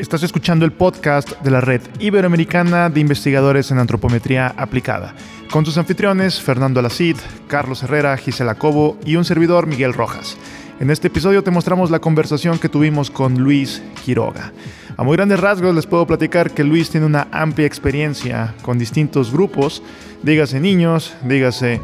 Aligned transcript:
Estás 0.00 0.22
escuchando 0.22 0.64
el 0.64 0.72
podcast 0.72 1.30
de 1.42 1.50
la 1.50 1.60
Red 1.60 1.82
Iberoamericana 1.98 2.88
de 2.88 3.00
Investigadores 3.00 3.70
en 3.70 3.78
Antropometría 3.78 4.46
Aplicada, 4.56 5.14
con 5.50 5.66
sus 5.66 5.76
anfitriones 5.76 6.40
Fernando 6.40 6.80
Alacid, 6.80 7.18
Carlos 7.48 7.82
Herrera, 7.82 8.16
Gisela 8.16 8.54
Cobo 8.54 8.96
y 9.04 9.16
un 9.16 9.26
servidor 9.26 9.66
Miguel 9.66 9.92
Rojas. 9.92 10.38
En 10.80 10.88
este 10.90 11.08
episodio 11.08 11.44
te 11.44 11.50
mostramos 11.50 11.90
la 11.90 11.98
conversación 11.98 12.58
que 12.58 12.70
tuvimos 12.70 13.10
con 13.10 13.40
Luis 13.40 13.82
Quiroga. 14.02 14.54
A 14.96 15.02
muy 15.02 15.18
grandes 15.18 15.38
rasgos 15.38 15.74
les 15.74 15.86
puedo 15.86 16.06
platicar 16.06 16.52
que 16.52 16.64
Luis 16.64 16.88
tiene 16.88 17.04
una 17.04 17.28
amplia 17.30 17.66
experiencia 17.66 18.54
con 18.62 18.78
distintos 18.78 19.30
grupos, 19.30 19.82
dígase 20.22 20.60
niños, 20.60 21.12
dígase 21.24 21.78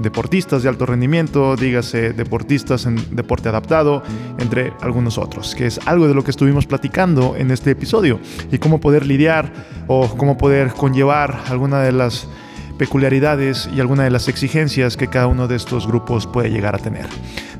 deportistas 0.00 0.62
de 0.62 0.68
alto 0.68 0.86
rendimiento, 0.86 1.56
dígase 1.56 2.12
deportistas 2.12 2.86
en 2.86 2.96
deporte 3.14 3.48
adaptado, 3.48 4.02
entre 4.38 4.72
algunos 4.80 5.18
otros, 5.18 5.54
que 5.54 5.66
es 5.66 5.80
algo 5.86 6.08
de 6.08 6.14
lo 6.14 6.24
que 6.24 6.30
estuvimos 6.30 6.66
platicando 6.66 7.36
en 7.36 7.50
este 7.50 7.70
episodio 7.72 8.20
y 8.50 8.58
cómo 8.58 8.80
poder 8.80 9.06
lidiar 9.06 9.52
o 9.86 10.08
cómo 10.16 10.38
poder 10.38 10.72
conllevar 10.72 11.42
alguna 11.48 11.80
de 11.82 11.92
las 11.92 12.28
peculiaridades 12.78 13.68
y 13.74 13.80
alguna 13.80 14.04
de 14.04 14.10
las 14.10 14.28
exigencias 14.28 14.96
que 14.96 15.08
cada 15.08 15.26
uno 15.26 15.48
de 15.48 15.56
estos 15.56 15.86
grupos 15.86 16.26
puede 16.26 16.50
llegar 16.50 16.74
a 16.74 16.78
tener. 16.78 17.06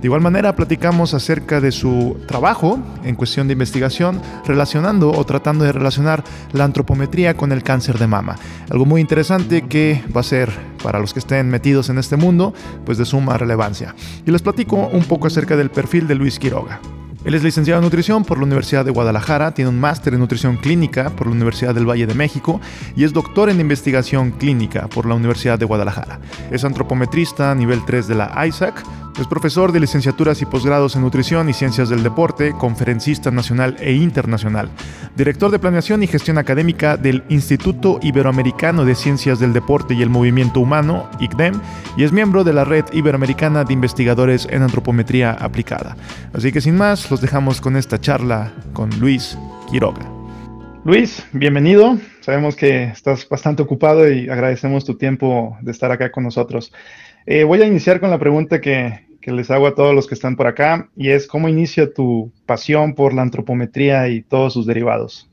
De 0.01 0.09
igual 0.09 0.21
manera, 0.21 0.57
platicamos 0.57 1.15
acerca 1.15 1.61
de 1.61 1.71
su 1.71 2.17
trabajo 2.27 2.79
en 3.05 3.15
cuestión 3.15 3.47
de 3.47 3.53
investigación, 3.53 4.21
relacionando 4.45 5.13
o 5.13 5.25
tratando 5.25 5.65
de 5.65 5.73
relacionar 5.73 6.25
la 6.53 6.65
antropometría 6.65 7.37
con 7.37 7.53
el 7.53 7.63
cáncer 7.63 7.99
de 7.99 8.09
mama. 8.09 8.37
Algo 8.71 8.85
muy 8.85 9.01
interesante 9.01 9.63
que 9.63 10.03
va 10.15 10.23
a 10.23 10.25
ser 10.25 10.51
para 10.83 10.99
los 10.99 11.13
que 11.13 11.21
estén 11.21 11.49
metidos 11.49 11.89
en 11.89 11.99
este 11.99 12.17
mundo, 12.17 12.53
pues 12.85 12.99
de 12.99 13.05
suma 13.05 13.39
relevancia. 13.39 13.95
Y 14.27 14.31
les 14.31 14.43
platico 14.43 14.89
un 14.93 15.05
poco 15.05 15.29
acerca 15.29 15.57
del 15.57 15.71
perfil 15.71 16.09
de 16.09 16.17
Luis 16.17 16.39
Quiroga. 16.39 16.81
Él 17.25 17.35
es 17.35 17.45
licenciado 17.45 17.79
en 17.79 17.85
nutrición 17.85 18.25
por 18.25 18.39
la 18.39 18.45
Universidad 18.45 18.85
de 18.85 18.91
Guadalajara, 18.91 19.55
tiene 19.55 19.71
un 19.71 19.79
máster 19.79 20.13
en 20.13 20.21
nutrición 20.21 20.57
clínica 20.57 21.11
por 21.11 21.29
la 21.29 21.35
Universidad 21.35 21.73
del 21.73 21.89
Valle 21.89 22.07
de 22.07 22.15
México 22.15 22.61
y 22.97 23.05
es 23.05 23.13
doctor 23.13 23.49
en 23.49 23.61
investigación 23.61 24.33
clínica 24.33 24.89
por 24.89 25.07
la 25.07 25.15
Universidad 25.15 25.57
de 25.57 25.65
Guadalajara. 25.65 26.19
Es 26.51 26.65
antropometrista 26.65 27.55
nivel 27.55 27.85
3 27.85 28.09
de 28.09 28.15
la 28.17 28.47
ISAC, 28.47 28.83
es 29.21 29.27
profesor 29.27 29.73
de 29.73 29.81
licenciaturas 29.81 30.41
y 30.41 30.47
posgrados 30.47 30.97
en 30.97 31.03
nutrición 31.03 31.49
y 31.49 31.53
ciencias 31.53 31.89
del 31.89 32.03
deporte, 32.03 32.53
conferencista 32.53 33.31
nacional 33.31 33.77
e 33.81 33.93
internacional, 33.93 34.71
director 35.17 35.51
de 35.51 35.59
planeación 35.59 36.03
y 36.03 36.07
gestión 36.07 36.39
académica 36.39 36.97
del 36.97 37.23
Instituto 37.29 37.99
Iberoamericano 38.03 38.85
de 38.85 38.95
Ciencias 38.95 39.39
del 39.39 39.53
Deporte 39.53 39.95
y 39.95 40.03
el 40.03 40.11
Movimiento 40.11 40.61
Humano, 40.61 41.11
ICDEM, 41.21 41.61
y 41.97 42.05
es 42.05 42.13
miembro 42.13 42.43
de 42.43 42.55
la 42.55 42.65
Red 42.65 42.87
Iberoamericana 42.93 43.65
de 43.65 43.75
Investigadores 43.75 44.49
en 44.51 44.63
Antropometría 44.63 45.33
Aplicada. 45.33 45.97
Así 46.33 46.51
que 46.51 46.61
sin 46.61 46.77
más, 46.77 47.11
los 47.11 47.21
dejamos 47.21 47.61
con 47.61 47.77
esta 47.77 48.01
charla 48.01 48.53
con 48.73 48.89
Luis 48.99 49.37
Quiroga. 49.71 50.11
Luis, 50.85 51.25
bienvenido. 51.33 51.97
Sabemos 52.23 52.57
que 52.57 52.85
estás 52.85 53.29
bastante 53.29 53.63
ocupado 53.63 54.11
y 54.11 54.29
agradecemos 54.29 54.85
tu 54.85 54.97
tiempo 54.97 55.57
de 55.61 55.71
estar 55.71 55.93
acá 55.93 56.11
con 56.11 56.25
nosotros. 56.25 56.73
Eh, 57.27 57.45
voy 57.45 57.63
a 57.63 57.67
iniciar 57.67 58.01
con 58.01 58.11
la 58.11 58.19
pregunta 58.19 58.61
que, 58.61 59.07
les 59.25 59.51
hago 59.51 59.69
a 59.69 59.75
todos 59.75 59.95
los 59.95 60.09
que 60.09 60.15
están 60.15 60.35
por 60.35 60.49
acá 60.49 60.89
y 60.97 61.11
es 61.11 61.29
¿cómo 61.29 61.49
inicia 61.49 61.95
tu 61.95 62.33
pasión 62.45 62.95
por 62.95 63.15
la 63.15 63.23
antropometría 63.23 64.09
y 64.09 64.23
todos 64.23 64.53
sus 64.53 64.67
derivados? 64.67 65.31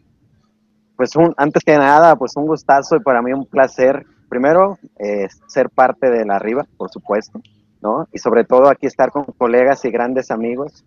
Pues 0.95 1.12
antes 1.38 1.64
que 1.64 1.76
nada, 1.76 2.16
pues 2.16 2.36
un 2.36 2.45
gustazo 2.45 2.98
y 2.98 3.00
para 3.00 3.22
mí 3.22 3.34
un 3.34 3.48
placer. 3.48 4.06
Primero, 4.30 4.78
eh, 5.00 5.28
ser 5.48 5.72
parte 5.72 6.12
de 6.12 6.23
la 6.23 6.36
arriba, 6.36 6.67
por 6.78 6.92
supuesto, 6.92 7.42
¿no? 7.82 8.08
Y 8.14 8.20
sobre 8.20 8.44
todo 8.44 8.70
aquí 8.70 8.86
estar 8.86 9.10
con 9.10 9.26
colegas 9.26 9.84
y 9.86 9.90
grandes 9.90 10.30
amigos 10.30 10.86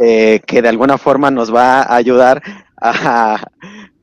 eh, 0.00 0.40
que 0.44 0.60
de 0.60 0.68
alguna 0.68 0.98
forma 0.98 1.30
nos 1.30 1.54
va 1.54 1.82
a 1.82 1.94
ayudar 1.94 2.42
a, 2.76 3.38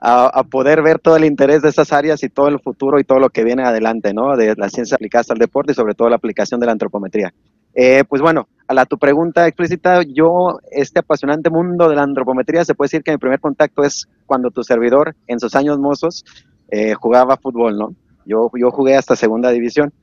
a, 0.03 0.43
poder 0.43 0.81
ver 0.81 0.97
todo 0.97 1.15
el 1.15 1.25
interés 1.25 1.61
de 1.61 1.69
esas 1.69 1.93
áreas 1.93 2.23
y 2.23 2.29
todo 2.29 2.47
el 2.47 2.59
futuro 2.59 2.99
y 2.99 3.03
todo 3.03 3.19
lo 3.19 3.29
que 3.29 3.43
viene 3.43 3.63
adelante, 3.63 4.13
¿no? 4.13 4.35
De 4.35 4.55
la 4.57 4.67
ciencia 4.67 4.95
aplicada 4.95 5.25
al 5.29 5.37
deporte 5.37 5.73
y 5.73 5.75
sobre 5.75 5.93
todo 5.93 6.09
la 6.09 6.15
aplicación 6.15 6.59
de 6.59 6.65
la 6.65 6.71
antropometría. 6.71 7.31
Eh, 7.75 8.03
pues 8.09 8.19
bueno, 8.19 8.47
a 8.67 8.73
la 8.73 8.87
tu 8.87 8.97
pregunta 8.97 9.47
explícita, 9.47 10.01
yo, 10.01 10.59
este 10.71 10.99
apasionante 10.99 11.51
mundo 11.51 11.87
de 11.87 11.95
la 11.95 12.01
antropometría, 12.01 12.65
se 12.65 12.73
puede 12.73 12.87
decir 12.87 13.03
que 13.03 13.11
mi 13.11 13.19
primer 13.19 13.39
contacto 13.39 13.83
es 13.83 14.07
cuando 14.25 14.49
tu 14.49 14.63
servidor, 14.63 15.15
en 15.27 15.39
sus 15.39 15.55
años 15.55 15.77
mozos, 15.77 16.25
eh, 16.71 16.95
jugaba 16.95 17.37
fútbol, 17.37 17.77
¿no? 17.77 17.93
Yo, 18.25 18.49
yo 18.59 18.71
jugué 18.71 18.95
hasta 18.95 19.15
segunda 19.15 19.51
división. 19.51 19.93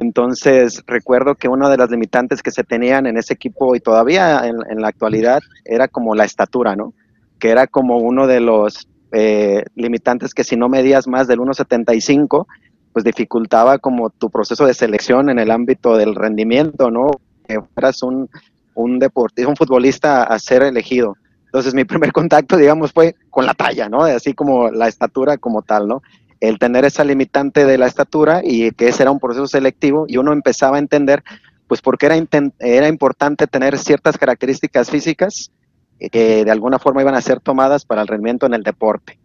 Entonces, 0.00 0.82
recuerdo 0.86 1.36
que 1.36 1.48
una 1.48 1.68
de 1.68 1.76
las 1.76 1.90
limitantes 1.90 2.42
que 2.42 2.50
se 2.50 2.64
tenían 2.64 3.06
en 3.06 3.16
ese 3.16 3.34
equipo 3.34 3.76
y 3.76 3.80
todavía 3.80 4.46
en, 4.46 4.56
en 4.68 4.80
la 4.80 4.88
actualidad 4.88 5.40
era 5.64 5.86
como 5.86 6.16
la 6.16 6.24
estatura, 6.24 6.74
¿no? 6.74 6.92
Que 7.38 7.50
era 7.50 7.68
como 7.68 7.98
uno 7.98 8.26
de 8.26 8.40
los 8.40 8.88
eh, 9.12 9.64
limitantes 9.74 10.34
que 10.34 10.44
si 10.44 10.56
no 10.56 10.68
medías 10.68 11.06
más 11.06 11.26
del 11.26 11.40
1,75, 11.40 12.46
pues 12.92 13.04
dificultaba 13.04 13.78
como 13.78 14.10
tu 14.10 14.30
proceso 14.30 14.66
de 14.66 14.74
selección 14.74 15.30
en 15.30 15.38
el 15.38 15.50
ámbito 15.50 15.96
del 15.96 16.14
rendimiento, 16.14 16.90
¿no? 16.90 17.10
Que 17.46 17.60
fueras 17.74 18.02
un, 18.02 18.28
un 18.74 18.98
deportista, 18.98 19.48
un 19.48 19.56
futbolista 19.56 20.22
a 20.22 20.38
ser 20.38 20.62
elegido. 20.62 21.16
Entonces 21.46 21.74
mi 21.74 21.84
primer 21.84 22.12
contacto, 22.12 22.56
digamos, 22.56 22.92
fue 22.92 23.16
con 23.30 23.46
la 23.46 23.54
talla, 23.54 23.88
¿no? 23.88 24.02
Así 24.02 24.34
como 24.34 24.70
la 24.70 24.88
estatura 24.88 25.36
como 25.38 25.62
tal, 25.62 25.88
¿no? 25.88 26.02
El 26.40 26.58
tener 26.58 26.84
esa 26.84 27.04
limitante 27.04 27.64
de 27.64 27.78
la 27.78 27.86
estatura 27.86 28.42
y 28.44 28.70
que 28.72 28.88
ese 28.88 29.02
era 29.02 29.10
un 29.10 29.18
proceso 29.18 29.46
selectivo 29.46 30.04
y 30.06 30.18
uno 30.18 30.32
empezaba 30.32 30.76
a 30.76 30.80
entender, 30.80 31.24
pues, 31.66 31.80
por 31.80 31.98
qué 31.98 32.06
era, 32.06 32.16
era 32.60 32.88
importante 32.88 33.46
tener 33.46 33.78
ciertas 33.78 34.16
características 34.16 34.90
físicas 34.90 35.50
que 35.98 36.44
de 36.44 36.50
alguna 36.50 36.78
forma 36.78 37.02
iban 37.02 37.14
a 37.14 37.20
ser 37.20 37.40
tomadas 37.40 37.84
para 37.84 38.02
el 38.02 38.08
rendimiento 38.08 38.46
en 38.46 38.54
el 38.54 38.62
deporte. 38.62 39.18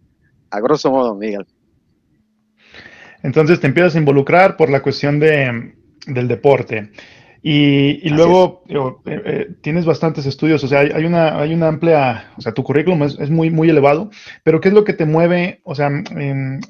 A 0.50 0.60
grosso 0.60 0.90
modo, 0.90 1.14
Miguel. 1.14 1.46
Entonces 3.22 3.60
te 3.60 3.66
empiezas 3.66 3.94
a 3.94 3.98
involucrar 3.98 4.56
por 4.56 4.70
la 4.70 4.82
cuestión 4.82 5.18
de, 5.18 5.74
del 6.06 6.28
deporte. 6.28 6.90
Y, 7.46 8.08
luego 8.08 8.62
eh, 8.70 9.20
eh, 9.26 9.50
tienes 9.60 9.84
bastantes 9.84 10.24
estudios, 10.24 10.64
o 10.64 10.68
sea, 10.68 10.80
hay, 10.80 11.04
una, 11.04 11.38
hay 11.38 11.52
una 11.52 11.68
amplia, 11.68 12.32
o 12.38 12.40
sea, 12.40 12.52
tu 12.52 12.64
currículum 12.64 13.02
es, 13.02 13.28
muy, 13.28 13.50
muy 13.50 13.68
elevado, 13.68 14.08
pero 14.42 14.62
¿qué 14.62 14.68
es 14.68 14.74
lo 14.74 14.84
que 14.84 14.94
te 14.94 15.04
mueve, 15.04 15.60
o 15.62 15.74
sea, 15.74 15.90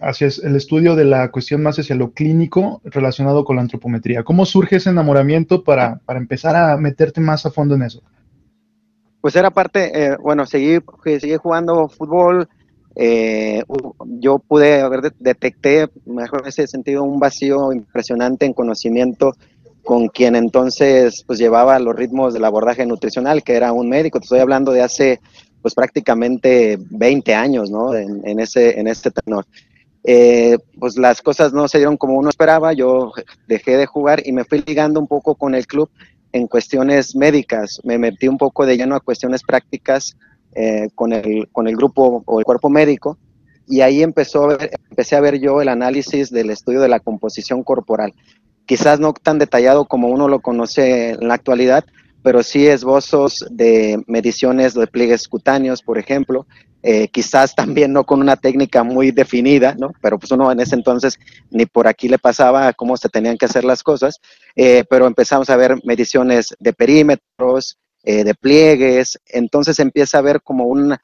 hacia 0.00 0.26
el 0.42 0.56
estudio 0.56 0.96
de 0.96 1.04
la 1.04 1.30
cuestión 1.30 1.62
más 1.62 1.78
hacia 1.78 1.94
lo 1.94 2.10
clínico 2.10 2.80
relacionado 2.82 3.44
con 3.44 3.54
la 3.54 3.62
antropometría? 3.62 4.24
¿Cómo 4.24 4.44
surge 4.46 4.76
ese 4.76 4.90
enamoramiento 4.90 5.62
para, 5.62 6.00
para 6.06 6.18
empezar 6.18 6.56
a 6.56 6.76
meterte 6.76 7.20
más 7.20 7.46
a 7.46 7.52
fondo 7.52 7.76
en 7.76 7.82
eso? 7.82 8.02
Pues 9.24 9.36
era 9.36 9.48
parte, 9.48 9.90
eh, 9.94 10.16
bueno, 10.20 10.44
seguí, 10.44 10.80
seguí 11.02 11.36
jugando 11.36 11.88
fútbol, 11.88 12.46
eh, 12.94 13.62
yo 14.20 14.38
pude 14.38 14.82
haber 14.82 15.14
detecté, 15.18 15.88
mejor 16.04 16.42
en 16.42 16.48
ese 16.48 16.66
sentido, 16.66 17.04
un 17.04 17.18
vacío 17.18 17.72
impresionante 17.72 18.44
en 18.44 18.52
conocimiento 18.52 19.32
con 19.82 20.08
quien 20.08 20.36
entonces 20.36 21.24
pues 21.26 21.38
llevaba 21.38 21.78
los 21.78 21.96
ritmos 21.96 22.34
del 22.34 22.44
abordaje 22.44 22.84
nutricional, 22.84 23.42
que 23.42 23.54
era 23.54 23.72
un 23.72 23.88
médico, 23.88 24.20
te 24.20 24.24
estoy 24.24 24.40
hablando 24.40 24.72
de 24.72 24.82
hace 24.82 25.20
pues 25.62 25.74
prácticamente 25.74 26.76
20 26.78 27.34
años, 27.34 27.70
¿no? 27.70 27.94
En, 27.94 28.38
ese, 28.38 28.78
en 28.78 28.88
este 28.88 29.10
tenor. 29.10 29.46
Eh, 30.06 30.58
pues 30.78 30.98
las 30.98 31.22
cosas 31.22 31.54
no 31.54 31.66
se 31.66 31.78
dieron 31.78 31.96
como 31.96 32.18
uno 32.18 32.28
esperaba, 32.28 32.74
yo 32.74 33.10
dejé 33.48 33.78
de 33.78 33.86
jugar 33.86 34.20
y 34.22 34.32
me 34.32 34.44
fui 34.44 34.62
ligando 34.66 35.00
un 35.00 35.06
poco 35.06 35.34
con 35.34 35.54
el 35.54 35.66
club 35.66 35.88
en 36.34 36.48
cuestiones 36.48 37.14
médicas, 37.14 37.80
me 37.84 37.96
metí 37.96 38.26
un 38.26 38.38
poco 38.38 38.66
de 38.66 38.76
lleno 38.76 38.96
a 38.96 39.00
cuestiones 39.00 39.42
prácticas 39.44 40.16
eh, 40.56 40.88
con, 40.96 41.12
el, 41.12 41.48
con 41.52 41.68
el 41.68 41.76
grupo 41.76 42.24
o 42.26 42.38
el 42.40 42.44
cuerpo 42.44 42.68
médico 42.68 43.16
y 43.68 43.82
ahí 43.82 44.02
empezó 44.02 44.50
empecé 44.50 45.14
a 45.14 45.20
ver 45.20 45.38
yo 45.38 45.62
el 45.62 45.68
análisis 45.68 46.30
del 46.30 46.50
estudio 46.50 46.80
de 46.80 46.88
la 46.88 46.98
composición 46.98 47.62
corporal. 47.62 48.14
Quizás 48.66 48.98
no 48.98 49.12
tan 49.12 49.38
detallado 49.38 49.84
como 49.84 50.08
uno 50.08 50.26
lo 50.26 50.40
conoce 50.40 51.10
en 51.10 51.28
la 51.28 51.34
actualidad, 51.34 51.84
pero 52.24 52.42
sí 52.42 52.66
esbozos 52.66 53.44
de 53.50 54.02
mediciones 54.08 54.74
de 54.74 54.88
pliegues 54.88 55.28
cutáneos, 55.28 55.82
por 55.82 55.98
ejemplo, 55.98 56.46
eh, 56.86 57.08
quizás 57.08 57.54
también 57.54 57.94
no 57.94 58.04
con 58.04 58.20
una 58.20 58.36
técnica 58.36 58.84
muy 58.84 59.10
definida, 59.10 59.74
¿no? 59.78 59.92
Pero 60.02 60.18
pues 60.18 60.30
uno 60.32 60.52
en 60.52 60.60
ese 60.60 60.74
entonces 60.74 61.18
ni 61.50 61.64
por 61.64 61.88
aquí 61.88 62.10
le 62.10 62.18
pasaba 62.18 62.74
cómo 62.74 62.98
se 62.98 63.08
tenían 63.08 63.38
que 63.38 63.46
hacer 63.46 63.64
las 63.64 63.82
cosas, 63.82 64.20
eh, 64.54 64.84
pero 64.90 65.06
empezamos 65.06 65.48
a 65.48 65.56
ver 65.56 65.76
mediciones 65.84 66.54
de 66.58 66.74
perímetros, 66.74 67.78
eh, 68.02 68.22
de 68.22 68.34
pliegues, 68.34 69.18
entonces 69.24 69.78
empieza 69.78 70.18
a 70.18 70.20
ver 70.20 70.42
como 70.42 70.64
un, 70.64 70.94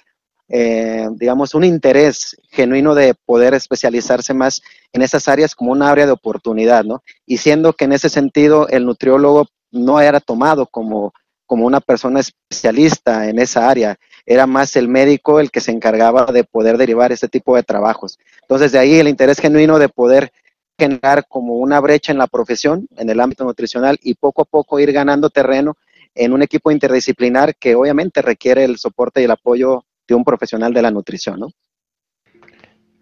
digamos, 1.17 1.55
un 1.55 1.65
interés 1.65 2.37
genuino 2.51 2.95
de 2.95 3.15
poder 3.15 3.55
especializarse 3.55 4.35
más 4.35 4.61
en 4.93 5.01
esas 5.01 5.29
áreas 5.29 5.55
como 5.55 5.73
una 5.73 5.91
área 5.91 6.05
de 6.05 6.13
oportunidad, 6.13 6.85
¿no? 6.85 7.03
Y 7.25 7.39
siendo 7.39 7.73
que 7.73 7.87
en 7.87 7.93
ese 7.93 8.11
sentido 8.11 8.69
el 8.69 8.85
nutriólogo 8.85 9.47
no 9.71 9.99
era 9.99 10.21
tomado 10.21 10.67
como, 10.67 11.15
como 11.47 11.67
una 11.67 11.81
persona 11.81 12.21
especialista 12.21 13.31
en 13.31 13.39
esa 13.39 13.71
área, 13.71 13.97
era 14.31 14.47
más 14.47 14.77
el 14.77 14.87
médico 14.87 15.41
el 15.41 15.51
que 15.51 15.61
se 15.61 15.73
encargaba 15.73 16.27
de 16.27 16.45
poder 16.45 16.79
derivar 16.79 17.11
este 17.11 17.27
tipo 17.27 17.57
de 17.57 17.65
trabajos. 17.65 18.17
Entonces, 18.43 18.71
de 18.71 18.79
ahí 18.79 18.95
el 18.95 19.09
interés 19.09 19.41
genuino 19.41 19.77
de 19.81 19.89
poder 19.89 20.31
generar 20.79 21.27
como 21.27 21.55
una 21.55 21.81
brecha 21.81 22.13
en 22.13 22.19
la 22.19 22.29
profesión, 22.29 22.87
en 22.97 23.11
el 23.11 23.19
ámbito 23.19 23.43
nutricional, 23.43 23.99
y 24.01 24.15
poco 24.15 24.43
a 24.43 24.45
poco 24.45 24.79
ir 24.79 24.93
ganando 24.93 25.31
terreno 25.31 25.77
en 26.15 26.33
un 26.33 26.43
equipo 26.43 26.71
interdisciplinar 26.71 27.57
que 27.57 27.75
obviamente 27.75 28.23
requiere 28.23 28.63
el 28.63 28.79
soporte 28.79 29.21
y 29.21 29.25
el 29.25 29.33
apoyo 29.33 29.85
de 30.07 30.15
un 30.15 30.23
profesional 30.23 30.73
de 30.73 30.83
la 30.83 30.93
nutrición, 30.93 31.41
¿no? 31.41 31.49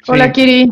Hola, 0.06 0.32
Kiri. 0.32 0.70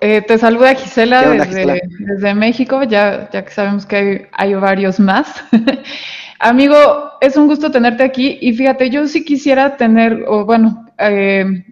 Eh, 0.00 0.22
te 0.22 0.38
saluda 0.38 0.74
Gisela 0.74 1.28
desde, 1.34 2.34
México, 2.34 2.82
ya, 2.84 3.28
ya 3.30 3.44
que 3.44 3.50
sabemos 3.50 3.84
que 3.84 4.30
hay, 4.32 4.54
varios 4.54 5.00
más. 5.00 5.44
Amigo, 6.38 7.12
es 7.20 7.36
un 7.36 7.46
gusto 7.46 7.70
tenerte 7.70 8.04
aquí 8.04 8.38
y 8.40 8.52
fíjate, 8.52 8.90
yo 8.90 9.06
sí 9.08 9.24
quisiera 9.24 9.76
tener, 9.76 10.24
o 10.28 10.44
bueno, 10.44 10.86
eh, 10.98 11.66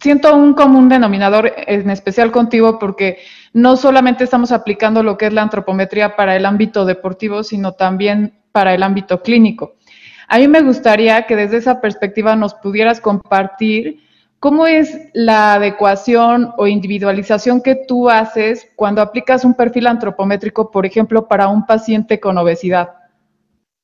siento 0.00 0.36
un 0.36 0.54
común 0.54 0.88
denominador 0.88 1.52
en 1.66 1.90
especial 1.90 2.30
contigo 2.30 2.78
porque 2.78 3.18
no 3.52 3.76
solamente 3.76 4.24
estamos 4.24 4.52
aplicando 4.52 5.02
lo 5.02 5.18
que 5.18 5.26
es 5.26 5.32
la 5.32 5.42
antropometría 5.42 6.14
para 6.14 6.36
el 6.36 6.46
ámbito 6.46 6.84
deportivo, 6.84 7.42
sino 7.42 7.72
también 7.72 8.38
para 8.52 8.72
el 8.72 8.82
ámbito 8.82 9.20
clínico. 9.22 9.74
A 10.28 10.38
mí 10.38 10.46
me 10.48 10.62
gustaría 10.62 11.26
que 11.26 11.34
desde 11.34 11.56
esa 11.56 11.80
perspectiva 11.80 12.36
nos 12.36 12.54
pudieras 12.54 13.00
compartir 13.00 14.06
¿Cómo 14.38 14.66
es 14.66 14.98
la 15.14 15.54
adecuación 15.54 16.52
o 16.58 16.66
individualización 16.66 17.62
que 17.62 17.74
tú 17.74 18.10
haces 18.10 18.68
cuando 18.76 19.00
aplicas 19.00 19.44
un 19.44 19.54
perfil 19.54 19.86
antropométrico, 19.86 20.70
por 20.70 20.84
ejemplo, 20.84 21.26
para 21.26 21.48
un 21.48 21.64
paciente 21.64 22.20
con 22.20 22.36
obesidad? 22.36 22.90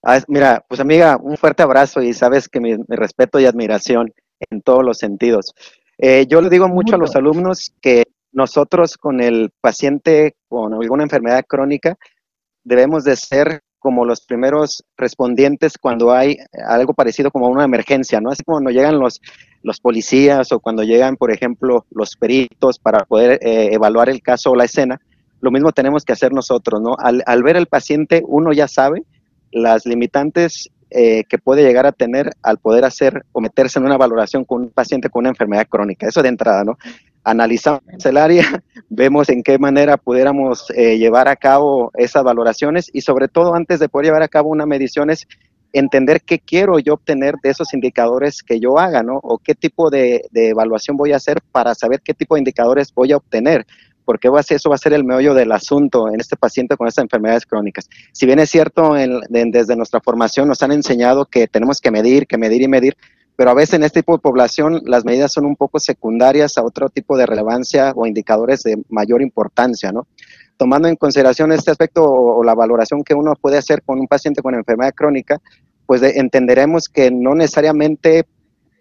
Ah, 0.04 0.20
mira, 0.26 0.64
pues 0.68 0.80
amiga, 0.80 1.16
un 1.16 1.36
fuerte 1.36 1.62
abrazo 1.62 2.02
y 2.02 2.12
sabes 2.12 2.48
que 2.48 2.58
mi, 2.58 2.74
respeto 2.88 3.38
y 3.38 3.46
admiración 3.46 4.12
en 4.50 4.60
todos 4.60 4.84
los 4.84 4.98
sentidos. 4.98 5.54
Eh, 5.96 6.26
yo 6.28 6.40
le 6.40 6.50
digo 6.50 6.66
mucho 6.68 6.96
a 6.96 6.98
los 6.98 7.14
alumnos 7.14 7.72
que 7.80 8.04
nosotros 8.32 8.96
con 8.96 9.20
el 9.20 9.50
paciente 9.60 10.34
con 10.48 10.74
alguna 10.74 11.04
enfermedad 11.04 11.44
crónica 11.46 11.96
debemos 12.64 13.04
de 13.04 13.14
ser 13.14 13.60
como 13.78 14.04
los 14.04 14.22
primeros 14.22 14.84
respondientes 14.96 15.78
cuando 15.78 16.12
hay 16.12 16.36
algo 16.66 16.94
parecido 16.94 17.30
como 17.30 17.48
una 17.48 17.64
emergencia, 17.64 18.20
¿no? 18.20 18.30
Así 18.30 18.42
como 18.42 18.56
cuando 18.56 18.70
llegan 18.70 18.98
los, 18.98 19.20
los 19.62 19.80
policías 19.80 20.50
o 20.50 20.58
cuando 20.58 20.82
llegan, 20.82 21.16
por 21.16 21.30
ejemplo, 21.30 21.86
los 21.90 22.16
peritos 22.16 22.80
para 22.80 23.04
poder 23.04 23.38
eh, 23.40 23.70
evaluar 23.72 24.08
el 24.08 24.20
caso 24.20 24.50
o 24.50 24.56
la 24.56 24.64
escena, 24.64 25.00
lo 25.40 25.52
mismo 25.52 25.70
tenemos 25.70 26.04
que 26.04 26.12
hacer 26.12 26.32
nosotros, 26.32 26.80
¿no? 26.80 26.96
Al, 26.98 27.22
al 27.26 27.42
ver 27.44 27.56
al 27.56 27.66
paciente, 27.66 28.22
uno 28.26 28.52
ya 28.52 28.66
sabe 28.66 29.04
las 29.52 29.86
limitantes 29.86 30.70
eh, 30.94 31.24
que 31.24 31.38
puede 31.38 31.62
llegar 31.62 31.86
a 31.86 31.92
tener 31.92 32.32
al 32.42 32.58
poder 32.58 32.84
hacer 32.84 33.24
o 33.32 33.40
meterse 33.40 33.78
en 33.78 33.86
una 33.86 33.96
valoración 33.96 34.44
con 34.44 34.62
un 34.62 34.68
paciente 34.68 35.08
con 35.08 35.20
una 35.20 35.30
enfermedad 35.30 35.66
crónica. 35.66 36.06
Eso 36.06 36.22
de 36.22 36.28
entrada, 36.28 36.64
¿no? 36.64 36.76
Analizamos 37.24 37.82
el 38.04 38.18
área, 38.18 38.44
vemos 38.90 39.30
en 39.30 39.42
qué 39.42 39.58
manera 39.58 39.96
pudiéramos 39.96 40.70
eh, 40.76 40.98
llevar 40.98 41.28
a 41.28 41.36
cabo 41.36 41.92
esas 41.94 42.22
valoraciones 42.24 42.90
y 42.92 43.00
sobre 43.00 43.28
todo 43.28 43.54
antes 43.54 43.80
de 43.80 43.88
poder 43.88 44.06
llevar 44.06 44.22
a 44.22 44.28
cabo 44.28 44.50
una 44.50 44.66
medición 44.66 45.08
es 45.08 45.26
entender 45.72 46.20
qué 46.20 46.38
quiero 46.38 46.78
yo 46.78 46.92
obtener 46.92 47.36
de 47.42 47.48
esos 47.48 47.72
indicadores 47.72 48.42
que 48.42 48.60
yo 48.60 48.78
haga, 48.78 49.02
¿no? 49.02 49.18
O 49.22 49.38
qué 49.38 49.54
tipo 49.54 49.88
de, 49.88 50.26
de 50.30 50.50
evaluación 50.50 50.98
voy 50.98 51.12
a 51.12 51.16
hacer 51.16 51.38
para 51.52 51.74
saber 51.74 52.02
qué 52.02 52.12
tipo 52.12 52.34
de 52.34 52.40
indicadores 52.40 52.92
voy 52.92 53.12
a 53.12 53.16
obtener 53.16 53.64
porque 54.12 54.28
eso 54.50 54.68
va 54.68 54.74
a 54.74 54.78
ser 54.78 54.92
el 54.92 55.04
meollo 55.04 55.32
del 55.32 55.52
asunto 55.52 56.06
en 56.06 56.20
este 56.20 56.36
paciente 56.36 56.76
con 56.76 56.86
estas 56.86 57.04
enfermedades 57.04 57.46
crónicas. 57.46 57.88
Si 58.12 58.26
bien 58.26 58.40
es 58.40 58.50
cierto, 58.50 58.92
desde 59.30 59.74
nuestra 59.74 60.02
formación 60.02 60.48
nos 60.48 60.62
han 60.62 60.70
enseñado 60.70 61.24
que 61.24 61.48
tenemos 61.48 61.80
que 61.80 61.90
medir, 61.90 62.26
que 62.26 62.36
medir 62.36 62.60
y 62.60 62.68
medir, 62.68 62.94
pero 63.36 63.52
a 63.52 63.54
veces 63.54 63.72
en 63.72 63.84
este 63.84 64.00
tipo 64.00 64.12
de 64.12 64.18
población 64.18 64.82
las 64.84 65.06
medidas 65.06 65.32
son 65.32 65.46
un 65.46 65.56
poco 65.56 65.80
secundarias 65.80 66.58
a 66.58 66.62
otro 66.62 66.90
tipo 66.90 67.16
de 67.16 67.24
relevancia 67.24 67.94
o 67.96 68.06
indicadores 68.06 68.62
de 68.64 68.82
mayor 68.90 69.22
importancia, 69.22 69.92
¿no? 69.92 70.06
Tomando 70.58 70.88
en 70.88 70.96
consideración 70.96 71.50
este 71.50 71.70
aspecto 71.70 72.04
o, 72.04 72.44
la 72.44 72.54
valoración 72.54 73.04
que 73.04 73.14
uno 73.14 73.32
puede 73.40 73.56
hacer 73.56 73.82
con 73.82 73.98
un 73.98 74.08
paciente 74.08 74.42
con 74.42 74.54
enfermedad 74.54 74.92
crónica, 74.94 75.40
pues 75.86 76.02
entenderemos 76.02 76.90
que 76.90 77.10
no 77.10 77.34
necesariamente 77.34 78.26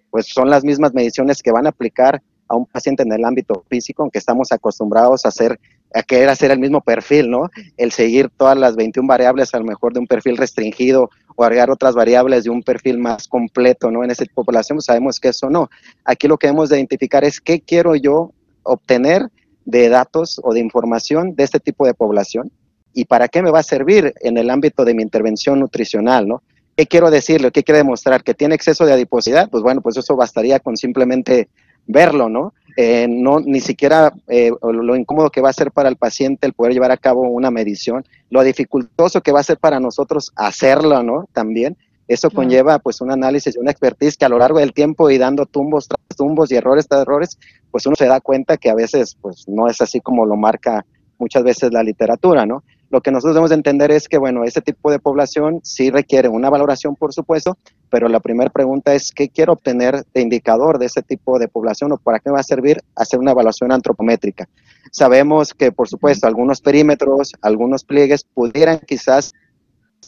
pues 0.10 0.26
son 0.28 0.50
las 0.50 0.66
mismas 0.66 0.94
mediciones 0.94 1.42
que 1.42 1.54
van 1.54 1.68
a 1.68 1.70
aplicar 1.70 2.22
a 2.52 2.56
un 2.58 2.66
paciente 2.66 3.04
en 3.04 3.14
el 3.14 3.24
ámbito 3.24 3.64
físico, 3.70 4.04
aunque 4.04 4.20
estamos 4.20 4.52
acostumbrados 4.52 5.26
a 5.26 5.30
hacer, 5.30 5.58
a 5.94 6.04
querer 6.04 6.28
hacer 6.28 6.52
el 6.52 6.60
mismo 6.60 6.82
perfil, 6.82 7.32
¿no? 7.32 7.50
El 7.78 7.94
seguir 7.94 8.30
todas 8.30 8.58
las 8.58 8.76
21 8.76 9.08
variables 9.08 9.54
a 9.54 9.60
lo 9.60 9.64
mejor 9.64 9.94
de 9.94 10.02
un 10.02 10.08
perfil 10.08 10.36
restringido 10.36 11.10
o 11.38 11.46
agregar 11.46 11.72
otras 11.72 11.96
variables 11.96 12.44
de 12.44 12.50
un 12.50 12.62
perfil 12.62 12.98
más 12.98 13.30
completo, 13.30 13.90
¿no? 13.90 14.04
En 14.04 14.12
esa 14.12 14.26
población 14.36 14.78
pues, 14.78 14.86
sabemos 14.86 15.20
que 15.20 15.30
eso 15.30 15.50
no. 15.50 15.70
Aquí 16.04 16.28
lo 16.28 16.38
que 16.38 16.48
debemos 16.48 16.70
de 16.70 16.76
identificar 16.76 17.24
es 17.24 17.40
qué 17.40 17.62
quiero 17.62 17.96
yo 17.96 18.34
obtener 18.64 19.30
de 19.64 19.88
datos 19.88 20.42
o 20.44 20.54
de 20.54 20.60
información 20.60 21.36
de 21.36 21.44
este 21.44 21.62
tipo 21.62 21.86
de 21.86 21.94
población 21.94 22.52
y 22.94 23.06
para 23.06 23.30
qué 23.30 23.42
me 23.42 23.52
va 23.52 23.60
a 23.60 23.64
servir 23.64 24.14
en 24.20 24.38
el 24.38 24.50
ámbito 24.50 24.84
de 24.84 24.94
mi 24.94 25.04
intervención 25.04 25.62
nutricional, 25.62 26.28
¿no? 26.28 26.44
¿Qué 26.76 26.86
quiero 26.88 27.12
decirle? 27.12 27.52
¿Qué 27.52 27.64
quiere 27.64 27.80
demostrar? 27.80 28.24
¿Que 28.24 28.34
tiene 28.34 28.56
exceso 28.56 28.86
de 28.86 28.94
adiposidad? 28.94 29.50
Pues 29.50 29.64
bueno, 29.64 29.82
pues 29.82 29.96
eso 29.96 30.16
bastaría 30.18 30.60
con 30.60 30.76
simplemente 30.76 31.48
verlo, 31.88 32.30
¿no? 32.30 32.54
Eh, 32.78 33.08
no 33.10 33.42
ni 33.42 33.60
siquiera 33.60 34.14
eh, 34.28 34.52
lo 34.62 34.96
incómodo 34.96 35.30
que 35.30 35.42
va 35.42 35.50
a 35.50 35.54
ser 35.54 35.72
para 35.72 35.90
el 35.90 35.98
paciente 35.98 36.48
el 36.48 36.54
poder 36.54 36.74
llevar 36.74 36.92
a 36.92 36.98
cabo 36.98 37.22
una 37.24 37.52
medición, 37.52 38.06
lo 38.30 38.44
dificultoso 38.44 39.22
que 39.22 39.34
va 39.34 39.42
a 39.42 39.44
ser 39.44 39.58
para 39.58 39.80
nosotros 39.80 40.32
hacerlo, 40.36 41.04
¿no? 41.04 41.28
También 41.34 41.76
eso 42.08 42.30
conlleva 42.30 42.80
pues 42.80 43.02
un 43.02 43.12
análisis 43.12 43.56
y 43.56 43.60
una 43.60 43.72
expertise 43.72 44.18
que 44.18 44.26
a 44.26 44.30
lo 44.30 44.38
largo 44.38 44.60
del 44.60 44.74
tiempo 44.74 45.10
y 45.10 45.18
dando 45.18 45.46
tumbos 45.46 45.88
tras 45.88 46.18
tumbos 46.18 46.52
y 46.52 46.56
errores 46.56 46.88
tras 46.88 47.02
errores, 47.02 47.38
pues 47.72 47.86
uno 47.86 47.96
se 47.96 48.08
da 48.08 48.20
cuenta 48.20 48.58
que 48.58 48.70
a 48.70 48.76
veces 48.76 49.18
pues 49.22 49.48
no 49.48 49.68
es 49.68 49.80
así 49.82 50.00
como 50.02 50.26
lo 50.26 50.36
marca 50.36 50.86
muchas 51.20 51.44
veces 51.44 51.72
la 51.72 51.84
literatura, 51.84 52.46
¿no? 52.46 52.64
Lo 52.92 53.00
que 53.00 53.10
nosotros 53.10 53.36
debemos 53.36 53.52
entender 53.52 53.90
es 53.90 54.10
que, 54.10 54.18
bueno, 54.18 54.44
ese 54.44 54.62
tipo 54.62 54.92
de 54.92 55.00
población 55.00 55.62
sí 55.64 55.90
requiere 55.90 56.28
una 56.28 56.50
valoración, 56.50 56.96
por 56.98 57.14
supuesto, 57.14 57.58
pero 57.90 58.10
la 58.10 58.20
primera 58.20 58.50
pregunta 58.50 58.94
es, 58.94 59.12
¿qué 59.12 59.30
quiero 59.30 59.54
obtener 59.54 60.04
de 60.14 60.22
indicador 60.22 60.78
de 60.78 60.88
ese 60.88 61.02
tipo 61.02 61.40
de 61.40 61.48
población 61.48 61.94
o 61.94 61.98
para 61.98 62.20
qué 62.20 62.30
va 62.30 62.42
a 62.42 62.44
servir 62.44 62.82
hacer 62.96 63.20
una 63.20 63.32
evaluación 63.32 63.72
antropométrica? 63.72 64.50
Sabemos 64.92 65.54
que, 65.54 65.72
por 65.72 65.88
supuesto, 65.88 66.28
algunos 66.28 66.60
perímetros, 66.60 67.32
algunos 67.42 67.86
pliegues 67.86 68.26
pudieran 68.26 68.80
quizás 68.80 69.34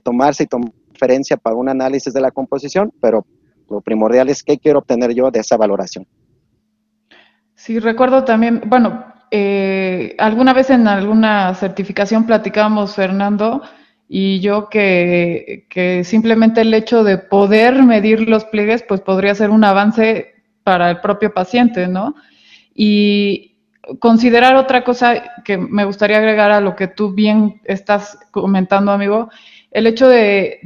tomarse 0.03 0.43
y 0.43 0.47
tomar 0.47 0.73
referencia 0.91 1.37
para 1.37 1.55
un 1.55 1.69
análisis 1.69 2.13
de 2.13 2.21
la 2.21 2.31
composición, 2.31 2.93
pero 3.01 3.25
lo 3.69 3.81
primordial 3.81 4.29
es 4.29 4.43
qué 4.43 4.57
quiero 4.57 4.79
obtener 4.79 5.13
yo 5.13 5.31
de 5.31 5.39
esa 5.39 5.57
valoración. 5.57 6.05
Sí, 7.55 7.79
recuerdo 7.79 8.23
también, 8.23 8.61
bueno, 8.67 9.12
eh, 9.35 10.15
alguna 10.19 10.53
vez 10.53 10.69
en 10.69 10.87
alguna 10.87 11.55
certificación 11.55 12.27
platicábamos, 12.27 12.93
Fernando 12.93 13.63
y 14.07 14.41
yo, 14.41 14.69
que, 14.69 15.65
simplemente 16.05 16.61
el 16.61 16.71
hecho 16.71 17.03
de 17.03 17.17
poder 17.17 17.81
medir 17.81 18.29
los 18.29 18.45
pliegues, 18.45 18.83
pues 18.87 19.01
podría 19.01 19.33
ser 19.33 19.49
un 19.49 19.63
avance 19.63 20.35
para 20.63 20.91
el 20.91 20.99
propio 20.99 21.33
paciente, 21.33 21.87
¿no? 21.87 22.13
Y 22.75 23.55
considerar 23.97 24.55
otra 24.55 24.83
cosa 24.83 25.23
que 25.43 25.57
me 25.57 25.83
gustaría 25.83 26.19
agregar 26.19 26.51
a 26.51 26.61
lo 26.61 26.75
que 26.75 26.87
tú 26.87 27.11
bien 27.13 27.59
estás 27.63 28.19
comentando, 28.29 28.91
amigo, 28.91 29.31
el 29.71 29.87
hecho 29.87 30.09
de, 30.09 30.59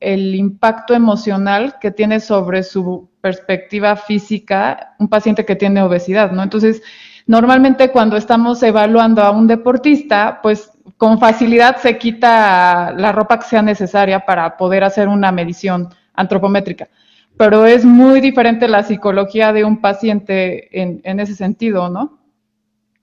el 0.00 0.34
impacto 0.34 0.92
emocional 0.92 1.76
que 1.80 1.92
tiene 1.92 2.18
sobre 2.18 2.64
su 2.64 3.08
perspectiva 3.20 3.94
física 3.94 4.96
un 4.98 5.06
paciente 5.06 5.44
que 5.44 5.54
tiene 5.54 5.82
obesidad, 5.82 6.32
¿no? 6.32 6.42
Entonces, 6.42 6.82
Normalmente 7.28 7.90
cuando 7.90 8.16
estamos 8.16 8.62
evaluando 8.62 9.22
a 9.22 9.30
un 9.30 9.46
deportista, 9.46 10.40
pues 10.42 10.72
con 10.96 11.20
facilidad 11.20 11.76
se 11.76 11.98
quita 11.98 12.94
la 12.96 13.12
ropa 13.12 13.38
que 13.38 13.44
sea 13.44 13.60
necesaria 13.60 14.24
para 14.24 14.56
poder 14.56 14.82
hacer 14.82 15.08
una 15.08 15.30
medición 15.30 15.90
antropométrica. 16.14 16.88
Pero 17.36 17.66
es 17.66 17.84
muy 17.84 18.22
diferente 18.22 18.66
la 18.66 18.82
psicología 18.82 19.52
de 19.52 19.62
un 19.62 19.82
paciente 19.82 20.80
en, 20.80 21.20
ese 21.20 21.34
sentido, 21.34 21.90
¿no? 21.90 22.18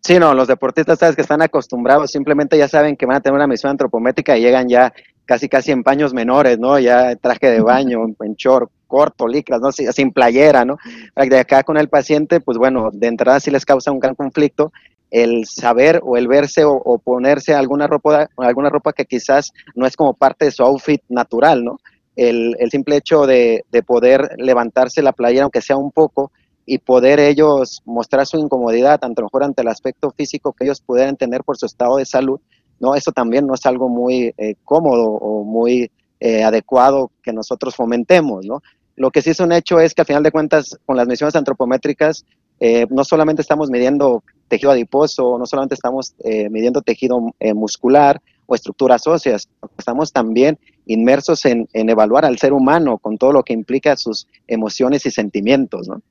Sí, 0.01 0.17
no, 0.17 0.33
los 0.33 0.47
deportistas, 0.47 0.97
sabes 0.97 1.15
que 1.15 1.21
están 1.21 1.43
acostumbrados, 1.43 2.09
simplemente 2.09 2.57
ya 2.57 2.67
saben 2.67 2.97
que 2.97 3.05
van 3.05 3.17
a 3.17 3.21
tener 3.21 3.35
una 3.35 3.45
medición 3.45 3.69
antropométrica 3.69 4.35
y 4.35 4.41
llegan 4.41 4.67
ya 4.67 4.91
casi 5.25 5.47
casi 5.47 5.71
en 5.71 5.83
paños 5.83 6.15
menores, 6.15 6.57
¿no? 6.57 6.79
Ya 6.79 7.15
traje 7.15 7.51
de 7.51 7.61
baño, 7.61 7.99
en 8.19 8.33
short 8.33 8.71
corto, 8.85 9.27
licras, 9.27 9.61
¿no? 9.61 9.71
Sin 9.71 10.11
playera, 10.11 10.65
¿no? 10.65 10.77
De 11.15 11.39
acá 11.39 11.63
con 11.63 11.77
el 11.77 11.89
paciente, 11.89 12.39
pues 12.39 12.57
bueno, 12.57 12.89
de 12.91 13.07
entrada 13.07 13.39
sí 13.39 13.51
les 13.51 13.65
causa 13.65 13.91
un 13.91 13.99
gran 13.99 14.15
conflicto 14.15 14.71
el 15.11 15.45
saber 15.45 16.01
o 16.03 16.17
el 16.17 16.27
verse 16.27 16.63
o, 16.65 16.97
ponerse 16.97 17.53
alguna 17.53 17.87
ropa, 17.87 18.27
alguna 18.37 18.69
ropa 18.69 18.91
que 18.91 19.05
quizás 19.05 19.53
no 19.75 19.85
es 19.85 19.95
como 19.95 20.13
parte 20.13 20.45
de 20.45 20.51
su 20.51 20.63
outfit 20.63 21.01
natural, 21.09 21.63
¿no? 21.63 21.79
El, 22.15 22.55
simple 22.71 22.97
hecho 22.97 23.25
de, 23.25 23.65
de, 23.71 23.83
poder 23.83 24.31
levantarse 24.37 25.01
la 25.01 25.13
playera, 25.13 25.43
aunque 25.43 25.61
sea 25.61 25.77
un 25.77 25.91
poco, 25.91 26.31
y 26.65 26.79
poder 26.79 27.19
ellos 27.19 27.81
mostrar 27.85 28.25
su 28.25 28.37
incomodidad, 28.37 28.99
tanto 28.99 29.21
mejor 29.21 29.43
ante 29.43 29.61
el 29.61 29.67
aspecto 29.67 30.11
físico 30.11 30.53
que 30.53 30.65
ellos 30.65 30.81
pudieran 30.81 31.15
tener 31.15 31.43
por 31.43 31.57
su 31.57 31.65
estado 31.65 31.97
de 31.97 32.05
salud, 32.05 32.39
¿no? 32.79 32.95
Eso 32.95 33.11
también 33.11 33.45
no 33.45 33.53
es 33.53 33.65
algo 33.65 33.87
muy 33.87 34.33
eh, 34.37 34.55
cómodo 34.63 35.11
o 35.11 35.43
muy 35.43 35.91
eh, 36.19 36.43
adecuado 36.43 37.11
que 37.23 37.33
nosotros 37.33 37.75
fomentemos, 37.75 38.45
¿no? 38.45 38.61
Lo 38.95 39.11
que 39.11 39.21
sí 39.21 39.31
es 39.31 39.39
un 39.39 39.51
hecho 39.51 39.79
es 39.79 39.93
que 39.93 40.01
al 40.01 40.07
final 40.07 40.23
de 40.23 40.31
cuentas, 40.31 40.77
con 40.85 40.95
las 40.95 41.05
mediciones 41.05 41.35
antropométricas, 41.35 42.25
eh, 42.59 42.85
no 42.89 43.03
solamente 43.03 43.41
estamos 43.41 43.69
midiendo 43.69 44.23
tejido 44.47 44.71
adiposo, 44.71 45.37
no 45.37 45.45
solamente 45.45 45.75
estamos 45.75 46.15
midiendo 46.23 46.81
tejido 46.81 47.33
muscular 47.53 48.21
o 48.45 48.55
estructuras 48.55 49.05
óseas, 49.07 49.49
estamos 49.77 50.13
también 50.13 50.57
inmersos 50.85 51.43
en, 51.45 51.67
en 51.73 51.89
evaluar 51.89 52.25
al 52.25 52.37
ser 52.37 52.53
humano 52.53 52.97
con 52.99 53.17
todo 53.17 53.33
lo 53.33 53.43
que 53.43 53.53
implica 53.53 53.97
sus 53.97 54.27
emociones 54.47 55.05
y 55.05 55.11
sentimientos, 55.11 55.89
¿no? 55.89 56.01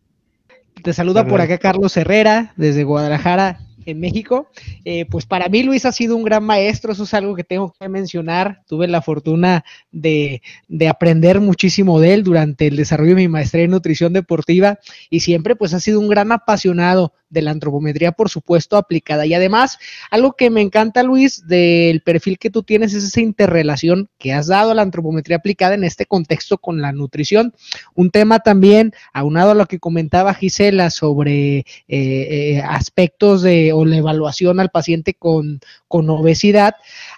Te 0.82 0.92
saluda 0.92 1.26
por 1.26 1.40
acá 1.40 1.56
Carlos 1.58 1.96
Herrera 1.96 2.52
desde 2.56 2.84
Guadalajara 2.84 3.60
en 3.86 4.00
México. 4.00 4.48
Eh, 4.84 5.06
pues 5.06 5.26
para 5.26 5.48
mí 5.48 5.62
Luis 5.62 5.84
ha 5.86 5.92
sido 5.92 6.16
un 6.16 6.24
gran 6.24 6.44
maestro, 6.44 6.92
eso 6.92 7.04
es 7.04 7.14
algo 7.14 7.34
que 7.34 7.44
tengo 7.44 7.74
que 7.78 7.88
mencionar. 7.88 8.62
Tuve 8.66 8.88
la 8.88 9.02
fortuna 9.02 9.64
de, 9.90 10.42
de, 10.68 10.88
aprender 10.88 11.40
muchísimo 11.40 12.00
de 12.00 12.14
él 12.14 12.24
durante 12.24 12.66
el 12.66 12.76
desarrollo 12.76 13.10
de 13.10 13.22
mi 13.22 13.28
maestría 13.28 13.64
en 13.64 13.70
nutrición 13.70 14.12
deportiva 14.12 14.78
y 15.10 15.20
siempre 15.20 15.56
pues 15.56 15.74
ha 15.74 15.80
sido 15.80 16.00
un 16.00 16.08
gran 16.08 16.32
apasionado 16.32 17.12
de 17.28 17.42
la 17.42 17.50
antropometría, 17.50 18.12
por 18.12 18.28
supuesto, 18.30 18.76
aplicada. 18.76 19.26
Y 19.26 19.34
además, 19.34 19.78
algo 20.10 20.32
que 20.32 20.50
me 20.50 20.60
encanta, 20.60 21.02
Luis, 21.02 21.46
del 21.46 22.00
perfil 22.02 22.38
que 22.38 22.50
tú 22.50 22.62
tienes 22.62 22.94
es 22.94 23.04
esa 23.04 23.20
interrelación 23.20 24.08
que 24.18 24.32
has 24.32 24.46
dado 24.46 24.70
a 24.70 24.74
la 24.74 24.82
antropometría 24.82 25.38
aplicada 25.38 25.74
en 25.74 25.84
este 25.84 26.06
contexto 26.06 26.58
con 26.58 26.80
la 26.80 26.92
nutrición. 26.92 27.54
Un 27.94 28.10
tema 28.10 28.40
también, 28.40 28.92
aunado 29.12 29.50
a 29.50 29.54
lo 29.54 29.66
que 29.66 29.78
comentaba 29.78 30.34
Gisela 30.34 30.90
sobre 30.90 31.58
eh, 31.58 31.64
eh, 31.88 32.62
aspectos 32.64 33.42
de 33.42 33.72
o 33.72 33.84
la 33.84 33.96
evaluación 33.96 34.60
al 34.60 34.70
paciente 34.70 35.14
con, 35.14 35.60
con 35.88 36.08
obesidad, 36.10 36.74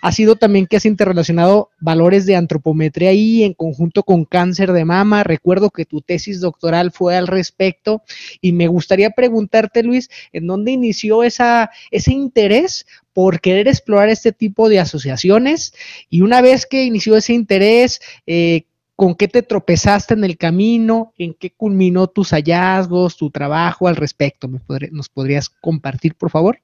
ha 0.06 0.12
sido 0.12 0.36
también 0.36 0.68
que 0.68 0.76
has 0.76 0.86
interrelacionado 0.86 1.70
valores 1.80 2.26
de 2.26 2.36
antropometría 2.36 3.12
y 3.12 3.42
en 3.42 3.54
conjunto 3.54 4.04
con 4.04 4.24
cáncer 4.24 4.72
de 4.72 4.84
mama. 4.84 5.24
Recuerdo 5.24 5.70
que 5.70 5.84
tu 5.84 6.00
tesis 6.00 6.40
doctoral 6.40 6.92
fue 6.92 7.16
al 7.16 7.26
respecto 7.26 8.04
y 8.40 8.52
me 8.52 8.68
gustaría 8.68 9.10
preguntarte, 9.10 9.82
Luis, 9.82 10.08
¿en 10.32 10.46
dónde 10.46 10.70
inició 10.70 11.24
esa, 11.24 11.70
ese 11.90 12.12
interés 12.12 12.86
por 13.12 13.40
querer 13.40 13.66
explorar 13.66 14.08
este 14.08 14.30
tipo 14.30 14.68
de 14.68 14.78
asociaciones? 14.78 15.74
Y 16.08 16.20
una 16.20 16.40
vez 16.40 16.66
que 16.66 16.84
inició 16.84 17.16
ese 17.16 17.32
interés, 17.32 18.00
eh, 18.28 18.62
¿Con 18.98 19.14
qué 19.14 19.28
te 19.28 19.42
tropezaste 19.42 20.14
en 20.14 20.24
el 20.24 20.38
camino? 20.38 21.12
¿En 21.18 21.34
qué 21.34 21.50
culminó 21.50 22.06
tus 22.06 22.30
hallazgos, 22.30 23.18
tu 23.18 23.30
trabajo 23.30 23.88
al 23.88 23.96
respecto? 23.96 24.48
¿Nos 24.90 25.10
podrías 25.10 25.50
compartir, 25.50 26.14
por 26.14 26.30
favor? 26.30 26.60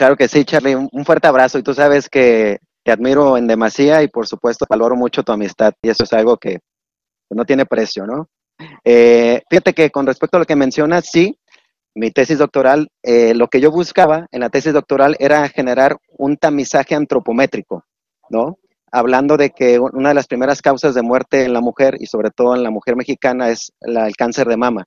Claro 0.00 0.16
que 0.16 0.28
sí, 0.28 0.46
Charlie. 0.46 0.76
Un 0.76 1.04
fuerte 1.04 1.28
abrazo. 1.28 1.58
Y 1.58 1.62
tú 1.62 1.74
sabes 1.74 2.08
que 2.08 2.56
te 2.82 2.90
admiro 2.90 3.36
en 3.36 3.46
demasía 3.46 4.02
y 4.02 4.08
por 4.08 4.26
supuesto 4.26 4.64
valoro 4.66 4.96
mucho 4.96 5.22
tu 5.22 5.30
amistad. 5.30 5.74
Y 5.82 5.90
eso 5.90 6.04
es 6.04 6.12
algo 6.14 6.38
que 6.38 6.60
no 7.28 7.44
tiene 7.44 7.66
precio, 7.66 8.06
¿no? 8.06 8.26
Eh, 8.82 9.42
fíjate 9.50 9.74
que 9.74 9.90
con 9.90 10.06
respecto 10.06 10.38
a 10.38 10.40
lo 10.40 10.46
que 10.46 10.56
mencionas, 10.56 11.04
sí, 11.12 11.38
mi 11.94 12.10
tesis 12.12 12.38
doctoral, 12.38 12.88
eh, 13.02 13.34
lo 13.34 13.48
que 13.48 13.60
yo 13.60 13.70
buscaba 13.70 14.26
en 14.30 14.40
la 14.40 14.48
tesis 14.48 14.72
doctoral 14.72 15.16
era 15.20 15.46
generar 15.50 15.98
un 16.16 16.38
tamizaje 16.38 16.94
antropométrico, 16.94 17.84
¿no? 18.30 18.56
hablando 18.90 19.36
de 19.36 19.50
que 19.50 19.78
una 19.78 20.08
de 20.08 20.14
las 20.14 20.26
primeras 20.26 20.62
causas 20.62 20.94
de 20.94 21.02
muerte 21.02 21.44
en 21.44 21.52
la 21.52 21.60
mujer 21.60 21.98
y 22.00 22.06
sobre 22.06 22.30
todo 22.30 22.56
en 22.56 22.62
la 22.62 22.70
mujer 22.70 22.96
mexicana 22.96 23.50
es 23.50 23.70
la, 23.80 24.06
el 24.06 24.16
cáncer 24.16 24.48
de 24.48 24.56
mama. 24.56 24.84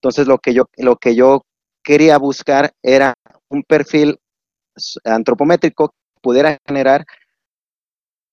Entonces 0.00 0.28
lo 0.28 0.38
que 0.38 0.54
yo 0.54 0.66
lo 0.76 0.96
que 0.96 1.16
yo 1.16 1.42
quería 1.82 2.16
buscar 2.16 2.72
era 2.82 3.12
un 3.50 3.62
perfil 3.64 4.18
antropométrico 5.04 5.94
pudiera 6.20 6.58
generar 6.66 7.04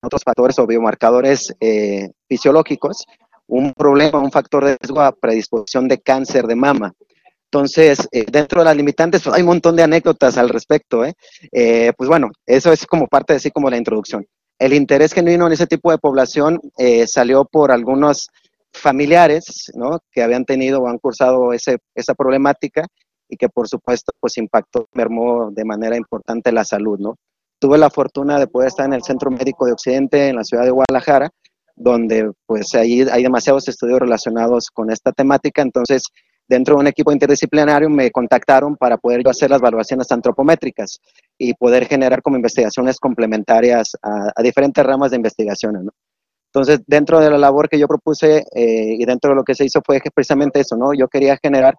otros 0.01 0.23
factores 0.23 0.57
o 0.59 0.67
biomarcadores 0.67 1.53
eh, 1.59 2.09
fisiológicos, 2.27 3.05
un 3.47 3.73
problema, 3.73 4.19
un 4.19 4.31
factor 4.31 4.65
de 4.65 4.77
riesgo 4.79 5.01
a 5.01 5.11
predisposición 5.11 5.87
de 5.87 5.99
cáncer 5.99 6.45
de 6.47 6.55
mama. 6.55 6.93
Entonces, 7.51 8.07
eh, 8.11 8.25
dentro 8.31 8.61
de 8.61 8.65
las 8.65 8.77
limitantes, 8.77 9.23
pues, 9.23 9.35
hay 9.35 9.41
un 9.41 9.47
montón 9.47 9.75
de 9.75 9.83
anécdotas 9.83 10.37
al 10.37 10.49
respecto. 10.49 11.03
¿eh? 11.03 11.15
¿eh? 11.51 11.91
pues 11.97 12.07
bueno, 12.07 12.29
eso 12.45 12.71
es 12.71 12.85
como 12.85 13.07
parte 13.07 13.33
de 13.33 13.37
así 13.37 13.51
como 13.51 13.69
la 13.69 13.77
introducción 13.77 14.25
el 14.59 14.73
interés 14.73 15.13
genuino 15.13 15.47
en 15.47 15.53
ese 15.53 15.67
tipo 15.67 15.89
de 15.89 15.97
población 15.97 16.59
salió 17.07 17.45
por 17.45 17.71
algunos 17.71 18.27
familiares, 18.73 19.71
¿no? 19.73 19.99
Que 20.11 20.21
habían 20.21 20.43
tenido 20.43 20.81
o 20.81 20.89
han 20.89 20.97
cursado 20.97 21.53
ese, 21.53 21.77
esa 21.95 22.13
problemática 22.13 22.85
y 23.29 23.37
que 23.37 23.47
por 23.47 23.67
supuesto 23.67 24.11
pues 24.19 24.37
impactó, 24.37 24.87
mermó 24.93 25.51
de 25.51 25.63
manera 25.63 25.95
importante 25.95 26.51
la 26.51 26.65
salud, 26.65 26.99
¿no? 26.99 27.15
Tuve 27.59 27.77
la 27.77 27.89
fortuna 27.89 28.39
de 28.39 28.47
poder 28.47 28.69
estar 28.69 28.85
en 28.85 28.93
el 28.93 29.03
Centro 29.03 29.29
Médico 29.29 29.65
de 29.65 29.73
Occidente 29.73 30.29
en 30.29 30.37
la 30.37 30.43
ciudad 30.43 30.63
de 30.63 30.71
Guadalajara, 30.71 31.29
donde 31.75 32.31
pues 32.45 32.73
ahí 32.75 33.01
hay 33.01 33.23
demasiados 33.23 33.67
estudios 33.67 33.99
relacionados 33.99 34.67
con 34.73 34.91
esta 34.91 35.11
temática, 35.11 35.61
entonces 35.61 36.03
dentro 36.49 36.75
de 36.75 36.81
un 36.81 36.87
equipo 36.87 37.11
interdisciplinario 37.11 37.89
me 37.89 38.09
contactaron 38.09 38.75
para 38.75 38.97
poder 38.97 39.23
yo 39.23 39.29
hacer 39.29 39.51
las 39.51 39.61
evaluaciones 39.61 40.11
antropométricas 40.11 40.99
y 41.37 41.53
poder 41.53 41.85
generar 41.85 42.23
como 42.23 42.37
investigaciones 42.37 42.97
complementarias 42.97 43.95
a, 44.01 44.41
diferentes 44.41 44.83
ramas 44.83 45.11
de 45.11 45.17
investigación. 45.17 45.85
¿no? 45.85 45.91
Entonces, 46.51 46.81
dentro 46.87 47.19
de 47.19 47.29
la 47.29 47.37
labor 47.37 47.69
que 47.69 47.77
yo 47.77 47.87
propuse 47.87 48.43
eh, 48.55 48.95
y 48.97 49.05
dentro 49.05 49.29
de 49.29 49.35
lo 49.35 49.43
que 49.43 49.53
se 49.53 49.65
hizo 49.65 49.81
fue 49.85 50.01
precisamente 50.13 50.59
eso, 50.59 50.75
¿no? 50.75 50.93
Yo 50.95 51.07
quería 51.07 51.37
generar 51.41 51.77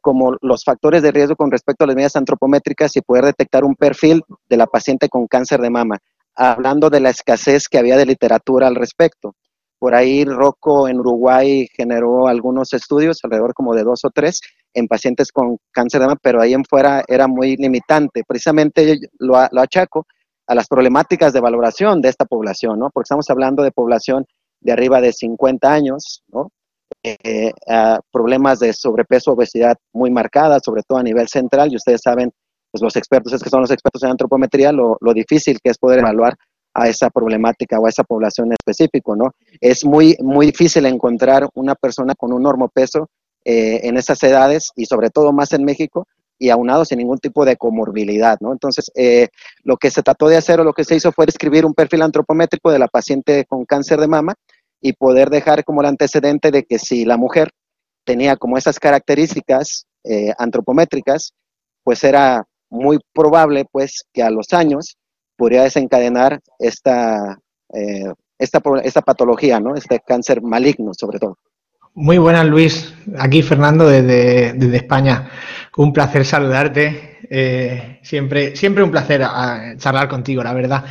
como 0.00 0.36
los 0.40 0.64
factores 0.64 1.02
de 1.02 1.12
riesgo 1.12 1.36
con 1.36 1.50
respecto 1.50 1.84
a 1.84 1.86
las 1.86 1.96
medidas 1.96 2.16
antropométricas 2.16 2.96
y 2.96 3.00
poder 3.00 3.24
detectar 3.24 3.64
un 3.64 3.74
perfil 3.74 4.22
de 4.48 4.56
la 4.56 4.66
paciente 4.66 5.08
con 5.08 5.26
cáncer 5.26 5.60
de 5.60 5.70
mama, 5.70 5.98
hablando 6.34 6.90
de 6.90 7.00
la 7.00 7.10
escasez 7.10 7.68
que 7.68 7.78
había 7.78 7.96
de 7.96 8.06
literatura 8.06 8.66
al 8.66 8.74
respecto. 8.74 9.34
Por 9.78 9.94
ahí 9.94 10.24
Rocco 10.24 10.88
en 10.88 11.00
Uruguay 11.00 11.66
generó 11.74 12.28
algunos 12.28 12.72
estudios, 12.74 13.18
alrededor 13.22 13.54
como 13.54 13.74
de 13.74 13.82
dos 13.82 14.04
o 14.04 14.10
tres, 14.10 14.40
en 14.74 14.86
pacientes 14.86 15.32
con 15.32 15.56
cáncer 15.72 16.00
de 16.00 16.06
mama, 16.06 16.20
pero 16.22 16.40
ahí 16.40 16.52
en 16.52 16.64
fuera 16.64 17.02
era 17.08 17.26
muy 17.26 17.56
limitante. 17.56 18.22
Precisamente 18.26 18.98
lo, 19.18 19.38
lo 19.50 19.60
achaco 19.62 20.06
a 20.46 20.54
las 20.54 20.68
problemáticas 20.68 21.32
de 21.32 21.40
valoración 21.40 22.02
de 22.02 22.10
esta 22.10 22.26
población, 22.26 22.78
¿no? 22.78 22.90
Porque 22.90 23.06
estamos 23.06 23.30
hablando 23.30 23.62
de 23.62 23.70
población 23.70 24.26
de 24.60 24.72
arriba 24.72 25.00
de 25.00 25.12
50 25.12 25.72
años, 25.72 26.22
¿no? 26.28 26.50
Eh, 27.02 27.52
problemas 28.12 28.58
de 28.58 28.72
sobrepeso, 28.72 29.32
obesidad 29.32 29.76
muy 29.92 30.10
marcadas, 30.10 30.62
sobre 30.64 30.82
todo 30.82 30.98
a 30.98 31.02
nivel 31.02 31.28
central, 31.28 31.72
y 31.72 31.76
ustedes 31.76 32.00
saben, 32.02 32.30
pues 32.70 32.82
los 32.82 32.94
expertos, 32.96 33.32
es 33.32 33.42
que 33.42 33.50
son 33.50 33.62
los 33.62 33.70
expertos 33.70 34.02
en 34.02 34.10
antropometría, 34.10 34.70
lo, 34.72 34.98
lo 35.00 35.14
difícil 35.14 35.58
que 35.62 35.70
es 35.70 35.78
poder 35.78 36.00
evaluar 36.00 36.36
a 36.74 36.88
esa 36.88 37.10
problemática 37.10 37.78
o 37.78 37.86
a 37.86 37.88
esa 37.88 38.04
población 38.04 38.52
específico, 38.52 39.16
¿no? 39.16 39.32
Es 39.60 39.84
muy, 39.84 40.16
muy 40.20 40.46
difícil 40.46 40.86
encontrar 40.86 41.48
una 41.54 41.74
persona 41.74 42.14
con 42.14 42.32
un 42.32 42.42
normopeso 42.42 43.08
eh, 43.44 43.80
en 43.84 43.96
esas 43.96 44.22
edades 44.22 44.70
y 44.76 44.86
sobre 44.86 45.10
todo 45.10 45.32
más 45.32 45.52
en 45.52 45.64
México 45.64 46.06
y 46.38 46.48
aunado 46.48 46.84
sin 46.84 46.98
ningún 46.98 47.18
tipo 47.18 47.44
de 47.44 47.56
comorbilidad, 47.56 48.38
¿no? 48.40 48.52
Entonces, 48.52 48.90
eh, 48.94 49.28
lo 49.62 49.76
que 49.76 49.90
se 49.90 50.02
trató 50.02 50.28
de 50.28 50.36
hacer 50.36 50.60
o 50.60 50.64
lo 50.64 50.72
que 50.72 50.84
se 50.84 50.94
hizo 50.94 51.12
fue 51.12 51.26
describir 51.26 51.66
un 51.66 51.74
perfil 51.74 52.02
antropométrico 52.02 52.70
de 52.70 52.78
la 52.78 52.88
paciente 52.88 53.44
con 53.46 53.64
cáncer 53.64 54.00
de 54.00 54.08
mama 54.08 54.34
y 54.80 54.92
poder 54.94 55.30
dejar 55.30 55.64
como 55.64 55.80
el 55.80 55.88
antecedente 55.88 56.50
de 56.50 56.64
que 56.64 56.78
si 56.78 57.04
la 57.04 57.16
mujer 57.16 57.50
tenía 58.04 58.36
como 58.36 58.56
esas 58.56 58.78
características 58.78 59.86
eh, 60.04 60.32
antropométricas, 60.38 61.32
pues 61.84 62.02
era 62.04 62.44
muy 62.70 62.98
probable 63.12 63.66
pues 63.70 64.04
que 64.12 64.22
a 64.22 64.30
los 64.30 64.52
años 64.52 64.96
podría 65.36 65.62
desencadenar 65.62 66.40
esta, 66.58 67.38
eh, 67.72 68.12
esta, 68.38 68.62
esta 68.82 69.02
patología, 69.02 69.60
¿no? 69.60 69.74
Este 69.74 70.00
cáncer 70.06 70.42
maligno, 70.42 70.92
sobre 70.94 71.18
todo. 71.18 71.36
Muy 71.94 72.18
buenas, 72.18 72.46
Luis. 72.46 72.94
Aquí 73.18 73.42
Fernando 73.42 73.88
desde, 73.88 74.52
desde 74.52 74.76
España. 74.76 75.28
Un 75.76 75.92
placer 75.92 76.24
saludarte. 76.24 77.18
Eh, 77.28 77.98
siempre, 78.02 78.54
siempre 78.56 78.82
un 78.82 78.90
placer 78.90 79.22
a, 79.22 79.74
charlar 79.76 80.08
contigo, 80.08 80.42
la 80.42 80.52
verdad. 80.52 80.84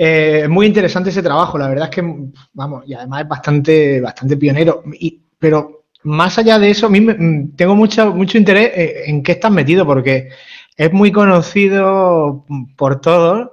Eh, 0.00 0.46
muy 0.48 0.66
interesante 0.66 1.10
ese 1.10 1.24
trabajo, 1.24 1.58
la 1.58 1.68
verdad 1.68 1.88
es 1.90 1.90
que, 1.90 2.30
vamos, 2.52 2.84
y 2.86 2.94
además 2.94 3.22
es 3.22 3.28
bastante, 3.28 4.00
bastante 4.00 4.36
pionero. 4.36 4.84
Y, 4.92 5.20
pero 5.38 5.86
más 6.04 6.38
allá 6.38 6.58
de 6.60 6.70
eso, 6.70 6.86
a 6.86 6.90
mí 6.90 7.00
me, 7.00 7.48
tengo 7.56 7.74
mucho, 7.74 8.14
mucho 8.14 8.38
interés 8.38 8.70
en 9.08 9.24
qué 9.24 9.32
estás 9.32 9.50
metido, 9.50 9.84
porque 9.84 10.28
es 10.76 10.92
muy 10.92 11.10
conocido 11.10 12.46
por 12.76 13.00
todos 13.00 13.50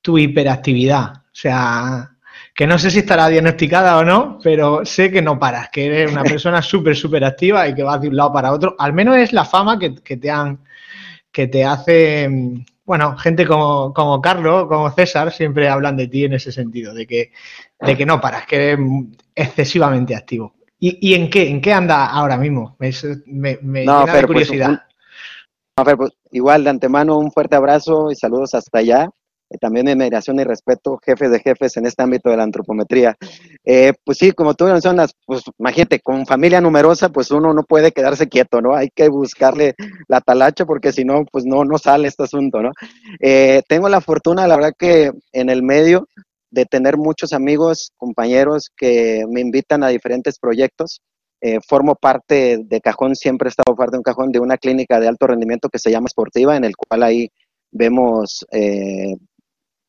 tu 0.00 0.16
hiperactividad. 0.16 1.16
O 1.16 1.36
sea, 1.36 2.14
que 2.54 2.66
no 2.66 2.78
sé 2.78 2.90
si 2.90 3.00
estará 3.00 3.28
diagnosticada 3.28 3.98
o 3.98 4.04
no, 4.04 4.38
pero 4.42 4.86
sé 4.86 5.10
que 5.10 5.20
no 5.20 5.38
paras, 5.38 5.68
que 5.70 5.86
eres 5.86 6.12
una 6.12 6.22
persona 6.24 6.62
súper, 6.62 6.96
súper 6.96 7.24
activa 7.24 7.68
y 7.68 7.74
que 7.74 7.82
vas 7.82 8.00
de 8.00 8.08
un 8.08 8.16
lado 8.16 8.32
para 8.32 8.52
otro. 8.52 8.74
Al 8.78 8.94
menos 8.94 9.18
es 9.18 9.34
la 9.34 9.44
fama 9.44 9.78
que, 9.78 9.90
te 9.90 10.30
han, 10.30 10.60
que 11.30 11.48
te 11.48 11.62
hace, 11.62 12.30
bueno, 12.84 13.16
gente 13.16 13.46
como, 13.46 13.92
como 13.94 14.20
Carlos, 14.20 14.66
como 14.68 14.90
César, 14.90 15.32
siempre 15.32 15.68
hablan 15.68 15.96
de 15.96 16.08
ti 16.08 16.24
en 16.24 16.34
ese 16.34 16.52
sentido, 16.52 16.92
de 16.92 17.06
que, 17.06 17.32
de 17.80 17.96
que 17.96 18.06
no 18.06 18.20
paras, 18.20 18.46
que 18.46 18.56
eres 18.56 18.78
excesivamente 19.34 20.14
activo. 20.14 20.54
¿Y, 20.78 21.14
en 21.14 21.30
qué? 21.30 21.48
¿En 21.48 21.62
qué 21.62 21.72
anda 21.72 22.04
ahora 22.04 22.36
mismo? 22.36 22.76
Me, 22.78 22.90
me, 23.62 23.84
no, 23.86 24.04
de 24.04 24.12
pues, 24.12 24.26
curiosidad. 24.26 24.82
no, 25.78 25.84
pues, 25.84 26.10
igual 26.30 26.62
de 26.62 26.70
antemano 26.70 27.16
un 27.16 27.32
fuerte 27.32 27.56
abrazo 27.56 28.10
y 28.10 28.16
saludos 28.16 28.54
hasta 28.54 28.80
allá. 28.80 29.08
También 29.58 29.86
mi 29.86 29.92
admiración 29.92 30.38
y 30.40 30.44
respeto, 30.44 30.98
jefes 31.04 31.30
de 31.30 31.40
jefes 31.40 31.76
en 31.76 31.86
este 31.86 32.02
ámbito 32.02 32.30
de 32.30 32.36
la 32.36 32.42
antropometría. 32.42 33.16
Eh, 33.64 33.92
pues 34.04 34.18
sí, 34.18 34.32
como 34.32 34.54
tú 34.54 34.64
mencionas, 34.64 35.14
pues 35.26 35.42
imagínate, 35.58 36.00
con 36.00 36.26
familia 36.26 36.60
numerosa, 36.60 37.08
pues 37.08 37.30
uno 37.30 37.52
no 37.54 37.62
puede 37.62 37.92
quedarse 37.92 38.28
quieto, 38.28 38.60
¿no? 38.60 38.74
Hay 38.74 38.90
que 38.94 39.08
buscarle 39.08 39.74
la 40.08 40.20
talacha 40.20 40.64
porque 40.64 40.92
si 40.92 41.04
no, 41.04 41.24
pues 41.30 41.44
no, 41.44 41.64
no 41.64 41.78
sale 41.78 42.08
este 42.08 42.24
asunto, 42.24 42.62
¿no? 42.62 42.72
Eh, 43.20 43.62
tengo 43.68 43.88
la 43.88 44.00
fortuna, 44.00 44.46
la 44.46 44.56
verdad 44.56 44.72
que 44.78 45.12
en 45.32 45.50
el 45.50 45.62
medio 45.62 46.08
de 46.54 46.64
tener 46.66 46.96
muchos 46.96 47.32
amigos, 47.32 47.92
compañeros 47.96 48.70
que 48.76 49.24
me 49.28 49.40
invitan 49.40 49.82
a 49.82 49.88
diferentes 49.88 50.38
proyectos. 50.38 51.00
Eh, 51.40 51.58
formo 51.66 51.94
parte 51.96 52.58
de 52.64 52.80
cajón, 52.80 53.16
siempre 53.16 53.48
he 53.48 53.50
estado 53.50 53.76
parte 53.76 53.92
de 53.92 53.98
un 53.98 54.04
cajón 54.04 54.32
de 54.32 54.38
una 54.38 54.56
clínica 54.56 54.98
de 54.98 55.08
alto 55.08 55.26
rendimiento 55.26 55.68
que 55.68 55.78
se 55.78 55.90
llama 55.90 56.08
Sportiva, 56.08 56.56
en 56.56 56.64
el 56.64 56.74
cual 56.76 57.02
ahí 57.02 57.28
vemos 57.70 58.46
eh, 58.52 59.14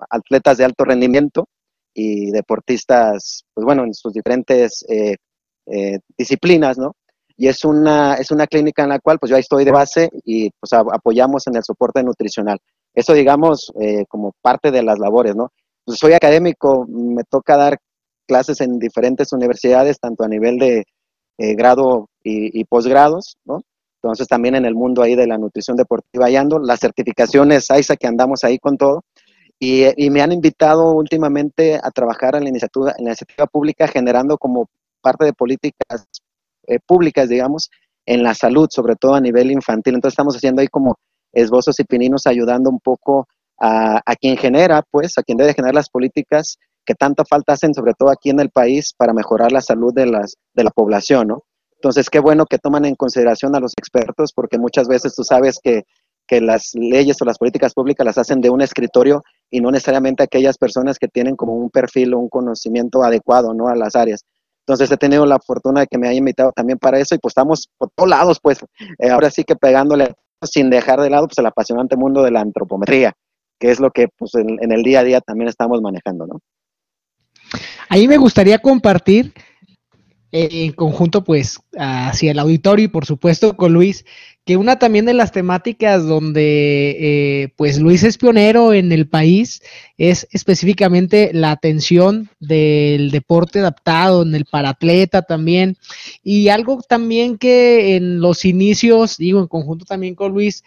atletas 0.09 0.57
de 0.57 0.65
alto 0.65 0.83
rendimiento 0.83 1.47
y 1.93 2.31
deportistas, 2.31 3.45
pues 3.53 3.65
bueno, 3.65 3.83
en 3.83 3.93
sus 3.93 4.13
diferentes 4.13 4.85
eh, 4.89 5.15
disciplinas, 6.17 6.77
¿no? 6.77 6.95
Y 7.37 7.47
es 7.47 7.65
una, 7.65 8.15
es 8.15 8.31
una 8.31 8.47
clínica 8.47 8.83
en 8.83 8.89
la 8.89 8.99
cual 8.99 9.19
pues 9.19 9.29
yo 9.29 9.35
ahí 9.35 9.41
estoy 9.41 9.65
de 9.65 9.71
base 9.71 10.09
y 10.23 10.49
pues 10.51 10.71
apoyamos 10.73 11.47
en 11.47 11.57
el 11.57 11.63
soporte 11.63 12.01
nutricional. 12.03 12.59
Eso 12.93 13.13
digamos 13.13 13.73
como 14.07 14.33
parte 14.41 14.71
de 14.71 14.83
las 14.83 14.99
labores, 14.99 15.35
¿no? 15.35 15.51
Pues 15.83 15.99
soy 15.99 16.13
académico, 16.13 16.85
me 16.87 17.23
toca 17.25 17.57
dar 17.57 17.77
clases 18.25 18.61
en 18.61 18.79
diferentes 18.79 19.31
universidades, 19.33 19.99
tanto 19.99 20.23
a 20.23 20.27
nivel 20.27 20.57
de 20.57 20.85
eh, 21.37 21.53
grado 21.55 22.09
y, 22.23 22.63
posgrados, 22.65 23.37
¿no? 23.45 23.61
Entonces 24.01 24.27
también 24.27 24.55
en 24.55 24.65
el 24.65 24.73
mundo 24.73 25.01
ahí 25.01 25.15
de 25.15 25.27
la 25.27 25.37
nutrición 25.37 25.77
deportiva 25.77 26.29
y 26.29 26.35
ando, 26.35 26.59
las 26.59 26.79
certificaciones 26.79 27.69
AISA 27.69 27.97
que 27.97 28.07
andamos 28.07 28.43
ahí 28.43 28.57
con 28.57 28.77
todo. 28.77 29.03
Y, 29.59 30.09
me 30.09 30.21
han 30.21 30.31
invitado 30.31 30.91
últimamente 30.91 31.79
a 31.81 31.89
trabajar 31.91 32.35
en 32.35 32.43
la 32.43 32.49
iniciativa, 32.49 32.93
en 32.97 33.05
la 33.05 33.11
iniciativa 33.11 33.47
pública 33.47 33.87
generando 33.87 34.37
como 34.37 34.67
parte 35.01 35.25
de 35.25 35.33
políticas 35.33 36.07
eh, 36.67 36.79
públicas, 36.85 37.29
digamos, 37.29 37.69
en 38.05 38.23
la 38.23 38.33
salud, 38.33 38.67
sobre 38.69 38.95
todo 38.95 39.15
a 39.15 39.21
nivel 39.21 39.51
infantil. 39.51 39.95
Entonces 39.95 40.13
estamos 40.13 40.35
haciendo 40.35 40.61
ahí 40.61 40.67
como 40.67 40.97
esbozos 41.31 41.79
y 41.79 41.83
pininos 41.83 42.27
ayudando 42.27 42.69
un 42.69 42.79
poco 42.79 43.27
a, 43.57 44.01
quien 44.19 44.37
genera, 44.37 44.83
pues, 44.91 45.17
a 45.17 45.23
quien 45.23 45.37
debe 45.37 45.53
generar 45.53 45.75
las 45.75 45.89
políticas 45.89 46.57
que 46.85 46.93
tanta 46.93 47.23
falta 47.25 47.53
hacen, 47.53 47.73
sobre 47.73 47.93
todo 47.93 48.09
aquí 48.09 48.29
en 48.29 48.39
el 48.39 48.49
país, 48.49 48.93
para 48.95 49.13
mejorar 49.13 49.51
la 49.51 49.61
salud 49.61 49.93
de, 49.93 50.05
las, 50.05 50.35
de 50.53 50.63
la 50.63 50.71
población, 50.71 51.29
¿no? 51.29 51.43
Entonces, 51.73 52.09
qué 52.09 52.19
bueno 52.19 52.45
que 52.45 52.57
toman 52.57 52.85
en 52.85 52.95
consideración 52.95 53.55
a 53.55 53.59
los 53.59 53.73
expertos, 53.77 54.31
porque 54.33 54.57
muchas 54.57 54.87
veces 54.87 55.13
tú 55.15 55.23
sabes 55.23 55.59
que, 55.63 55.83
que 56.27 56.41
las 56.41 56.71
leyes 56.73 57.21
o 57.21 57.25
las 57.25 57.37
políticas 57.37 57.73
públicas 57.73 58.05
las 58.05 58.17
hacen 58.17 58.41
de 58.41 58.49
un 58.49 58.61
escritorio 58.61 59.23
y 59.55 59.61
no 59.61 59.71
necesariamente 59.71 60.21
aquellas 60.21 60.57
personas 60.57 60.99
que 60.99 61.07
tienen 61.07 61.37
como 61.37 61.53
un 61.53 61.69
perfil 61.69 62.13
o 62.13 62.19
un 62.19 62.27
conocimiento 62.27 63.03
adecuado, 63.03 63.53
¿no? 63.53 63.69
A 63.69 63.75
las 63.75 63.95
áreas. 63.95 64.25
Entonces 64.67 64.91
he 64.91 64.97
tenido 64.97 65.25
la 65.25 65.39
fortuna 65.39 65.79
de 65.79 65.87
que 65.87 65.97
me 65.97 66.09
haya 66.09 66.17
invitado 66.17 66.51
también 66.51 66.77
para 66.77 66.99
eso 66.99 67.15
y 67.15 67.19
pues 67.19 67.31
estamos 67.31 67.69
por 67.77 67.89
todos 67.95 68.09
lados, 68.09 68.39
pues 68.41 68.59
eh, 68.99 69.09
ahora 69.09 69.29
sí 69.29 69.45
que 69.45 69.55
pegándole 69.55 70.13
sin 70.41 70.69
dejar 70.69 70.99
de 70.99 71.09
lado 71.09 71.27
pues 71.27 71.37
el 71.37 71.45
apasionante 71.45 71.95
mundo 71.95 72.21
de 72.21 72.31
la 72.31 72.41
antropometría, 72.41 73.13
que 73.57 73.71
es 73.71 73.79
lo 73.79 73.91
que 73.91 74.09
pues 74.17 74.35
en, 74.35 74.61
en 74.61 74.73
el 74.73 74.83
día 74.83 74.99
a 74.99 75.03
día 75.05 75.21
también 75.21 75.47
estamos 75.47 75.81
manejando, 75.81 76.27
¿no? 76.27 76.41
Ahí 77.87 78.09
me 78.09 78.17
gustaría 78.17 78.59
compartir 78.59 79.31
en 80.35 80.73
conjunto, 80.73 81.23
pues, 81.23 81.59
hacia 81.77 82.31
el 82.31 82.39
auditorio 82.39 82.85
y 82.85 82.89
por 82.89 83.05
supuesto 83.05 83.55
con 83.55 83.73
Luis, 83.73 84.05
que 84.45 84.57
una 84.57 84.77
también 84.77 85.05
de 85.05 85.13
las 85.13 85.31
temáticas 85.31 86.05
donde, 86.05 86.97
eh, 86.99 87.53
pues, 87.55 87.79
Luis 87.79 88.03
es 88.03 88.17
pionero 88.17 88.73
en 88.73 88.91
el 88.91 89.07
país 89.07 89.61
es 89.97 90.27
específicamente 90.31 91.31
la 91.33 91.51
atención 91.51 92.29
del 92.39 93.11
deporte 93.11 93.59
adaptado, 93.59 94.23
en 94.23 94.35
el 94.35 94.45
paratleta 94.45 95.21
también, 95.21 95.77
y 96.21 96.49
algo 96.49 96.81
también 96.87 97.37
que 97.37 97.95
en 97.95 98.19
los 98.19 98.43
inicios, 98.43 99.17
digo, 99.17 99.39
en 99.39 99.47
conjunto 99.47 99.85
también 99.85 100.15
con 100.15 100.33
Luis, 100.33 100.63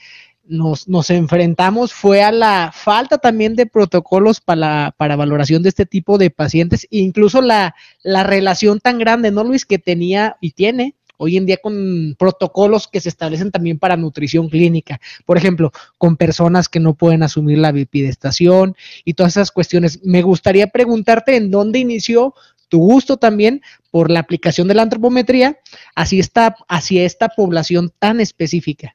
nos, 0.48 0.88
nos, 0.88 1.10
enfrentamos 1.10 1.92
fue 1.92 2.22
a 2.22 2.32
la 2.32 2.72
falta 2.74 3.18
también 3.18 3.54
de 3.54 3.66
protocolos 3.66 4.40
para, 4.40 4.94
para 4.96 5.16
valoración 5.16 5.62
de 5.62 5.68
este 5.68 5.86
tipo 5.86 6.18
de 6.18 6.30
pacientes, 6.30 6.86
incluso 6.90 7.40
la, 7.40 7.74
la 8.02 8.24
relación 8.24 8.80
tan 8.80 8.98
grande, 8.98 9.30
¿no, 9.30 9.44
Luis? 9.44 9.64
Que 9.64 9.78
tenía 9.78 10.36
y 10.40 10.52
tiene 10.52 10.94
hoy 11.18 11.36
en 11.36 11.46
día 11.46 11.58
con 11.58 12.16
protocolos 12.18 12.88
que 12.88 13.00
se 13.00 13.10
establecen 13.10 13.50
también 13.50 13.78
para 13.78 13.96
nutrición 13.96 14.48
clínica, 14.48 15.00
por 15.26 15.36
ejemplo, 15.36 15.72
con 15.98 16.16
personas 16.16 16.68
que 16.68 16.80
no 16.80 16.94
pueden 16.94 17.22
asumir 17.22 17.58
la 17.58 17.72
bipidestación 17.72 18.74
y 19.04 19.14
todas 19.14 19.32
esas 19.32 19.52
cuestiones. 19.52 20.00
Me 20.04 20.22
gustaría 20.22 20.68
preguntarte 20.68 21.36
en 21.36 21.50
dónde 21.50 21.80
inició 21.80 22.34
tu 22.68 22.78
gusto 22.78 23.16
también 23.16 23.62
por 23.90 24.10
la 24.10 24.20
aplicación 24.20 24.68
de 24.68 24.74
la 24.74 24.82
antropometría 24.82 25.58
hacia 25.94 26.20
esta, 26.20 26.56
hacia 26.68 27.04
esta 27.04 27.28
población 27.30 27.92
tan 27.98 28.20
específica. 28.20 28.94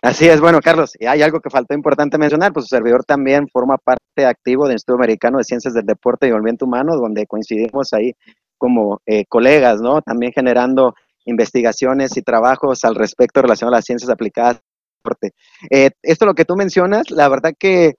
Así 0.00 0.28
es, 0.28 0.40
bueno, 0.40 0.60
Carlos, 0.60 0.92
y 0.98 1.06
hay 1.06 1.22
algo 1.22 1.40
que 1.40 1.50
faltó 1.50 1.74
importante 1.74 2.18
mencionar, 2.18 2.52
pues 2.52 2.66
su 2.66 2.76
servidor 2.76 3.04
también 3.04 3.48
forma 3.48 3.76
parte 3.78 4.26
activo 4.26 4.64
del 4.64 4.74
Instituto 4.74 4.96
Americano 4.96 5.38
de 5.38 5.44
Ciencias 5.44 5.74
del 5.74 5.86
Deporte 5.86 6.28
y 6.28 6.30
Movimiento 6.30 6.66
Humano, 6.66 6.96
donde 6.96 7.26
coincidimos 7.26 7.92
ahí 7.92 8.14
como 8.56 9.00
eh, 9.06 9.24
colegas, 9.28 9.80
¿no? 9.80 10.00
También 10.00 10.32
generando 10.32 10.94
investigaciones 11.24 12.16
y 12.16 12.22
trabajos 12.22 12.84
al 12.84 12.94
respecto 12.94 13.42
relacionados 13.42 13.74
a 13.74 13.78
las 13.78 13.84
ciencias 13.84 14.10
aplicadas 14.10 14.56
al 14.56 14.62
deporte. 15.02 15.32
Eh, 15.68 15.90
esto 16.02 16.26
lo 16.26 16.34
que 16.34 16.44
tú 16.44 16.54
mencionas, 16.54 17.10
la 17.10 17.28
verdad 17.28 17.54
que 17.58 17.94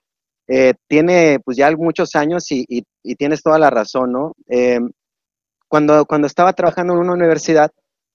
eh, 0.48 0.74
tiene 0.88 1.40
pues 1.44 1.58
ya 1.58 1.70
muchos 1.76 2.16
años 2.16 2.50
y, 2.52 2.66
y, 2.68 3.16
tienes 3.16 3.44
toda 3.44 3.60
la 3.60 3.70
razón, 3.70 4.14
¿no? 4.14 4.34
cuando, 5.68 6.06
cuando 6.06 6.28
estaba 6.28 6.54
trabajando 6.54 6.94
en 6.94 7.00
una 7.00 7.14
universidad, 7.14 7.72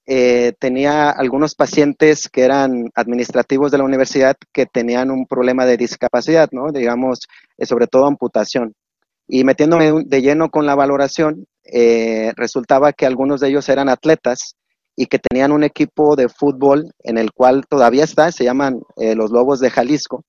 eh, 0.07 0.53
tenía 0.59 1.11
algunos 1.11 1.55
pacientes 1.55 2.29
que 2.29 2.43
eran 2.43 2.91
administrativos 2.95 3.71
de 3.71 3.79
la 3.79 3.85
universidad 3.85 4.37
que 4.53 4.67
tenían 4.67 5.11
un 5.11 5.27
problema 5.27 5.65
de 5.65 5.79
discapacidad, 5.79 6.51
¿no? 6.53 6.71
Digamos, 6.73 7.21
eh, 7.57 7.65
sobre 7.65 7.87
todo 7.87 8.07
amputación. 8.07 8.75
Y 9.27 9.45
metiéndome 9.45 10.05
de 10.05 10.23
lleno 10.23 10.51
con 10.51 10.67
la 10.67 10.75
valoración, 10.75 11.47
eh, 11.65 12.33
resultaba 12.37 12.93
que 12.93 13.07
algunos 13.07 13.41
de 13.41 13.49
ellos 13.49 13.69
eran 13.71 13.89
atletas 13.89 14.57
y 14.95 15.07
que 15.07 15.19
tenían 15.19 15.53
un 15.53 15.65
equipo 15.65 16.17
de 16.17 16.29
fútbol 16.29 16.93
en 17.03 17.17
el 17.17 17.33
cual 17.33 17.65
todavía 17.67 18.05
está, 18.05 18.31
se 18.31 18.45
llaman 18.45 18.81
los 18.97 19.31
Lobos 19.33 19.59
de 19.59 19.71
Jalisco, 19.71 20.23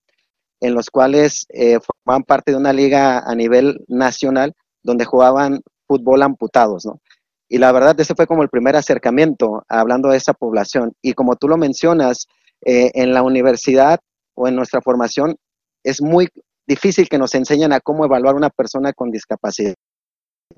en 0.59 0.73
los 0.73 0.89
cuales 0.89 1.45
formaban 1.83 2.23
parte 2.23 2.51
de 2.51 2.57
una 2.57 2.73
liga 2.73 3.19
a 3.19 3.35
nivel 3.35 3.83
nacional 3.87 4.53
donde 4.81 5.05
jugaban 5.05 5.61
fútbol 5.87 6.23
amputados, 6.23 6.85
¿no? 6.85 6.99
Y 7.47 7.57
la 7.57 7.71
verdad, 7.71 7.99
ese 7.99 8.15
fue 8.15 8.27
como 8.27 8.43
el 8.43 8.49
primer 8.49 8.75
acercamiento 8.75 9.63
hablando 9.69 10.09
de 10.09 10.17
esa 10.17 10.33
población. 10.33 10.93
Y 11.01 11.13
como 11.13 11.35
tú 11.35 11.47
lo 11.47 11.57
mencionas, 11.57 12.27
eh, 12.65 12.91
en 12.95 13.13
la 13.13 13.21
universidad 13.21 13.99
o 14.33 14.47
en 14.47 14.55
nuestra 14.55 14.81
formación 14.81 15.35
es 15.83 16.01
muy 16.01 16.27
difícil 16.67 17.07
que 17.07 17.19
nos 17.19 17.35
enseñen 17.35 17.73
a 17.73 17.79
cómo 17.79 18.05
evaluar 18.05 18.35
una 18.35 18.49
persona 18.49 18.91
con 18.93 19.11
discapacidad. 19.11 19.75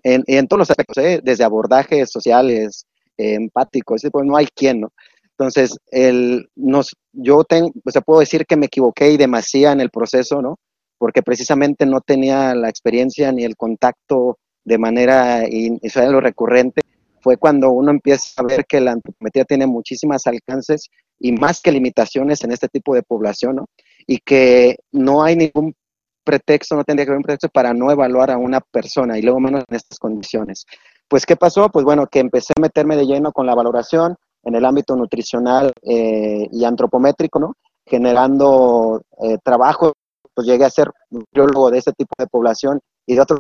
En, 0.04 0.24
en 0.28 0.48
todos 0.48 0.60
los 0.60 0.70
aspectos, 0.70 1.04
¿eh? 1.04 1.20
desde 1.22 1.44
abordajes 1.44 2.10
sociales, 2.10 2.86
eh, 3.18 3.34
empáticos, 3.34 4.02
pues 4.12 4.26
no 4.26 4.38
hay 4.38 4.48
quien, 4.48 4.82
¿no? 4.82 4.92
Entonces, 5.32 5.78
el, 5.92 6.50
nos, 6.56 6.96
yo 7.14 7.44
tengo, 7.44 7.72
pues 7.84 7.96
puedo 8.06 8.22
decir 8.22 8.46
que 8.46 8.58
me 8.58 8.68
equivoqué 8.68 9.12
y 9.12 9.18
demasiado 9.18 9.74
en 9.74 9.82
el 9.82 9.90
proceso, 9.90 10.42
¿no? 10.42 10.58
Porque 10.98 11.22
precisamente 11.22 11.86
no 11.86 12.02
tenía 12.02 12.56
la 12.56 12.70
experiencia 12.70 13.32
ni 13.32 13.44
el 13.44 13.56
contacto 13.56 14.40
de 14.68 14.78
manera 14.78 15.48
inusual 15.50 16.12
lo 16.12 16.20
recurrente, 16.20 16.82
fue 17.22 17.38
cuando 17.38 17.72
uno 17.72 17.90
empieza 17.90 18.42
a 18.42 18.44
ver 18.44 18.66
que 18.66 18.82
la 18.82 18.92
antropometría 18.92 19.46
tiene 19.46 19.66
muchísimas 19.66 20.28
alcances 20.28 20.90
y 21.20 21.32
más 21.32 21.62
que 21.62 21.72
limitaciones 21.72 22.44
en 22.44 22.52
este 22.52 22.68
tipo 22.68 22.94
de 22.94 23.02
población, 23.02 23.56
¿no? 23.56 23.66
Y 24.06 24.18
que 24.18 24.76
no 24.92 25.24
hay 25.24 25.38
ningún 25.38 25.74
pretexto, 26.22 26.76
no 26.76 26.84
tendría 26.84 27.06
que 27.06 27.12
haber 27.12 27.20
un 27.20 27.24
pretexto 27.24 27.48
para 27.48 27.74
no 27.74 27.92
evaluar 27.92 28.30
a 28.30 28.38
una 28.38 28.60
persona 28.60 29.18
y 29.18 29.22
luego 29.22 29.40
menos 29.40 29.64
en 29.70 29.76
estas 29.78 30.00
condiciones. 30.00 30.66
Pues, 31.08 31.26
¿qué 31.26 31.38
pasó? 31.38 31.70
Pues 31.70 31.86
bueno, 31.86 32.06
que 32.08 32.20
empecé 32.20 32.52
a 32.58 32.62
meterme 32.62 32.98
de 32.98 33.06
lleno 33.06 33.32
con 33.32 33.46
la 33.46 33.56
valoración 33.56 34.18
en 34.44 34.56
el 34.56 34.66
ámbito 34.66 34.98
nutricional 34.98 35.72
eh, 35.82 36.46
y 36.52 36.66
antropométrico, 36.66 37.40
¿no? 37.40 37.54
Generando 37.86 39.02
eh, 39.24 39.38
trabajo, 39.42 39.94
pues 40.34 40.46
llegué 40.46 40.66
a 40.66 40.70
ser 40.70 40.92
nutriólogo 41.10 41.72
de 41.72 41.78
este 41.78 41.94
tipo 41.94 42.12
de 42.18 42.28
población 42.28 42.82
y 43.06 43.16
de 43.16 43.22
otros 43.22 43.40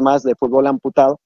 más 0.00 0.22
de 0.22 0.34
fútbol 0.34 0.66
amputado 0.66 1.18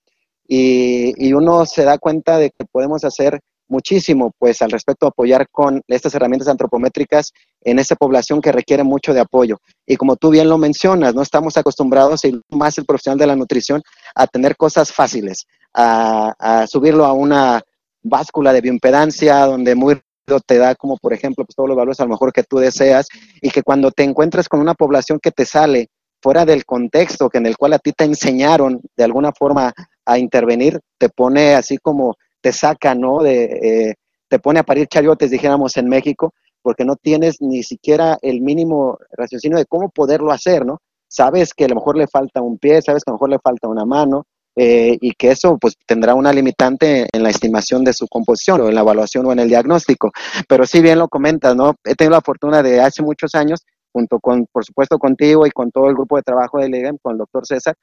y, 0.46 1.32
uno 1.32 1.66
se 1.66 1.84
da 1.84 1.98
cuenta 1.98 2.38
de 2.38 2.50
que 2.50 2.64
podemos 2.70 3.04
hacer 3.04 3.40
muchísimo 3.66 4.30
pues 4.38 4.60
al 4.60 4.70
respecto 4.70 5.06
apoyar 5.06 5.48
con 5.50 5.80
estas 5.88 6.14
herramientas 6.14 6.48
antropométricas 6.48 7.32
en 7.62 7.78
esa 7.78 7.96
población 7.96 8.42
que 8.42 8.52
requiere 8.52 8.84
mucho 8.84 9.14
de 9.14 9.20
apoyo. 9.20 9.58
Y 9.86 9.96
como 9.96 10.16
tú 10.16 10.30
bien 10.30 10.48
lo 10.48 10.58
mencionas, 10.58 11.14
no 11.14 11.22
estamos 11.22 11.56
acostumbrados, 11.56 12.24
y 12.26 12.38
más 12.50 12.76
el 12.76 12.84
profesional 12.84 13.18
de 13.18 13.26
la 13.26 13.36
nutrición, 13.36 13.82
a 14.14 14.26
tener 14.26 14.56
cosas 14.56 14.92
fáciles, 14.92 15.46
a, 15.72 16.66
subirlo 16.68 17.06
a 17.06 17.14
una 17.14 17.62
báscula 18.02 18.52
de 18.52 18.60
bioimpedancia 18.60 19.46
donde 19.46 19.74
muy 19.74 19.98
te 20.46 20.56
da 20.56 20.74
como 20.74 20.96
por 20.96 21.12
ejemplo 21.12 21.44
pues 21.44 21.54
todos 21.54 21.68
los 21.68 21.76
valores 21.76 22.00
a 22.00 22.04
lo 22.04 22.10
mejor 22.10 22.32
que 22.32 22.42
tú 22.42 22.56
deseas 22.56 23.08
y 23.42 23.50
que 23.50 23.62
cuando 23.62 23.90
te 23.90 24.04
encuentras 24.04 24.48
con 24.48 24.60
una 24.60 24.72
población 24.72 25.18
que 25.22 25.30
te 25.30 25.44
sale 25.44 25.88
fuera 26.24 26.46
del 26.46 26.64
contexto 26.64 27.28
que 27.28 27.37
en 27.37 27.44
el 27.44 27.58
cual 27.58 27.74
a 27.74 27.78
ti 27.78 27.92
te 27.92 28.04
enseñaron 28.04 28.80
de 28.96 29.04
alguna 29.04 29.30
forma 29.32 29.74
a 30.06 30.18
intervenir, 30.18 30.80
te 30.96 31.10
pone 31.10 31.54
así 31.54 31.76
como 31.76 32.14
te 32.40 32.50
saca, 32.50 32.94
¿no? 32.94 33.22
De, 33.22 33.44
eh, 33.90 33.94
te 34.26 34.38
pone 34.38 34.60
a 34.60 34.62
parir 34.62 34.87
chayotes, 34.87 35.30
dijéramos 35.30 35.76
en 35.76 35.87
México, 35.87 36.32
porque 36.62 36.87
no 36.87 36.96
tienes 36.96 37.42
ni 37.42 37.62
siquiera 37.62 38.16
el 38.22 38.40
mínimo 38.40 38.96
raciocinio 39.12 39.58
de 39.58 39.66
cómo 39.66 39.90
poderlo 39.90 40.32
hacer, 40.32 40.64
¿no? 40.64 40.78
Sabes 41.08 41.52
que 41.52 41.66
a 41.66 41.68
lo 41.68 41.74
mejor 41.74 41.98
le 41.98 42.06
falta 42.06 42.40
un 42.40 42.56
pie, 42.56 42.80
sabes 42.80 43.04
que 43.04 43.10
a 43.10 43.12
lo 43.12 43.16
mejor 43.16 43.28
le 43.28 43.38
falta 43.38 43.68
una 43.68 43.84
mano, 43.84 44.24
eh, 44.56 44.96
y 45.00 45.10
que 45.12 45.32
eso 45.32 45.58
pues 45.58 45.74
tendrá 45.84 46.14
una 46.14 46.32
limitante 46.32 47.08
en 47.12 47.22
la 47.22 47.30
estimación 47.30 47.82
de 47.82 47.92
su 47.92 48.06
composición 48.06 48.60
o 48.60 48.68
en 48.68 48.76
la 48.76 48.82
evaluación 48.82 49.26
o 49.26 49.32
en 49.32 49.40
el 49.40 49.48
diagnóstico. 49.48 50.12
Pero 50.48 50.64
sí 50.64 50.80
bien 50.80 51.00
lo 51.00 51.08
comentas, 51.08 51.54
¿no? 51.54 51.74
He 51.84 51.94
tenido 51.94 52.12
la 52.12 52.20
fortuna 52.20 52.62
de 52.62 52.80
hace 52.80 53.02
muchos 53.02 53.34
años, 53.34 53.60
junto 53.94 54.18
con, 54.18 54.46
por 54.50 54.64
supuesto, 54.64 54.98
contigo 54.98 55.46
y 55.46 55.50
con 55.50 55.70
todo 55.70 55.88
el 55.88 55.94
grupo 55.94 56.16
de 56.16 56.22
trabajo 56.22 56.59
de 56.59 56.68
LEGAM, 56.68 56.98
con 57.00 57.12
el 57.12 57.18
doctor 57.18 57.46
César, 57.46 57.76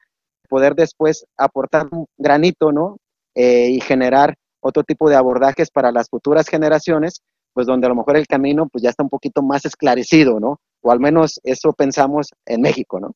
poder 0.48 0.74
después 0.74 1.24
aportar 1.38 1.88
un 1.90 2.04
granito, 2.18 2.70
¿no? 2.70 2.98
Eh, 3.34 3.70
y 3.70 3.80
generar 3.80 4.34
otro 4.60 4.84
tipo 4.84 5.08
de 5.08 5.16
abordajes 5.16 5.70
para 5.70 5.90
las 5.90 6.10
futuras 6.10 6.46
generaciones, 6.46 7.22
pues 7.54 7.66
donde 7.66 7.86
a 7.86 7.88
lo 7.88 7.96
mejor 7.96 8.18
el 8.18 8.26
camino 8.26 8.68
pues 8.70 8.82
ya 8.82 8.90
está 8.90 9.02
un 9.02 9.08
poquito 9.08 9.42
más 9.42 9.64
esclarecido, 9.64 10.38
¿no? 10.38 10.60
O 10.82 10.92
al 10.92 11.00
menos 11.00 11.40
eso 11.44 11.72
pensamos 11.72 12.28
en 12.44 12.60
México, 12.60 13.00
¿no? 13.00 13.12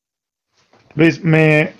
Luis, 0.95 1.23
me, 1.23 1.73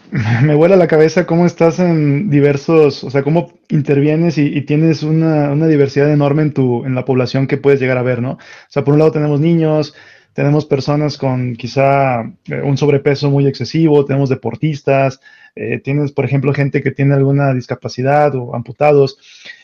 me 0.44 0.54
vuela 0.54 0.76
la 0.76 0.88
cabeza 0.88 1.26
cómo 1.26 1.48
estás 1.48 1.80
en 1.80 2.30
diversos, 2.30 3.04
o 3.04 3.10
sea, 3.10 3.24
cómo 3.24 3.52
intervienes 3.70 4.38
y, 4.38 4.62
tienes 4.62 5.02
una, 5.02 5.50
una, 5.52 5.66
diversidad 5.66 6.12
enorme 6.12 6.44
en, 6.44 6.54
tu, 6.54 6.86
en 6.86 6.94
la 6.94 7.04
población 7.04 7.48
que 7.48 7.58
puedes 7.58 7.80
llegar 7.80 7.98
a 7.98 8.04
ver, 8.04 8.22
¿no? 8.22 8.34
O 8.34 8.70
sea, 8.70 8.84
por 8.84 8.94
un 8.94 9.00
lado 9.00 9.12
tenemos 9.12 9.40
niños, 9.40 9.96
tenemos 10.38 10.68
personas 10.68 11.18
con 11.18 11.56
quizá 11.56 12.22
eh, 12.22 12.62
un 12.64 12.78
sobrepeso 12.78 13.32
muy 13.32 13.48
excesivo, 13.48 14.06
tenemos 14.06 14.30
deportistas, 14.30 15.20
eh, 15.56 15.80
tienes, 15.84 16.12
por 16.12 16.26
ejemplo, 16.26 16.54
gente 16.54 16.84
que 16.84 16.92
tiene 16.92 17.16
alguna 17.16 17.56
discapacidad 17.56 18.36
o 18.36 18.54
amputados. 18.54 19.18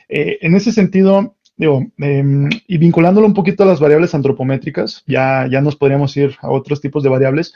Eh, 0.10 0.40
en 0.42 0.56
ese 0.56 0.72
sentido, 0.72 1.36
digo, 1.58 1.86
em, 2.00 2.50
y 2.68 2.80
vinculándolo 2.80 3.28
un 3.28 3.36
poquito 3.36 3.62
a 3.62 3.68
las 3.68 3.80
variables 3.80 4.16
antropométricas, 4.16 5.04
ya, 5.06 5.48
ya 5.48 5.62
nos 5.62 5.76
podríamos 5.76 6.18
ir 6.18 6.38
a 6.42 6.50
otros 6.50 6.82
tipos 6.82 7.04
de 7.04 7.10
variables, 7.10 7.54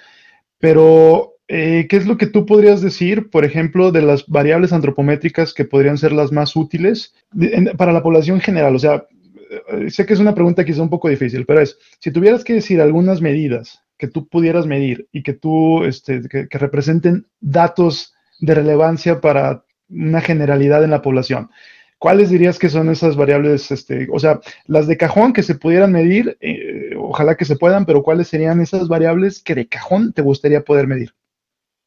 pero 0.59 1.33
¿qué 1.47 1.87
es 1.89 2.05
lo 2.05 2.17
que 2.17 2.27
tú 2.27 2.45
podrías 2.45 2.81
decir, 2.81 3.31
por 3.31 3.45
ejemplo, 3.45 3.91
de 3.91 4.03
las 4.03 4.27
variables 4.27 4.73
antropométricas 4.73 5.55
que 5.55 5.65
podrían 5.65 5.97
ser 5.97 6.11
las 6.11 6.31
más 6.31 6.55
útiles 6.55 7.15
para 7.77 7.93
la 7.93 8.03
población 8.03 8.41
general? 8.41 8.75
O 8.75 8.79
sea, 8.79 9.07
sé 9.89 10.05
que 10.05 10.13
es 10.13 10.19
una 10.19 10.35
pregunta 10.35 10.65
quizá 10.65 10.81
un 10.81 10.89
poco 10.89 11.09
difícil, 11.09 11.45
pero 11.45 11.61
es, 11.61 11.77
si 11.99 12.11
tuvieras 12.11 12.43
que 12.43 12.53
decir 12.53 12.81
algunas 12.81 13.21
medidas 13.21 13.81
que 13.97 14.07
tú 14.07 14.27
pudieras 14.27 14.65
medir 14.65 15.07
y 15.11 15.23
que 15.23 15.33
tú, 15.33 15.83
este, 15.83 16.21
que, 16.29 16.57
representen 16.57 17.27
datos 17.39 18.13
de 18.39 18.55
relevancia 18.55 19.19
para 19.21 19.63
una 19.89 20.21
generalidad 20.21 20.83
en 20.83 20.91
la 20.91 21.01
población, 21.01 21.49
¿cuáles 21.97 22.29
dirías 22.29 22.59
que 22.59 22.69
son 22.69 22.89
esas 22.89 23.15
variables, 23.15 23.71
este, 23.71 24.07
o 24.11 24.19
sea, 24.19 24.39
las 24.65 24.87
de 24.87 24.97
cajón 24.97 25.33
que 25.33 25.43
se 25.43 25.55
pudieran 25.55 25.91
medir, 25.91 26.37
eh, 26.41 26.95
ojalá 26.97 27.35
que 27.35 27.45
se 27.45 27.55
puedan, 27.55 27.85
pero 27.85 28.03
cuáles 28.03 28.27
serían 28.27 28.61
esas 28.61 28.87
variables 28.87 29.41
que 29.41 29.55
de 29.55 29.67
cajón 29.67 30.13
te 30.13 30.21
gustaría 30.21 30.61
poder 30.61 30.87
medir? 30.87 31.13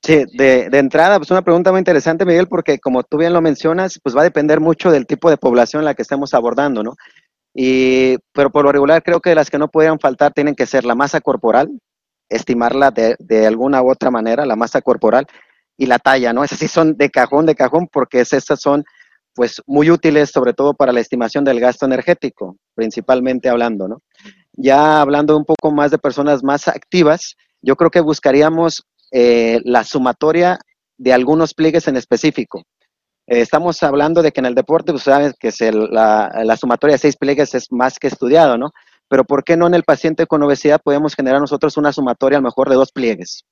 Sí, 0.03 0.25
de, 0.33 0.67
entrada, 0.73 1.19
pues 1.19 1.31
una 1.31 1.43
pregunta 1.43 1.71
muy 1.71 1.79
interesante, 1.79 2.25
Miguel, 2.25 2.49
porque 2.49 2.79
como 2.79 3.03
tú 3.03 3.19
bien 3.19 3.35
lo 3.35 3.43
mencionas, 3.43 4.01
pues 4.03 4.17
va 4.17 4.23
a 4.23 4.25
depender 4.25 4.59
mucho 4.59 4.91
del 4.91 5.07
tipo 5.07 5.29
de 5.29 5.37
población 5.37 5.81
en 5.81 5.85
la 5.85 5.95
que 5.95 6.03
estemos 6.03 6.33
abordando, 6.33 6.83
¿no? 6.83 6.97
Y, 7.55 8.17
pero 8.33 8.51
por 8.51 8.65
lo 8.65 8.73
regular 8.73 9.03
creo 9.03 9.21
que 9.21 9.35
las 9.35 9.51
que 9.51 9.59
no 9.59 9.69
pudieran 9.69 9.99
faltar 9.99 10.33
tienen 10.33 10.55
que 10.55 10.67
ser 10.67 10.85
la 10.85 10.95
masa 10.95 11.21
corporal, 11.21 11.69
estimarla 12.29 12.91
de, 12.91 13.17
de 13.19 13.47
alguna 13.47 13.83
u 13.83 13.91
otra 13.91 14.11
manera, 14.11 14.47
la 14.47 14.57
masa 14.57 14.81
corporal, 14.81 15.27
y 15.77 15.87
la 15.87 15.99
talla, 15.99 16.33
¿no? 16.35 16.45
Esas 16.45 16.59
sí 16.59 16.69
son 16.69 16.97
de 16.99 17.09
cajón, 17.09 17.47
de 17.47 17.55
cajón, 17.55 17.89
porque 17.91 18.21
estas 18.21 18.61
son 18.61 18.85
pues 19.35 19.63
muy 19.67 19.91
útiles 19.91 20.31
sobre 20.31 20.53
todo 20.53 20.75
para 20.75 20.93
la 20.93 21.01
estimación 21.01 21.45
del 21.45 21.59
gasto 21.59 21.87
energético, 21.87 22.57
principalmente 22.75 23.49
hablando, 23.49 23.89
¿no? 23.89 24.03
Ya 24.53 25.01
hablando 25.01 25.37
un 25.37 25.47
poco 25.47 25.71
más 25.71 25.91
de 25.91 25.99
personas 25.99 26.43
más 26.45 26.69
activas, 26.69 27.37
yo 27.63 27.77
creo 27.77 27.91
que 27.91 28.01
buscaríamos 28.01 28.85
eh, 29.11 29.61
la 29.65 29.85
sumatoria 29.85 30.59
de 30.99 31.15
algunos 31.15 31.55
pliegues 31.55 31.89
en 31.89 31.97
específico. 31.97 32.65
Eh, 33.27 33.41
estamos 33.41 33.83
hablando 33.83 34.23
de 34.23 34.33
que 34.33 34.41
en 34.41 34.47
el 34.47 34.55
deporte, 34.55 34.93
pues 34.93 35.05
sabes 35.05 35.35
que 35.39 35.51
la, 35.73 36.57
sumatoria 36.59 36.95
de 36.95 36.99
seis 36.99 37.17
pliegues 37.17 37.55
es 37.55 37.71
más 37.71 37.99
que 37.99 38.09
estudiado, 38.09 38.59
¿no? 38.59 38.71
Pero 39.09 39.25
¿por 39.25 39.45
qué 39.45 39.57
no 39.57 39.67
en 39.67 39.75
el 39.75 39.83
paciente 39.83 40.27
con 40.27 40.43
obesidad 40.43 40.81
podemos 40.83 41.15
generar 41.15 41.41
nosotros 41.41 41.77
una 41.77 41.93
sumatoria 41.93 42.39
a 42.39 42.41
lo 42.41 42.47
mejor 42.47 42.69
de 42.69 42.77
dos 42.77 42.93
pliegues? 42.93 43.45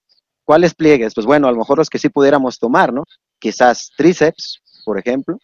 ¿Cuáles 0.44 0.74
pliegues? 0.74 1.14
Pues 1.14 1.26
bueno, 1.26 1.48
a 1.48 1.52
lo 1.52 1.58
mejor 1.58 1.78
los 1.78 1.90
que 1.90 1.98
sí 1.98 2.08
pudiéramos 2.08 2.58
tomar, 2.58 2.92
¿no? 2.92 3.04
Quizás 3.38 3.90
tríceps, 3.96 4.60
por 4.84 4.98
ejemplo, 4.98 5.36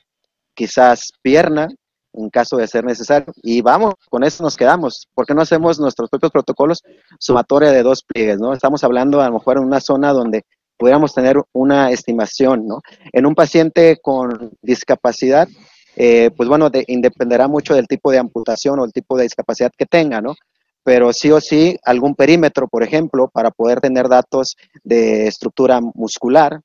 quizás 0.55 1.13
pierna, 1.21 1.69
en 2.15 2.31
caso 2.31 2.57
de 2.57 2.67
ser 2.67 2.85
necesario. 2.85 3.33
Y 3.43 3.61
vamos, 3.61 3.95
con 4.09 4.25
eso 4.25 4.43
nos 4.43 4.57
quedamos. 4.57 5.09
¿Por 5.15 5.27
qué 5.27 5.35
no 5.35 5.43
hacemos 5.43 5.79
nuestros 5.79 6.09
propios 6.09 6.33
protocolos 6.33 6.83
sumatoria 7.19 7.73
de 7.73 7.83
dos 7.83 8.03
pliegues? 8.03 8.39
¿no? 8.39 8.53
Estamos 8.53 8.85
hablando 8.85 9.21
a 9.21 9.27
lo 9.27 9.35
mejor 9.35 9.59
en 9.59 9.65
una 9.65 9.81
zona 9.81 10.13
donde 10.13 10.45
pudiéramos 10.77 11.15
tener 11.15 11.37
una 11.53 11.91
estimación. 11.91 12.67
¿no? 12.67 12.81
En 13.13 13.27
un 13.27 13.35
paciente 13.35 13.99
con 14.03 14.51
discapacidad, 14.63 15.49
eh, 15.97 16.31
pues 16.37 16.49
bueno, 16.49 16.71
dependerá 16.71 17.49
mucho 17.49 17.75
del 17.75 17.87
tipo 17.87 18.11
de 18.11 18.19
amputación 18.19 18.79
o 18.79 18.85
el 18.85 18.93
tipo 18.93 19.17
de 19.17 19.25
discapacidad 19.25 19.73
que 19.77 19.87
tenga, 19.87 20.21
¿no? 20.21 20.35
Pero 20.83 21.13
sí 21.13 21.31
o 21.31 21.41
sí, 21.41 21.79
algún 21.85 22.15
perímetro, 22.15 22.69
por 22.69 22.83
ejemplo, 22.83 23.29
para 23.33 23.51
poder 23.51 23.81
tener 23.81 24.09
datos 24.09 24.57
de 24.83 25.27
estructura 25.29 25.81
muscular, 25.81 26.61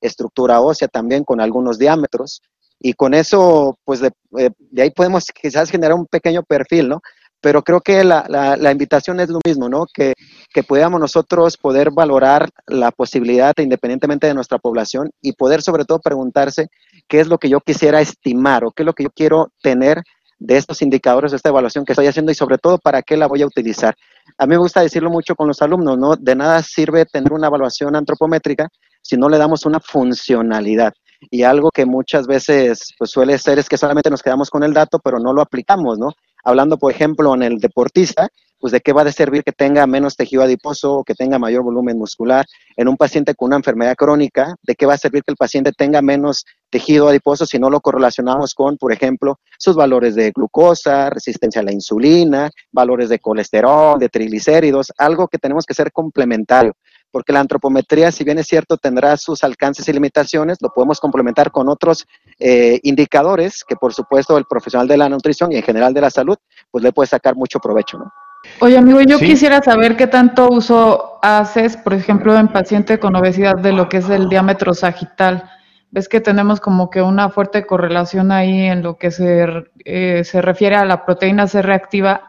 estructura 0.00 0.60
ósea 0.60 0.88
también 0.88 1.24
con 1.24 1.40
algunos 1.40 1.78
diámetros, 1.78 2.40
y 2.80 2.94
con 2.94 3.12
eso, 3.12 3.78
pues 3.84 4.00
de, 4.00 4.10
eh, 4.38 4.50
de, 4.58 4.82
ahí 4.82 4.90
podemos 4.90 5.26
quizás 5.26 5.70
generar 5.70 5.94
un 5.94 6.06
pequeño 6.06 6.42
perfil, 6.42 6.88
¿no? 6.88 7.02
Pero 7.40 7.62
creo 7.62 7.80
que 7.82 8.02
la, 8.02 8.24
la, 8.28 8.56
la 8.56 8.72
invitación 8.72 9.20
es 9.20 9.28
lo 9.28 9.38
mismo, 9.46 9.68
¿no? 9.68 9.86
Que, 9.92 10.14
que 10.52 10.62
podamos 10.62 11.00
nosotros 11.00 11.56
poder 11.56 11.90
valorar 11.92 12.48
la 12.66 12.90
posibilidad 12.90 13.54
independientemente 13.58 14.26
de 14.26 14.34
nuestra 14.34 14.58
población 14.58 15.10
y 15.22 15.32
poder 15.32 15.62
sobre 15.62 15.84
todo 15.84 16.00
preguntarse 16.00 16.68
qué 17.08 17.20
es 17.20 17.28
lo 17.28 17.38
que 17.38 17.48
yo 17.48 17.60
quisiera 17.60 18.00
estimar 18.00 18.64
o 18.64 18.72
qué 18.72 18.82
es 18.82 18.86
lo 18.86 18.92
que 18.92 19.04
yo 19.04 19.10
quiero 19.10 19.52
tener 19.62 20.02
de 20.40 20.56
estos 20.56 20.82
indicadores, 20.82 21.30
de 21.30 21.36
esta 21.36 21.50
evaluación 21.50 21.84
que 21.84 21.92
estoy 21.92 22.06
haciendo 22.06 22.32
y 22.32 22.34
sobre 22.34 22.58
todo 22.58 22.78
para 22.78 23.02
qué 23.02 23.16
la 23.16 23.26
voy 23.26 23.42
a 23.42 23.46
utilizar. 23.46 23.94
A 24.38 24.46
mí 24.46 24.50
me 24.50 24.56
gusta 24.56 24.80
decirlo 24.80 25.10
mucho 25.10 25.36
con 25.36 25.46
los 25.46 25.60
alumnos, 25.62 25.98
¿no? 25.98 26.16
De 26.16 26.34
nada 26.34 26.62
sirve 26.62 27.04
tener 27.04 27.32
una 27.32 27.48
evaluación 27.48 27.94
antropométrica 27.94 28.68
si 29.02 29.16
no 29.16 29.28
le 29.28 29.38
damos 29.38 29.66
una 29.66 29.80
funcionalidad. 29.80 30.92
Y 31.30 31.42
algo 31.42 31.70
que 31.70 31.84
muchas 31.84 32.26
veces 32.26 32.94
pues, 32.98 33.10
suele 33.10 33.36
ser 33.36 33.58
es 33.58 33.68
que 33.68 33.76
solamente 33.76 34.08
nos 34.08 34.22
quedamos 34.22 34.48
con 34.48 34.62
el 34.62 34.72
dato, 34.72 34.98
pero 34.98 35.18
no 35.18 35.34
lo 35.34 35.42
aplicamos, 35.42 35.98
¿no? 35.98 36.12
Hablando, 36.42 36.78
por 36.78 36.90
ejemplo, 36.90 37.34
en 37.34 37.42
el 37.42 37.58
deportista, 37.58 38.28
pues 38.60 38.72
de 38.72 38.80
qué 38.80 38.92
va 38.92 39.02
a 39.02 39.12
servir 39.12 39.42
que 39.42 39.52
tenga 39.52 39.86
menos 39.86 40.16
tejido 40.16 40.42
adiposo 40.42 40.94
o 40.96 41.04
que 41.04 41.14
tenga 41.14 41.38
mayor 41.38 41.62
volumen 41.62 41.98
muscular. 41.98 42.44
En 42.76 42.88
un 42.88 42.96
paciente 42.96 43.34
con 43.34 43.46
una 43.46 43.56
enfermedad 43.56 43.96
crónica, 43.96 44.54
de 44.62 44.74
qué 44.74 44.86
va 44.86 44.94
a 44.94 44.98
servir 44.98 45.22
que 45.24 45.32
el 45.32 45.36
paciente 45.36 45.72
tenga 45.72 46.02
menos 46.02 46.44
tejido 46.68 47.08
adiposo 47.08 47.46
si 47.46 47.58
no 47.58 47.70
lo 47.70 47.80
correlacionamos 47.80 48.54
con, 48.54 48.76
por 48.76 48.92
ejemplo, 48.92 49.40
sus 49.58 49.74
valores 49.74 50.14
de 50.14 50.30
glucosa, 50.30 51.10
resistencia 51.10 51.62
a 51.62 51.64
la 51.64 51.72
insulina, 51.72 52.50
valores 52.70 53.08
de 53.08 53.18
colesterol, 53.18 53.98
de 53.98 54.08
triglicéridos, 54.08 54.92
algo 54.98 55.26
que 55.26 55.38
tenemos 55.38 55.64
que 55.64 55.74
ser 55.74 55.90
complementario 55.90 56.74
porque 57.10 57.32
la 57.32 57.40
antropometría, 57.40 58.12
si 58.12 58.24
bien 58.24 58.38
es 58.38 58.46
cierto, 58.46 58.76
tendrá 58.76 59.16
sus 59.16 59.42
alcances 59.42 59.88
y 59.88 59.92
limitaciones, 59.92 60.58
lo 60.60 60.70
podemos 60.70 61.00
complementar 61.00 61.50
con 61.50 61.68
otros 61.68 62.06
eh, 62.38 62.78
indicadores 62.82 63.64
que, 63.64 63.76
por 63.76 63.92
supuesto, 63.92 64.38
el 64.38 64.44
profesional 64.44 64.86
de 64.86 64.96
la 64.96 65.08
nutrición 65.08 65.52
y 65.52 65.56
en 65.56 65.62
general 65.62 65.92
de 65.92 66.02
la 66.02 66.10
salud, 66.10 66.36
pues 66.70 66.84
le 66.84 66.92
puede 66.92 67.08
sacar 67.08 67.34
mucho 67.34 67.58
provecho, 67.58 67.98
¿no? 67.98 68.12
Oye, 68.60 68.76
amigo, 68.76 69.00
yo 69.02 69.18
quisiera 69.18 69.62
saber 69.62 69.96
qué 69.96 70.06
tanto 70.06 70.48
uso 70.50 71.18
haces, 71.22 71.76
por 71.76 71.94
ejemplo, 71.94 72.36
en 72.38 72.48
paciente 72.48 72.98
con 72.98 73.16
obesidad 73.16 73.56
de 73.56 73.72
lo 73.72 73.88
que 73.88 73.98
es 73.98 74.10
el 74.10 74.28
diámetro 74.28 74.74
sagital. 74.74 75.50
Ves 75.90 76.08
que 76.08 76.20
tenemos 76.20 76.60
como 76.60 76.88
que 76.88 77.02
una 77.02 77.30
fuerte 77.30 77.66
correlación 77.66 78.32
ahí 78.32 78.66
en 78.66 78.82
lo 78.82 78.96
que 78.96 79.10
se, 79.10 79.46
eh, 79.84 80.22
se 80.24 80.42
refiere 80.42 80.76
a 80.76 80.84
la 80.84 81.04
proteína 81.04 81.48
C 81.48 81.62
reactiva 81.62 82.22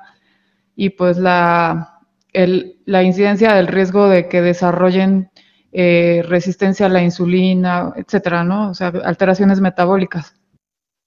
y 0.75 0.91
pues 0.91 1.17
la, 1.17 1.99
el, 2.33 2.79
la 2.85 3.03
incidencia 3.03 3.53
del 3.53 3.67
riesgo 3.67 4.09
de 4.09 4.27
que 4.27 4.41
desarrollen 4.41 5.31
eh, 5.71 6.23
resistencia 6.27 6.87
a 6.87 6.89
la 6.89 7.01
insulina, 7.01 7.93
etcétera, 7.95 8.43
¿no? 8.43 8.69
O 8.71 8.73
sea, 8.73 8.91
alteraciones 9.03 9.61
metabólicas. 9.61 10.40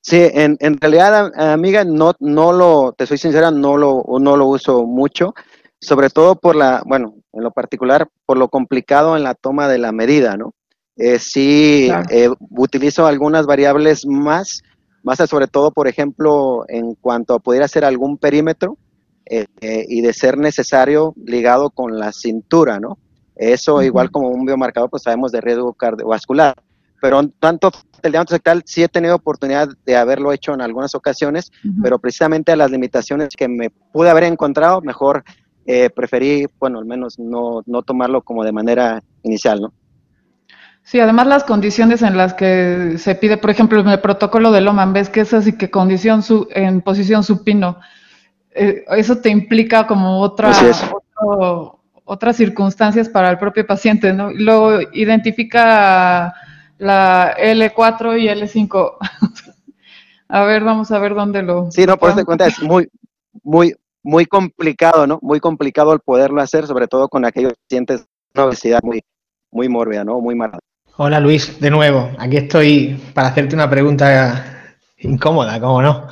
Sí, 0.07 0.19
en, 0.21 0.59
en 0.61 0.79
realidad, 0.79 1.33
amiga, 1.35 1.83
no, 1.83 2.13
no 2.21 2.53
lo, 2.53 2.93
te 2.93 3.07
soy 3.07 3.17
sincera, 3.17 3.51
no 3.51 3.79
lo, 3.79 4.05
no 4.21 4.37
lo 4.37 4.47
uso 4.49 4.85
mucho, 4.85 5.33
sobre 5.81 6.11
todo 6.11 6.37
por 6.37 6.57
la, 6.57 6.83
bueno, 6.85 7.15
en 7.33 7.43
lo 7.43 7.51
particular, 7.53 8.07
por 8.27 8.37
lo 8.37 8.49
complicado 8.49 9.17
en 9.17 9.23
la 9.23 9.35
toma 9.35 9.67
de 9.67 9.79
la 9.79 9.93
medida, 9.93 10.37
¿no? 10.37 10.53
Eh, 10.99 11.19
sí, 11.19 11.89
eh, 12.11 12.29
utilizo 12.51 13.07
algunas 13.07 13.47
variables 13.47 14.05
más, 14.05 14.63
más 15.03 15.17
sobre 15.27 15.47
todo, 15.47 15.71
por 15.71 15.89
ejemplo, 15.89 16.67
en 16.69 16.97
cuanto 16.97 17.33
a 17.33 17.39
poder 17.39 17.63
hacer 17.63 17.87
algún 17.87 18.19
perímetro, 18.19 18.77
eh, 19.25 19.47
y 19.89 20.03
de 20.03 20.13
ser 20.13 20.37
necesario 20.37 21.15
ligado 21.17 21.71
con 21.71 21.99
la 21.99 22.13
cintura, 22.13 22.79
¿no? 22.79 22.99
Eso, 23.37 23.83
igual 23.83 24.11
como 24.11 24.29
un 24.29 24.45
biomarcador, 24.45 24.91
pues 24.91 25.05
sabemos 25.05 25.33
de 25.33 25.41
riesgo 25.41 25.73
cardiovascular. 25.73 26.55
Pero 27.01 27.27
tanto 27.41 27.71
el 28.09 28.13
diámetro 28.13 28.37
sectal 28.37 28.63
sí 28.67 28.83
he 28.83 28.89
tenido 28.89 29.17
oportunidad 29.17 29.69
de 29.85 29.97
haberlo 29.97 30.33
hecho 30.33 30.55
en 30.55 30.61
algunas 30.61 30.95
ocasiones, 30.95 31.51
pero 31.83 31.99
precisamente 31.99 32.53
a 32.53 32.57
las 32.57 32.71
limitaciones 32.71 33.31
que 33.37 33.49
me 33.49 33.71
pude 33.71 34.11
haber 34.11 34.25
encontrado, 34.25 34.81
mejor 34.81 35.25
eh, 35.67 35.91
preferí, 35.91 36.47
bueno, 36.59 36.79
al 36.79 36.85
menos 36.85 37.19
no, 37.19 37.63
no 37.67 37.83
tomarlo 37.83 38.23
como 38.23 38.45
de 38.45 38.53
manera 38.53 39.03
inicial, 39.23 39.61
¿no? 39.61 39.73
Sí, 40.83 41.01
además 41.01 41.27
las 41.27 41.45
condiciones 41.45 42.03
en 42.03 42.19
las 42.19 42.35
que 42.35 42.97
se 42.99 43.15
pide, 43.15 43.39
por 43.39 43.49
ejemplo, 43.49 43.81
en 43.81 43.89
el 43.89 44.01
protocolo 44.01 44.53
de 44.53 44.61
Loman, 44.61 44.93
ves 44.93 45.09
que 45.09 45.21
es 45.21 45.33
así 45.33 45.57
que 45.57 45.71
condición 45.71 46.23
su, 46.23 46.47
en 46.51 46.83
posición 46.83 47.25
supino, 47.25 47.79
eh, 48.55 48.85
eso 48.89 49.17
te 49.17 49.31
implica 49.31 49.87
como 49.87 50.21
otra, 50.21 50.53
otras 52.05 52.37
circunstancias 52.37 53.09
para 53.09 53.31
el 53.31 53.39
propio 53.39 53.67
paciente, 53.67 54.13
¿no? 54.13 54.31
Luego 54.31 54.81
identifica 54.93 56.35
la 56.79 57.37
L4 57.37 58.21
y 58.21 58.29
L5. 58.29 58.97
a 60.29 60.45
ver, 60.45 60.65
vamos 60.65 60.91
a 60.91 60.99
ver 60.99 61.15
dónde 61.15 61.43
lo... 61.43 61.71
Sí, 61.71 61.87
no, 61.87 61.97
por 61.97 62.11
eso 62.11 62.25
cuenta, 62.25 62.47
es 62.47 62.63
muy, 62.63 62.89
muy, 63.43 63.75
muy 64.03 64.27
complicado, 64.27 65.07
¿no? 65.07 65.19
Muy 65.23 65.41
complicado 65.41 65.93
el 65.93 66.01
poderlo 66.01 66.41
hacer, 66.41 66.67
sobre 66.67 66.89
todo 66.89 67.09
con 67.09 67.25
aquellos 67.25 67.55
pacientes 67.69 68.07
con 68.35 68.45
obesidad 68.45 68.81
muy, 68.83 69.03
muy 69.51 69.69
mórbida, 69.69 70.05
¿no? 70.05 70.21
Muy 70.21 70.35
mala. 70.35 70.59
Hola 70.97 71.19
Luis, 71.21 71.61
de 71.61 71.71
nuevo. 71.71 72.11
Aquí 72.19 72.37
estoy 72.37 73.01
para 73.15 73.29
hacerte 73.29 73.55
una 73.55 73.69
pregunta 73.69 74.77
incómoda, 74.99 75.61
¿cómo 75.61 75.83
no? 75.83 76.07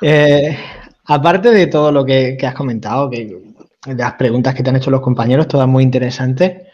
Eh, 0.00 0.58
aparte 1.04 1.50
de 1.50 1.66
todo 1.66 1.92
lo 1.92 2.04
que, 2.04 2.36
has 2.42 2.54
comentado, 2.54 3.08
que, 3.08 3.38
de 3.86 3.94
las 3.94 4.14
preguntas 4.14 4.54
que 4.54 4.62
te 4.62 4.70
han 4.70 4.76
hecho 4.76 4.90
los 4.90 5.00
compañeros, 5.00 5.48
todas 5.48 5.68
muy 5.68 5.82
interesantes. 5.82 6.68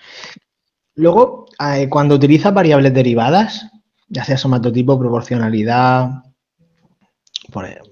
Luego, 0.94 1.46
cuando 1.88 2.14
utilizas 2.14 2.54
variables 2.54 2.94
derivadas, 2.94 3.70
ya 4.08 4.24
sea 4.24 4.36
somatotipo, 4.36 4.98
proporcionalidad, 4.98 6.22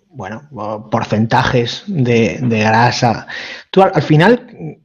bueno, 0.09 0.49
porcentajes 0.91 1.85
de, 1.87 2.39
grasa, 2.41 3.27
tú 3.71 3.83
al, 3.83 4.03
final, 4.03 4.79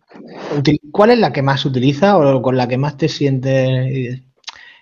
¿cuál 0.91 1.11
es 1.11 1.19
la 1.19 1.31
que 1.31 1.41
más 1.41 1.65
utiliza 1.65 2.17
o 2.17 2.41
con 2.41 2.57
la 2.57 2.67
que 2.67 2.77
más 2.77 2.97
te 2.97 3.07
sientes 3.07 4.21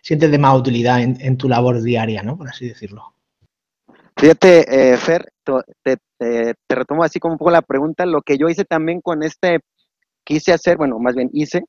sientes 0.02 0.32
de 0.32 0.38
más 0.38 0.58
utilidad 0.58 1.02
en, 1.02 1.38
tu 1.38 1.50
labor 1.50 1.82
diaria, 1.82 2.24
¿no? 2.24 2.38
Por 2.38 2.50
así 2.50 2.68
decirlo. 2.68 3.14
Fíjate, 4.18 4.92
eh, 4.94 4.98
Fer, 4.98 5.32
te, 5.84 5.98
retomo 6.68 7.04
así 7.04 7.20
como 7.20 7.34
un 7.34 7.38
poco 7.38 7.52
la 7.52 7.62
pregunta. 7.62 8.06
Lo 8.06 8.22
que 8.22 8.38
yo 8.38 8.50
hice 8.50 8.66
también 8.66 9.02
con 9.02 9.24
este, 9.24 9.60
quise 10.24 10.52
hacer, 10.52 10.78
bueno, 10.78 11.00
más 11.00 11.16
bien 11.16 11.30
hice, 11.34 11.64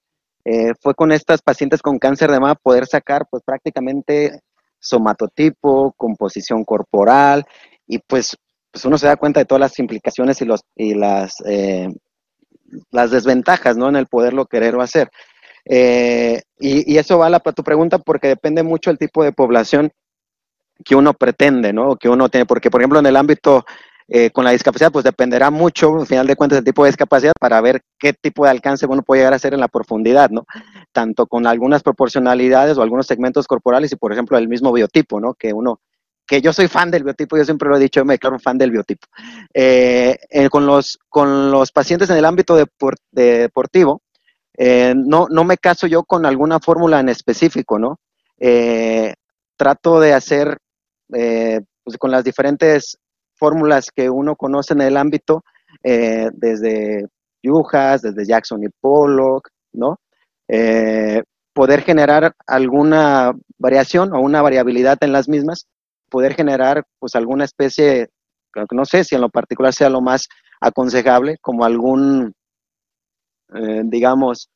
eh, 0.52 0.74
fue 0.80 0.96
con 0.96 1.12
estas 1.12 1.42
pacientes 1.42 1.80
con 1.80 2.00
cáncer 2.00 2.28
de 2.28 2.40
mama 2.40 2.56
poder 2.56 2.84
sacar 2.84 3.24
pues 3.30 3.40
prácticamente 3.44 4.40
somatotipo, 4.80 5.92
composición 5.96 6.64
corporal 6.64 7.46
y 7.86 8.00
pues, 8.00 8.36
pues 8.72 8.84
uno 8.84 8.98
se 8.98 9.06
da 9.06 9.16
cuenta 9.16 9.38
de 9.38 9.46
todas 9.46 9.60
las 9.60 9.78
implicaciones 9.78 10.42
y, 10.42 10.46
los, 10.46 10.62
y 10.74 10.94
las, 10.94 11.34
eh, 11.46 11.88
las 12.90 13.12
desventajas, 13.12 13.76
¿no? 13.76 13.88
En 13.90 13.94
el 13.94 14.08
poderlo 14.08 14.46
querer 14.46 14.74
o 14.74 14.82
hacer. 14.82 15.08
Eh, 15.66 16.42
y, 16.58 16.98
eso 16.98 17.18
va 17.18 17.28
a 17.28 17.52
tu 17.52 17.62
pregunta 17.62 18.00
porque 18.00 18.26
depende 18.26 18.64
mucho 18.64 18.90
el 18.90 18.98
tipo 18.98 19.22
de 19.22 19.30
población 19.30 19.92
que 20.84 20.96
uno 20.96 21.14
pretende, 21.14 21.72
¿no? 21.72 21.94
Que 21.94 22.08
uno 22.08 22.28
tiene, 22.28 22.46
porque 22.46 22.70
por 22.70 22.80
ejemplo 22.80 22.98
en 22.98 23.06
el 23.06 23.16
ámbito 23.16 23.64
eh, 24.12 24.30
con 24.30 24.44
la 24.44 24.50
discapacidad, 24.50 24.90
pues 24.90 25.04
dependerá 25.04 25.50
mucho, 25.50 26.00
al 26.00 26.06
final 26.06 26.26
de 26.26 26.34
cuentas, 26.34 26.58
el 26.58 26.64
tipo 26.64 26.82
de 26.82 26.90
discapacidad 26.90 27.32
para 27.38 27.60
ver 27.60 27.80
qué 27.96 28.12
tipo 28.12 28.44
de 28.44 28.50
alcance 28.50 28.84
uno 28.86 29.02
puede 29.02 29.20
llegar 29.20 29.32
a 29.32 29.36
hacer 29.36 29.54
en 29.54 29.60
la 29.60 29.68
profundidad, 29.68 30.30
¿no? 30.30 30.44
Tanto 30.92 31.26
con 31.26 31.46
algunas 31.46 31.82
proporcionalidades 31.82 32.76
o 32.76 32.82
algunos 32.82 33.06
segmentos 33.06 33.46
corporales 33.46 33.92
y, 33.92 33.96
por 33.96 34.12
ejemplo, 34.12 34.36
el 34.36 34.48
mismo 34.48 34.72
biotipo, 34.72 35.20
¿no? 35.20 35.34
Que 35.34 35.52
uno, 35.52 35.80
que 36.26 36.42
yo 36.42 36.52
soy 36.52 36.66
fan 36.66 36.90
del 36.90 37.04
biotipo, 37.04 37.36
yo 37.36 37.44
siempre 37.44 37.68
lo 37.68 37.76
he 37.76 37.80
dicho, 37.80 38.04
me 38.04 38.14
declaro 38.14 38.38
fan 38.40 38.58
del 38.58 38.72
biotipo. 38.72 39.06
Eh, 39.54 40.18
con, 40.50 40.66
los, 40.66 40.98
con 41.08 41.52
los 41.52 41.70
pacientes 41.70 42.10
en 42.10 42.16
el 42.16 42.24
ámbito 42.24 42.56
deportivo, 43.12 44.02
eh, 44.58 44.92
no, 44.94 45.28
no 45.30 45.44
me 45.44 45.56
caso 45.56 45.86
yo 45.86 46.02
con 46.02 46.26
alguna 46.26 46.60
fórmula 46.60 47.00
en 47.00 47.08
específico, 47.08 47.78
¿no? 47.78 48.00
Eh, 48.38 49.14
trato 49.56 50.00
de 50.00 50.14
hacer 50.14 50.58
eh, 51.14 51.60
pues, 51.84 51.96
con 51.98 52.10
las 52.10 52.24
diferentes 52.24 52.98
fórmulas 53.40 53.90
que 53.90 54.08
uno 54.08 54.36
conoce 54.36 54.74
en 54.74 54.82
el 54.82 54.96
ámbito, 54.96 55.42
desde 55.82 57.06
Yujas, 57.42 58.02
desde 58.02 58.26
Jackson 58.26 58.62
y 58.62 58.68
Pollock, 58.80 59.48
¿no? 59.72 59.96
poder 61.52 61.82
generar 61.82 62.34
alguna 62.46 63.32
variación 63.58 64.14
o 64.14 64.20
una 64.20 64.42
variabilidad 64.42 64.98
en 65.00 65.12
las 65.12 65.28
mismas, 65.28 65.66
poder 66.08 66.34
generar 66.34 66.84
pues 66.98 67.14
alguna 67.16 67.44
especie, 67.44 68.10
no 68.72 68.84
sé 68.84 69.04
si 69.04 69.14
en 69.14 69.22
lo 69.22 69.30
particular 69.30 69.72
sea 69.72 69.90
lo 69.90 70.00
más 70.00 70.28
aconsejable, 70.60 71.38
como 71.40 71.64
algún 71.64 72.34
eh, 73.54 73.82
digamos, 73.84 74.48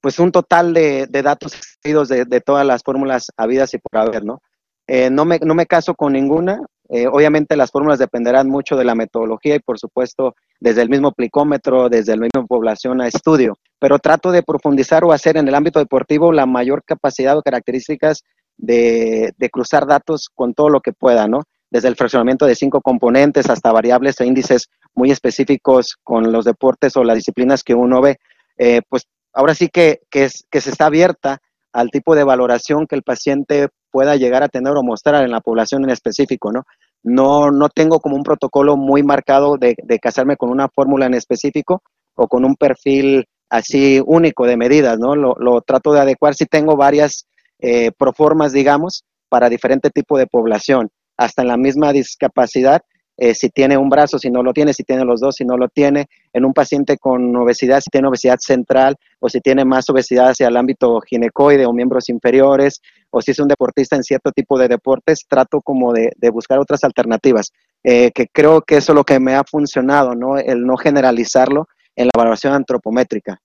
pues 0.00 0.18
un 0.18 0.32
total 0.32 0.72
de, 0.72 1.06
datos 1.06 1.52
de, 1.82 2.24
de, 2.24 2.40
todas 2.40 2.64
las 2.64 2.82
fórmulas 2.82 3.26
habidas 3.36 3.74
y 3.74 3.78
por 3.78 4.00
haber, 4.00 4.24
¿no? 4.24 4.40
Eh, 4.86 5.10
no, 5.10 5.24
me, 5.24 5.38
no 5.40 5.54
me 5.54 5.66
caso 5.66 5.94
con 5.94 6.14
ninguna. 6.14 6.60
Eh, 6.88 7.06
obviamente 7.06 7.56
las 7.56 7.70
fórmulas 7.70 7.98
dependerán 7.98 8.48
mucho 8.48 8.76
de 8.76 8.84
la 8.84 8.94
metodología 8.94 9.54
y 9.54 9.58
por 9.58 9.78
supuesto 9.78 10.34
desde 10.58 10.82
el 10.82 10.88
mismo 10.88 11.12
plicómetro, 11.12 11.88
desde 11.88 12.16
la 12.16 12.22
misma 12.22 12.46
población 12.46 13.00
a 13.02 13.08
estudio, 13.08 13.58
pero 13.78 13.98
trato 13.98 14.32
de 14.32 14.42
profundizar 14.42 15.04
o 15.04 15.12
hacer 15.12 15.36
en 15.36 15.46
el 15.48 15.54
ámbito 15.54 15.78
deportivo 15.78 16.32
la 16.32 16.46
mayor 16.46 16.82
capacidad 16.84 17.36
o 17.36 17.42
características 17.42 18.22
de, 18.56 19.32
de 19.36 19.50
cruzar 19.50 19.86
datos 19.86 20.30
con 20.34 20.54
todo 20.54 20.70
lo 20.70 20.80
que 20.80 20.92
pueda, 20.92 21.28
¿no? 21.28 21.42
Desde 21.70 21.88
el 21.88 21.96
fraccionamiento 21.96 22.46
de 22.46 22.54
cinco 22.54 22.80
componentes 22.80 23.50
hasta 23.50 23.70
variables 23.70 24.18
e 24.20 24.26
índices 24.26 24.68
muy 24.94 25.10
específicos 25.10 25.96
con 26.02 26.32
los 26.32 26.44
deportes 26.44 26.96
o 26.96 27.04
las 27.04 27.16
disciplinas 27.16 27.62
que 27.62 27.74
uno 27.74 28.00
ve. 28.00 28.16
Eh, 28.56 28.80
pues 28.88 29.04
ahora 29.32 29.54
sí 29.54 29.68
que, 29.68 30.00
que, 30.10 30.28
se 30.28 30.70
está 30.70 30.86
abierta 30.86 31.40
al 31.72 31.90
tipo 31.90 32.16
de 32.16 32.24
valoración 32.24 32.86
que 32.86 32.96
el 32.96 33.02
paciente 33.02 33.68
pueda 33.90 34.16
llegar 34.16 34.42
a 34.42 34.48
tener 34.48 34.72
o 34.76 34.82
mostrar 34.82 35.24
en 35.24 35.30
la 35.30 35.40
población 35.40 35.84
en 35.84 35.90
específico, 35.90 36.52
¿no? 36.52 36.64
No, 37.02 37.50
no 37.50 37.68
tengo 37.68 38.00
como 38.00 38.16
un 38.16 38.22
protocolo 38.22 38.76
muy 38.76 39.02
marcado 39.02 39.56
de, 39.56 39.76
casarme 40.00 40.36
con 40.36 40.50
una 40.50 40.68
fórmula 40.68 41.06
en 41.06 41.14
específico 41.14 41.82
o 42.14 42.26
con 42.26 42.44
un 42.44 42.56
perfil 42.56 43.26
así 43.48 44.02
único 44.04 44.46
de 44.46 44.56
medidas, 44.56 44.98
¿no? 44.98 45.14
Lo, 45.14 45.60
trato 45.62 45.92
de 45.92 46.00
adecuar 46.00 46.34
si 46.34 46.46
tengo 46.46 46.76
varias 46.76 47.26
eh, 47.60 47.92
proformas, 47.96 48.52
digamos, 48.52 49.04
para 49.28 49.48
diferente 49.48 49.90
tipo 49.90 50.18
de 50.18 50.26
población. 50.26 50.90
Hasta 51.16 51.42
en 51.42 51.48
la 51.48 51.56
misma 51.56 51.92
discapacidad 51.92 52.82
eh, 53.20 53.34
si 53.34 53.50
tiene 53.50 53.76
un 53.76 53.88
brazo, 53.88 54.16
si 54.16 54.30
no 54.30 54.44
lo 54.44 54.52
tiene, 54.52 54.72
si 54.72 54.84
tiene 54.84 55.04
los 55.04 55.20
dos, 55.20 55.34
si 55.34 55.44
no 55.44 55.56
lo 55.56 55.68
tiene, 55.68 56.06
en 56.32 56.44
un 56.44 56.52
paciente 56.52 56.98
con 56.98 57.34
obesidad, 57.34 57.80
si 57.80 57.90
tiene 57.90 58.06
obesidad 58.06 58.38
central 58.38 58.94
o 59.18 59.28
si 59.28 59.40
tiene 59.40 59.64
más 59.64 59.90
obesidad 59.90 60.28
hacia 60.28 60.46
el 60.46 60.56
ámbito 60.56 61.00
ginecoide 61.00 61.66
o 61.66 61.72
miembros 61.72 62.08
inferiores, 62.10 62.80
o 63.10 63.22
si 63.22 63.30
es 63.30 63.38
un 63.38 63.48
deportista 63.48 63.96
en 63.96 64.04
cierto 64.04 64.32
tipo 64.32 64.58
de 64.58 64.68
deportes, 64.68 65.24
trato 65.28 65.60
como 65.60 65.92
de, 65.92 66.12
buscar 66.30 66.58
otras 66.58 66.84
alternativas, 66.84 67.52
eh, 67.82 68.10
que 68.14 68.26
creo 68.28 68.62
que 68.62 68.76
eso 68.76 68.92
es 68.92 68.96
lo 68.96 69.04
que 69.04 69.20
me 69.20 69.34
ha 69.34 69.44
funcionado, 69.44 70.14
¿no? 70.14 70.38
El 70.38 70.66
no 70.66 70.76
generalizarlo 70.76 71.68
en 71.96 72.06
la 72.06 72.12
evaluación 72.14 72.54
antropométrica. 72.54 73.40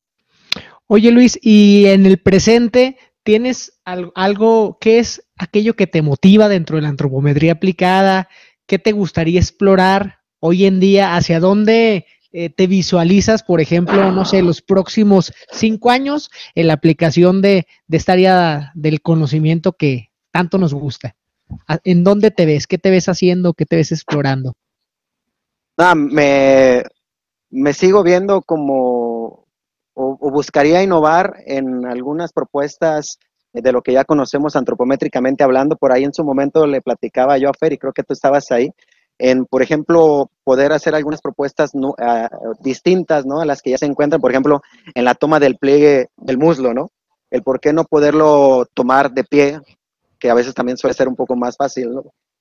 Oye 0.88 1.12
Luis, 1.12 1.40
y 1.42 1.86
en 1.88 2.06
el 2.06 2.20
presente, 2.20 2.98
¿tienes 3.24 3.80
algo, 3.86 4.78
qué 4.80 5.00
es 5.00 5.28
aquello 5.38 5.76
que 5.76 5.88
te 5.88 6.02
motiva 6.02 6.50
dentro 6.50 6.76
de 6.76 6.84
la 6.84 6.90
antropometría 6.90 7.54
aplicada? 7.54 8.28
¿Qué 8.68 8.80
te 8.80 8.92
gustaría 8.92 9.40
explorar 9.40 10.20
hoy 10.40 10.66
en 10.66 10.80
día? 10.80 11.16
¿Hacia 11.16 11.40
dónde 11.40 12.06
eh, 12.36 12.50
te 12.50 12.66
visualizas, 12.66 13.44
por 13.44 13.62
ejemplo, 13.62 14.12
no 14.12 14.26
sé, 14.26 14.42
los 14.42 14.64
próximos 14.64 15.32
cinco 15.52 15.92
años 15.92 16.32
en 16.56 16.66
la 16.66 16.74
aplicación 16.74 17.44
de, 17.44 17.68
esta 17.90 18.14
área 18.14 18.72
del 18.74 19.04
conocimiento 19.04 19.74
que 19.74 20.10
tanto 20.32 20.58
nos 20.58 20.74
gusta? 20.74 21.16
¿En 21.84 22.04
dónde 22.04 22.32
te 22.32 22.48
ves? 22.48 22.66
¿Qué 22.66 22.80
te 22.80 22.90
ves 22.90 23.08
haciendo? 23.08 23.54
¿Qué 23.54 23.68
te 23.68 23.76
ves 23.76 23.92
explorando? 23.92 24.54
me, 25.96 26.84
sigo 27.74 28.02
viendo 28.02 28.42
como 28.42 29.46
o, 29.94 30.32
buscaría 30.32 30.82
innovar 30.82 31.36
en 31.46 31.86
algunas 31.86 32.34
propuestas 32.34 33.20
de 33.54 33.72
lo 33.72 33.84
que 33.84 33.94
ya 33.94 34.06
conocemos 34.06 34.56
antropométricamente 34.56 35.44
hablando. 35.44 35.76
Por 35.76 35.92
ahí 35.92 36.04
en 36.04 36.16
su 36.16 36.24
momento 36.24 36.66
le 36.66 36.82
platicaba 36.82 37.38
yo 37.38 37.50
a 37.50 37.54
Fer 37.54 37.74
y 37.74 37.78
creo 37.78 37.94
que 37.94 38.02
tú 38.02 38.14
estabas 38.14 38.50
ahí, 38.52 38.72
en, 39.24 39.46
por 39.46 39.64
ejemplo, 39.64 40.30
poder 40.44 40.74
hacer 40.74 40.94
algunas 40.94 41.22
propuestas 41.22 41.72
distintas, 42.60 43.26
¿no? 43.26 43.40
A 43.40 43.46
las 43.46 43.62
que 43.62 43.70
ya 43.70 43.78
se 43.78 43.86
encuentran, 43.86 44.20
por 44.20 44.32
ejemplo, 44.32 44.62
en 44.94 45.06
la 45.06 45.16
toma 45.16 45.40
del 45.40 45.56
pliegue 45.56 46.10
del 46.18 46.38
muslo, 46.38 46.74
¿no? 46.74 46.90
El 47.32 47.42
por 47.42 47.62
qué 47.62 47.72
no 47.72 47.86
poderlo 47.86 48.68
tomar 48.74 49.14
de 49.14 49.24
pie, 49.24 49.62
que 50.20 50.30
a 50.30 50.34
veces 50.34 50.54
también 50.54 50.78
suele 50.78 50.94
ser 50.94 51.08
un 51.08 51.16
poco 51.16 51.38
más 51.38 51.56
fácil. 51.56 51.90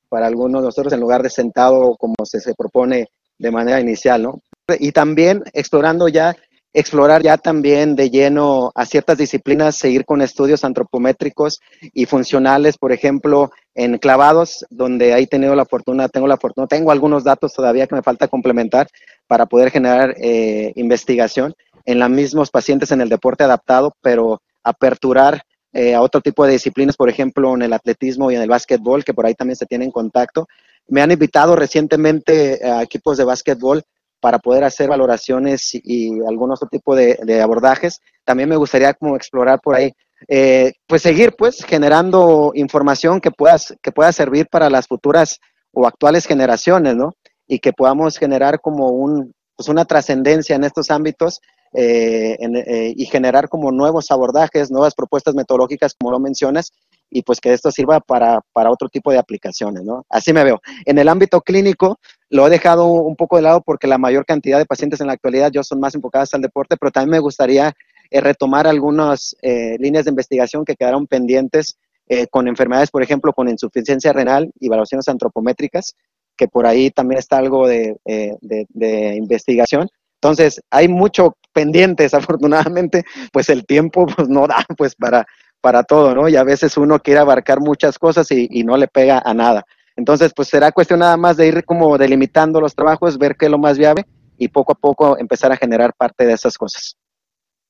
Para 0.09 0.27
algunos 0.27 0.61
de 0.61 0.67
nosotros, 0.67 0.93
en 0.93 0.99
lugar 0.99 1.23
de 1.23 1.31
sentado 1.31 1.97
como 1.97 2.17
se, 2.25 2.41
se 2.41 2.53
propone 2.53 3.11
de 3.39 3.51
manera 3.53 3.79
inicial, 3.79 4.21
¿no? 4.21 4.41
Y 4.81 4.91
también 4.91 5.45
explorando 5.53 6.09
ya 6.09 6.35
explorar 6.73 7.23
ya 7.23 7.37
también 7.37 7.97
de 7.97 8.11
lleno 8.11 8.73
a 8.75 8.87
ciertas 8.87 9.19
disciplinas, 9.19 9.77
seguir 9.77 10.05
con 10.05 10.23
estudios 10.23 10.65
antropométricos 10.65 11.61
y 11.81 12.07
funcionales, 12.07 12.79
por 12.79 12.93
ejemplo, 12.93 13.51
en 13.75 13.99
clavados, 13.99 14.65
donde 14.71 15.19
he 15.19 15.27
tenido 15.27 15.55
la 15.55 15.67
fortuna, 15.67 16.09
tengo 16.09 16.27
la 16.27 16.37
fortuna, 16.37 16.67
tengo 16.67 16.91
algunos 16.91 17.25
datos 17.25 17.53
todavía 17.53 17.87
que 17.87 17.95
me 17.95 18.03
falta 18.03 18.29
complementar 18.29 18.89
para 19.27 19.47
poder 19.47 19.71
generar 19.71 20.15
eh, 20.19 20.73
investigación 20.77 21.55
en 21.85 21.99
los 21.99 22.11
mismos 22.11 22.51
pacientes 22.51 22.91
en 22.93 23.01
el 23.01 23.09
deporte 23.09 23.45
adaptado, 23.45 23.95
pero 24.01 24.41
aperturar 24.63 25.43
eh, 25.73 25.95
a 25.95 26.03
otro 26.03 26.21
tipo 26.21 26.45
de 26.45 26.53
disciplinas, 26.53 26.97
por 26.97 27.09
ejemplo, 27.09 27.55
en 27.55 27.63
el 27.63 27.73
atletismo 27.73 28.31
y 28.31 28.37
en 28.37 28.43
el 28.43 28.49
básquetbol, 28.49 29.05
que 29.05 29.15
por 29.15 29.27
ahí 29.27 29.35
también 29.35 29.57
se 29.57 29.67
tienen 29.67 29.91
contacto. 29.91 30.47
Me 30.89 31.01
han 31.01 31.11
invitado 31.11 31.57
recientemente 31.57 32.61
a 32.65 32.83
equipos 32.83 33.17
de 33.17 33.25
básquetbol 33.25 33.83
para 34.23 34.39
poder 34.39 34.63
hacer 34.63 34.89
valoraciones 34.89 35.71
y, 35.75 36.13
algún 36.29 36.53
otro 36.53 36.69
tipo 36.69 36.95
de, 36.95 37.43
abordajes. 37.43 38.01
También 38.25 38.49
me 38.49 38.57
gustaría 38.57 38.95
como 38.95 39.17
explorar 39.17 39.61
por 39.61 39.75
ahí, 39.75 39.93
eh, 40.29 40.75
pues 40.87 41.03
seguir 41.03 41.35
pues 41.37 41.65
generando 41.65 42.53
información 42.55 43.21
que, 43.21 43.33
puedas, 43.33 43.75
que 43.83 43.91
pueda 43.91 44.13
servir 44.13 44.47
para 44.49 44.71
las 44.71 44.87
futuras 44.87 45.41
o 45.73 45.89
actuales 45.89 46.25
generaciones, 46.25 46.95
¿no? 46.95 47.15
Y 47.49 47.59
que 47.59 47.73
podamos 47.73 48.17
generar 48.17 48.61
como 48.61 48.91
un, 48.91 49.35
pues 49.57 49.69
una 49.69 49.85
trascendencia 49.85 50.55
en 50.55 50.63
estos 50.63 50.93
ámbitos 50.93 51.41
eh, 51.75 52.37
eh, 52.41 52.95
y 52.97 53.07
generar 53.07 53.49
como 53.49 53.73
nuevos 53.73 54.13
abordajes, 54.13 54.71
nuevas 54.71 54.95
propuestas 54.95 55.35
metodológicas, 55.35 55.95
como 55.99 56.13
lo 56.13 56.21
mencionas, 56.21 56.71
y 57.11 57.23
pues 57.23 57.41
que 57.41 57.53
esto 57.53 57.73
sirva 57.73 57.99
para, 57.99 58.41
para, 58.53 58.71
otro 58.71 58.89
tipo 58.89 59.11
de 59.11 59.19
aplicaciones, 59.19 59.83
¿no? 59.83 60.05
Así 60.09 60.33
me 60.33 60.45
veo. 60.45 60.61
En 60.85 60.99
el 60.99 61.09
ámbito 61.09 61.41
clínico 61.41 61.99
lo 62.33 62.47
he 62.47 62.51
dejado 62.51 62.87
un 62.87 63.15
poco 63.15 63.37
de 63.37 63.43
lado 63.43 63.61
porque 63.61 63.87
la 63.87 63.99
mayor 63.99 64.25
cantidad 64.25 64.59
de 64.59 64.65
pacientes 64.65 65.01
en 65.03 65.07
la 65.07 65.13
actualidad 65.13 65.53
yo 65.53 65.63
son 65.63 65.79
más 65.79 65.95
enfocadas 65.95 66.33
al 66.33 66.41
deporte, 66.41 66.79
pero 66.79 66.91
también 66.91 67.11
me 67.11 67.19
gustaría 67.19 67.75
eh, 68.11 68.21
retomar 68.23 68.67
algunas 68.67 69.37
eh, 69.43 69.77
líneas 69.79 70.07
de 70.07 70.11
investigación 70.13 70.65
que 70.65 70.75
quedaron 70.75 71.07
pendientes 71.07 71.77
eh, 72.09 72.27
con 72.29 72.49
enfermedades, 72.49 72.91
por 72.91 73.03
ejemplo, 73.03 73.35
con 73.35 73.51
insuficiencia 73.51 74.15
renal 74.15 74.51
y 74.59 74.67
evaluaciones 74.69 75.09
antropométricas, 75.09 75.95
que 76.35 76.49
por 76.49 76.67
ahí 76.67 76.91
también 76.91 77.19
está 77.19 77.37
algo 77.37 77.69
de, 77.69 77.97
de, 78.05 79.15
investigación. 79.15 79.89
Entonces, 80.15 80.63
hay 80.71 80.89
mucho 80.89 81.37
pendientes, 81.53 82.15
afortunadamente, 82.15 83.05
pues 83.31 83.51
el 83.51 83.67
tiempo 83.67 84.07
pues, 84.07 84.31
no 84.31 84.47
da 84.47 84.65
pues 84.79 84.95
para, 84.95 85.27
para 85.61 85.85
todo, 85.85 86.15
¿no? 86.15 86.31
Y 86.31 86.37
a 86.37 86.45
veces 86.45 86.79
uno 86.79 86.99
quiere 86.99 87.21
abarcar 87.21 87.61
muchas 87.61 87.99
cosas 87.99 88.31
y, 88.31 88.65
no 88.65 88.79
le 88.79 88.89
pega 88.89 89.23
a 89.25 89.35
nada. 89.35 89.65
Entonces, 90.03 90.33
pues 90.35 90.49
será 90.49 90.73
cuestión 90.73 90.99
nada 90.99 91.17
más 91.17 91.37
de 91.37 91.47
ir 91.47 91.65
como 91.65 91.97
delimitando 91.97 92.61
los 92.61 92.75
trabajos, 92.75 93.19
ver 93.19 93.37
qué 93.37 93.45
es 93.45 93.53
lo 93.53 93.59
más 93.59 93.79
viable 93.79 94.05
y 94.37 94.49
poco 94.49 94.73
a 94.73 94.75
poco 94.75 95.17
empezar 95.17 95.53
a 95.53 95.57
generar 95.57 95.95
parte 95.97 96.27
de 96.27 96.33
esas 96.33 96.59
cosas. 96.59 96.97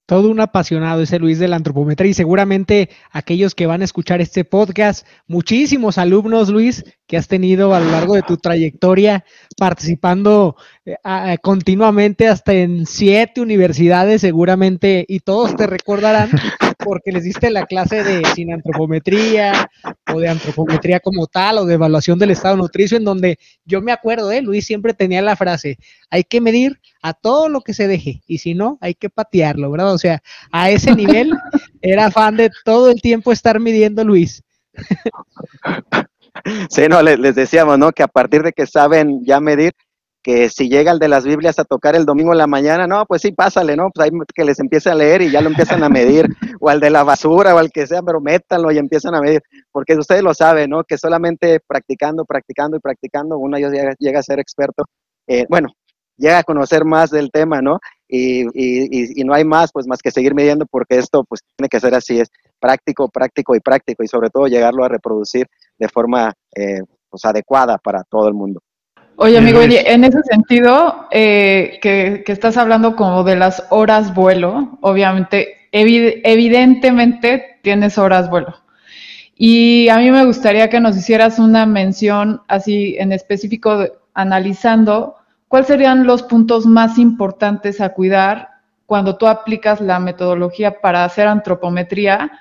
Todo 0.07 0.31
un 0.31 0.41
apasionado 0.41 1.03
ese 1.03 1.19
Luis 1.19 1.39
de 1.39 1.47
la 1.47 1.57
antropometría 1.57 2.11
y 2.11 2.15
seguramente 2.15 2.89
aquellos 3.11 3.55
que 3.55 3.67
van 3.67 3.83
a 3.83 3.85
escuchar 3.85 4.23
este 4.23 4.47
podcast, 4.47 5.07
muchísimos 5.27 5.99
alumnos, 5.99 6.49
Luis, 6.49 6.87
que 7.07 7.19
has 7.19 7.29
tenido 7.29 7.75
a 7.75 7.81
lo 7.81 7.91
largo 7.91 8.15
de 8.15 8.23
tu 8.23 8.39
trayectoria 8.39 9.27
participando 9.59 10.57
eh, 10.87 10.97
continuamente 11.43 12.29
hasta 12.29 12.55
en 12.55 12.87
siete 12.87 13.43
universidades 13.43 14.23
seguramente 14.23 15.05
y 15.07 15.21
todos 15.21 15.55
te 15.55 15.67
recordarán 15.67 16.31
porque 16.83 17.13
les 17.13 17.25
diste 17.25 17.51
la 17.51 17.67
clase 17.67 18.03
de 18.03 18.23
antropometría 18.53 19.71
o 20.15 20.21
de 20.21 20.29
antropometría 20.29 21.01
como 21.01 21.27
tal 21.27 21.59
o 21.59 21.65
de 21.65 21.75
evaluación 21.75 22.19
del 22.19 22.31
estado 22.31 22.57
nutricio 22.57 22.97
en 22.97 23.05
donde 23.05 23.39
yo 23.65 23.81
me 23.81 23.93
acuerdo, 23.93 24.31
¿eh? 24.33 24.43
Luis 24.43 24.67
siempre 24.67 24.95
tenía 24.95 25.23
la 25.23 25.37
frase, 25.37 25.79
hay 26.11 26.25
que 26.25 26.41
medir 26.41 26.81
a 27.03 27.15
todo 27.15 27.49
lo 27.49 27.61
que 27.61 27.75
se 27.75 27.89
deje 27.89 28.23
y 28.27 28.39
si 28.39 28.55
no, 28.55 28.79
hay 28.81 28.95
que 28.95 29.11
patearlo, 29.11 29.71
¿verdad? 29.71 29.93
O 29.93 29.99
sea, 29.99 30.23
a 30.51 30.71
ese 30.71 30.95
nivel 30.95 31.33
era 31.83 32.11
fan 32.11 32.37
de 32.37 32.51
todo 32.65 32.91
el 32.91 33.01
tiempo 33.01 33.33
estar 33.33 33.59
midiendo 33.61 34.05
Luis. 34.05 34.43
Sí, 36.71 36.83
no, 36.89 37.03
les, 37.03 37.19
les 37.19 37.35
decíamos, 37.35 37.79
¿no? 37.79 37.93
Que 37.93 38.03
a 38.03 38.09
partir 38.09 38.43
de 38.43 38.53
que 38.53 38.67
saben 38.67 39.25
ya 39.25 39.39
medir, 39.41 39.73
que 40.23 40.49
si 40.49 40.69
llega 40.69 40.93
el 40.93 40.99
de 40.99 41.09
las 41.09 41.25
Biblias 41.25 41.59
a 41.59 41.65
tocar 41.65 41.97
el 41.97 42.07
domingo 42.07 42.33
en 42.33 42.39
la 42.39 42.47
mañana, 42.47 42.87
no, 42.87 43.05
pues 43.07 43.23
sí, 43.23 43.33
pásale, 43.33 43.77
¿no? 43.77 43.91
Pues 43.91 44.05
ahí 44.09 44.19
que 44.35 44.45
les 44.45 44.61
empiece 44.61 44.89
a 44.91 44.95
leer 44.95 45.23
y 45.23 45.31
ya 45.31 45.41
lo 45.41 45.49
empiezan 45.49 45.83
a 45.83 45.89
medir, 45.89 46.27
o 46.61 46.69
al 46.69 46.81
de 46.81 46.91
la 46.91 47.03
basura 47.03 47.55
o 47.55 47.59
al 47.59 47.71
que 47.71 47.87
sea, 47.87 48.03
pero 48.03 48.21
métanlo 48.21 48.71
y 48.71 48.79
empiezan 48.79 49.15
a 49.15 49.21
medir, 49.21 49.43
porque 49.73 49.97
ustedes 49.97 50.23
lo 50.23 50.33
saben, 50.35 50.71
¿no? 50.71 50.85
Que 50.85 50.97
solamente 50.97 51.61
practicando, 51.67 52.25
practicando 52.25 52.77
y 52.77 52.81
practicando, 52.81 53.39
uno 53.39 53.59
llega, 53.59 53.95
llega 53.99 54.21
a 54.21 54.23
ser 54.23 54.39
experto, 54.39 54.85
eh, 55.27 55.47
bueno, 55.49 55.69
llega 56.17 56.39
a 56.39 56.45
conocer 56.45 56.85
más 56.85 57.11
del 57.11 57.31
tema, 57.31 57.61
¿no? 57.61 57.81
Y, 58.09 58.43
y, 58.53 59.21
y, 59.21 59.25
no 59.25 59.35
hay 59.35 59.45
más, 59.45 59.73
pues 59.73 59.87
más 59.87 60.01
que 60.01 60.11
seguir 60.11 60.35
midiendo, 60.35 60.67
porque 60.67 60.99
esto 60.99 61.25
pues 61.25 61.41
tiene 61.57 61.69
que 61.69 61.81
ser 61.81 61.95
así, 61.95 62.21
es 62.21 62.29
práctico, 62.61 63.09
práctico 63.09 63.57
y 63.57 63.61
práctico, 63.61 64.05
y 64.05 64.09
sobre 64.09 64.31
todo 64.31 64.47
llegarlo 64.47 64.85
a 64.85 64.89
reproducir 64.89 65.47
de 65.79 65.89
forma 65.89 66.33
eh, 66.55 66.83
pues, 67.09 67.25
adecuada 67.25 67.79
para 67.79 68.05
todo 68.05 68.29
el 68.29 68.35
mundo. 68.35 68.61
Oye, 69.23 69.39
amigo, 69.39 69.61
en 69.63 70.03
ese 70.03 70.21
sentido, 70.29 71.07
eh, 71.13 71.79
que, 71.81 72.25
estás 72.27 72.57
hablando 72.57 72.97
como 72.97 73.23
de 73.23 73.37
las 73.37 73.63
horas 73.71 74.13
vuelo, 74.13 74.79
obviamente, 74.81 75.69
evidentemente 75.71 77.61
tienes 77.63 77.99
horas 77.99 78.29
vuelo. 78.29 78.57
Y 79.37 79.89
a 79.91 79.99
mí 79.99 80.11
me 80.11 80.25
gustaría 80.25 80.69
que 80.69 80.81
nos 80.81 80.97
hicieras 80.97 81.39
una 81.39 81.67
mención 81.67 82.43
así 82.49 82.97
en 82.99 83.13
específico, 83.13 83.87
analizando 84.13 85.15
cuáles 85.47 85.69
serían 85.69 86.05
los 86.05 86.25
puntos 86.25 86.67
más 86.67 86.99
importantes 86.99 87.81
a 87.81 87.91
cuidar 87.91 88.49
cuando 88.87 89.17
tú 89.19 89.29
aplicas 89.29 89.81
la 89.81 90.01
metodología 90.01 90.81
para 90.81 91.05
hacer 91.05 91.29
antropometría 91.29 92.33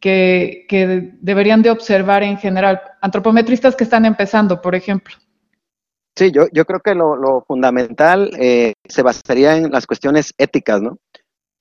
que, 0.00 0.64
que 0.66 1.12
deberían 1.20 1.60
de 1.60 1.68
observar 1.68 2.22
en 2.22 2.38
general, 2.38 2.80
antropometristas 3.02 3.76
que 3.76 3.84
están 3.84 4.06
empezando, 4.06 4.62
por 4.62 4.74
ejemplo. 4.74 5.14
Sí, 6.16 6.32
yo, 6.32 6.46
yo 6.50 6.64
creo 6.64 6.80
que 6.80 6.94
lo, 6.94 7.44
fundamental 7.46 8.30
eh, 8.40 8.72
se 8.88 9.02
basaría 9.02 9.58
en 9.58 9.70
las 9.70 9.86
cuestiones 9.86 10.32
éticas, 10.38 10.80
¿no? 10.80 10.98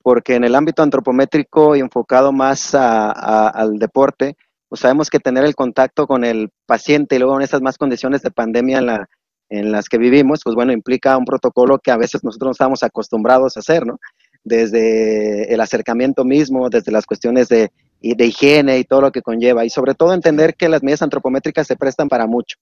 Porque 0.01 0.35
en 0.35 0.45
el 0.45 0.55
ámbito 0.55 0.81
antropométrico 0.81 1.75
y 1.75 1.81
enfocado 1.81 2.31
más 2.31 2.73
al 2.73 3.77
deporte, 3.79 4.37
pues 4.69 4.79
sabemos 4.79 5.09
que 5.09 5.19
tener 5.19 5.43
el 5.43 5.55
contacto 5.55 6.07
con 6.07 6.23
el 6.23 6.49
paciente 6.65 7.15
y 7.15 7.19
luego 7.19 7.35
en 7.35 7.41
esas 7.43 7.61
más 7.61 7.77
condiciones 7.77 8.21
de 8.21 8.31
pandemia 8.31 8.77
en, 8.77 8.85
la, 8.85 9.09
en 9.49 9.71
las 9.73 9.89
que 9.89 9.97
vivimos, 9.97 10.39
pues 10.43 10.55
bueno, 10.55 10.71
implica 10.71 11.17
un 11.17 11.25
protocolo 11.25 11.79
que 11.79 11.91
a 11.91 11.97
veces 11.97 12.23
nosotros 12.23 12.47
no 12.47 12.51
estamos 12.53 12.83
acostumbrados 12.83 13.57
a 13.57 13.59
hacer, 13.59 13.85
¿no? 13.85 13.99
Desde 14.45 15.53
el 15.53 15.59
acercamiento 15.59 16.23
mismo, 16.23 16.69
desde 16.69 16.93
las 16.93 17.05
cuestiones 17.05 17.49
de, 17.49 17.71
de 18.01 18.25
higiene 18.25 18.79
y 18.79 18.85
todo 18.85 19.01
lo 19.01 19.11
que 19.11 19.21
conlleva, 19.21 19.65
y 19.65 19.69
sobre 19.69 19.95
todo 19.95 20.13
entender 20.13 20.55
que 20.55 20.69
las 20.69 20.81
medidas 20.81 21.01
antropométricas 21.01 21.67
se 21.67 21.75
prestan 21.75 22.07
para 22.07 22.25
mucho. 22.25 22.57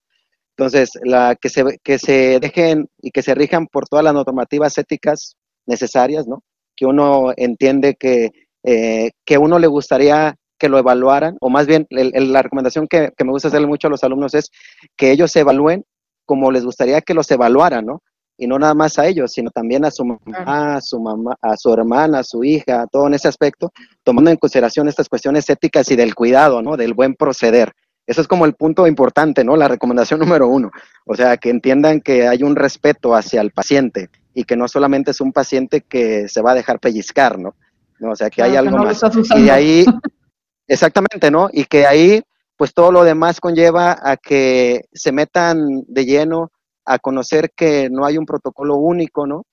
Entonces, 0.57 0.91
la, 1.03 1.35
que, 1.35 1.49
se, 1.49 1.79
que 1.83 1.97
se 1.97 2.39
dejen 2.39 2.87
y 3.01 3.11
que 3.11 3.23
se 3.23 3.33
rijan 3.33 3.67
por 3.67 3.87
todas 3.87 4.03
las 4.05 4.13
normativas 4.13 4.77
éticas 4.77 5.35
necesarias, 5.65 6.27
¿no? 6.27 6.43
Que 6.75 6.85
uno 6.85 7.31
entiende 7.35 7.95
que, 7.95 8.31
eh, 8.63 9.11
que 9.25 9.37
uno 9.37 9.57
le 9.57 9.67
gustaría 9.67 10.35
que 10.59 10.69
lo 10.69 10.77
evaluaran, 10.77 11.35
o 11.41 11.49
más 11.49 11.67
bien 11.67 11.87
la 11.89 12.41
recomendación 12.41 12.87
que, 12.87 13.11
me 13.23 13.31
gusta 13.31 13.49
hacerle 13.49 13.67
mucho 13.67 13.87
a 13.87 13.91
los 13.91 14.03
alumnos 14.03 14.33
es 14.33 14.49
que 14.95 15.11
ellos 15.11 15.31
se 15.31 15.41
evalúen 15.41 15.83
como 16.25 16.51
les 16.51 16.63
gustaría 16.63 17.01
que 17.01 17.13
los 17.13 17.29
evaluaran, 17.31 17.85
¿no? 17.85 18.01
Y 18.37 18.47
no 18.47 18.57
nada 18.57 18.73
más 18.73 18.97
a 18.97 19.07
ellos, 19.07 19.33
sino 19.33 19.51
también 19.51 19.83
a 19.83 19.91
su 19.91 20.05
mamá, 20.05 20.75
a 20.75 20.81
su 20.81 20.99
mamá, 20.99 21.35
a 21.41 21.57
su 21.57 21.73
hermana, 21.73 22.19
a 22.19 22.23
su 22.23 22.43
hija, 22.43 22.87
todo 22.89 23.07
en 23.07 23.15
ese 23.15 23.27
aspecto, 23.27 23.71
tomando 24.03 24.31
en 24.31 24.37
consideración 24.37 24.87
estas 24.87 25.09
cuestiones 25.09 25.49
éticas 25.49 25.91
y 25.91 25.95
del 25.95 26.15
cuidado, 26.15 26.61
¿no? 26.61 26.77
Del 26.77 26.93
buen 26.93 27.15
proceder. 27.15 27.73
Eso 28.05 28.21
es 28.21 28.27
como 28.27 28.45
el 28.45 28.53
punto 28.53 28.85
importante, 28.85 29.43
¿no? 29.43 29.55
La 29.55 29.67
recomendación 29.67 30.19
número 30.41 30.47
uno. 30.47 30.71
O 31.05 31.15
sea, 31.15 31.37
que 31.37 31.49
entiendan 31.49 32.01
que 32.01 32.27
hay 32.27 32.43
un 32.43 32.55
respeto 32.55 33.15
hacia 33.15 33.41
el 33.41 33.51
paciente 33.51 34.09
y 34.33 34.43
que 34.43 34.55
no 34.55 34.67
solamente 34.67 35.11
es 35.11 35.21
un 35.21 35.31
paciente 35.31 35.81
que 35.81 36.27
se 36.27 36.41
va 36.41 36.51
a 36.51 36.55
dejar 36.55 36.79
pellizcar, 36.79 37.37
¿no? 37.39 37.55
O 38.01 38.15
sea, 38.15 38.29
que 38.29 38.43
hay 38.43 38.55
algo 38.55 38.77
más. 38.77 39.01
Y 39.35 39.43
de 39.43 39.51
ahí, 39.51 39.85
exactamente, 40.67 41.31
¿no? 41.31 41.49
Y 41.53 41.65
que 41.65 41.85
ahí, 41.85 42.21
pues 42.57 42.73
todo 42.73 42.91
lo 42.91 43.03
demás 43.03 43.39
conlleva 43.39 43.97
a 44.01 44.17
que 44.17 44.85
se 44.91 45.11
metan 45.11 45.83
de 45.87 46.05
lleno 46.05 46.51
a 46.85 46.99
conocer 46.99 47.51
que 47.55 47.89
no 47.89 48.05
hay 48.05 48.17
un 48.17 48.25
protocolo 48.25 48.75
único, 48.75 49.25
¿no? 49.25 49.45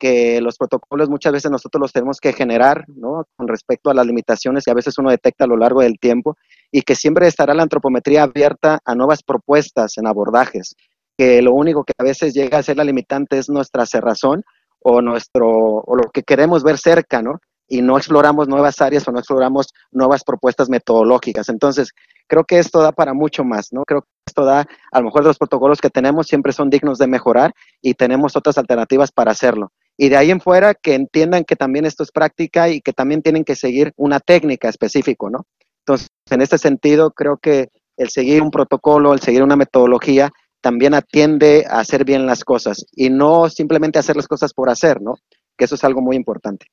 que 0.00 0.40
los 0.40 0.56
protocolos 0.56 1.10
muchas 1.10 1.30
veces 1.30 1.50
nosotros 1.50 1.78
los 1.78 1.92
tenemos 1.92 2.20
que 2.20 2.32
generar, 2.32 2.86
¿no? 2.88 3.26
Con 3.36 3.46
respecto 3.46 3.90
a 3.90 3.94
las 3.94 4.06
limitaciones 4.06 4.64
que 4.64 4.70
a 4.70 4.74
veces 4.74 4.96
uno 4.96 5.10
detecta 5.10 5.44
a 5.44 5.46
lo 5.46 5.58
largo 5.58 5.82
del 5.82 6.00
tiempo 6.00 6.38
y 6.72 6.82
que 6.82 6.94
siempre 6.94 7.26
estará 7.26 7.54
la 7.54 7.62
antropometría 7.62 8.22
abierta 8.22 8.80
a 8.84 8.94
nuevas 8.94 9.22
propuestas 9.22 9.98
en 9.98 10.06
abordajes, 10.06 10.76
que 11.16 11.42
lo 11.42 11.52
único 11.52 11.84
que 11.84 11.92
a 11.98 12.04
veces 12.04 12.34
llega 12.34 12.58
a 12.58 12.62
ser 12.62 12.76
la 12.76 12.84
limitante 12.84 13.38
es 13.38 13.48
nuestra 13.48 13.86
cerrazón 13.86 14.42
o 14.80 15.02
nuestro 15.02 15.48
o 15.48 15.96
lo 15.96 16.10
que 16.10 16.22
queremos 16.22 16.62
ver 16.62 16.78
cerca, 16.78 17.22
¿no? 17.22 17.40
Y 17.68 17.82
no 17.82 17.96
exploramos 17.96 18.48
nuevas 18.48 18.80
áreas 18.80 19.06
o 19.06 19.12
no 19.12 19.18
exploramos 19.18 19.68
nuevas 19.92 20.24
propuestas 20.24 20.68
metodológicas. 20.68 21.48
Entonces, 21.48 21.92
creo 22.26 22.44
que 22.44 22.58
esto 22.58 22.80
da 22.80 22.90
para 22.90 23.14
mucho 23.14 23.44
más, 23.44 23.72
¿no? 23.72 23.84
Creo 23.84 24.02
que 24.02 24.08
esto 24.26 24.44
da, 24.44 24.66
a 24.92 24.98
lo 24.98 25.06
mejor 25.06 25.24
los 25.24 25.38
protocolos 25.38 25.80
que 25.80 25.90
tenemos 25.90 26.26
siempre 26.26 26.52
son 26.52 26.70
dignos 26.70 26.98
de 26.98 27.06
mejorar 27.06 27.52
y 27.80 27.94
tenemos 27.94 28.34
otras 28.34 28.58
alternativas 28.58 29.12
para 29.12 29.32
hacerlo 29.32 29.72
y 30.02 30.08
de 30.08 30.16
ahí 30.16 30.30
en 30.30 30.40
fuera 30.40 30.72
que 30.72 30.94
entiendan 30.94 31.44
que 31.44 31.56
también 31.56 31.84
esto 31.84 32.02
es 32.02 32.10
práctica 32.10 32.70
y 32.70 32.80
que 32.80 32.94
también 32.94 33.20
tienen 33.20 33.44
que 33.44 33.54
seguir 33.54 33.92
una 33.98 34.18
técnica 34.18 34.70
específica, 34.70 35.26
¿no? 35.30 35.44
Entonces, 35.90 36.08
en 36.30 36.40
este 36.40 36.58
sentido, 36.58 37.10
creo 37.10 37.38
que 37.38 37.68
el 37.96 38.10
seguir 38.10 38.42
un 38.42 38.50
protocolo, 38.50 39.12
el 39.12 39.20
seguir 39.20 39.42
una 39.42 39.56
metodología, 39.56 40.30
también 40.60 40.94
atiende 40.94 41.66
a 41.68 41.80
hacer 41.80 42.04
bien 42.04 42.26
las 42.26 42.44
cosas 42.44 42.86
y 42.92 43.10
no 43.10 43.48
simplemente 43.48 43.98
hacer 43.98 44.14
las 44.14 44.28
cosas 44.28 44.52
por 44.52 44.70
hacer, 44.70 45.00
¿no? 45.00 45.16
Que 45.56 45.64
eso 45.64 45.74
es 45.74 45.82
algo 45.82 46.00
muy 46.00 46.16
importante. 46.16 46.66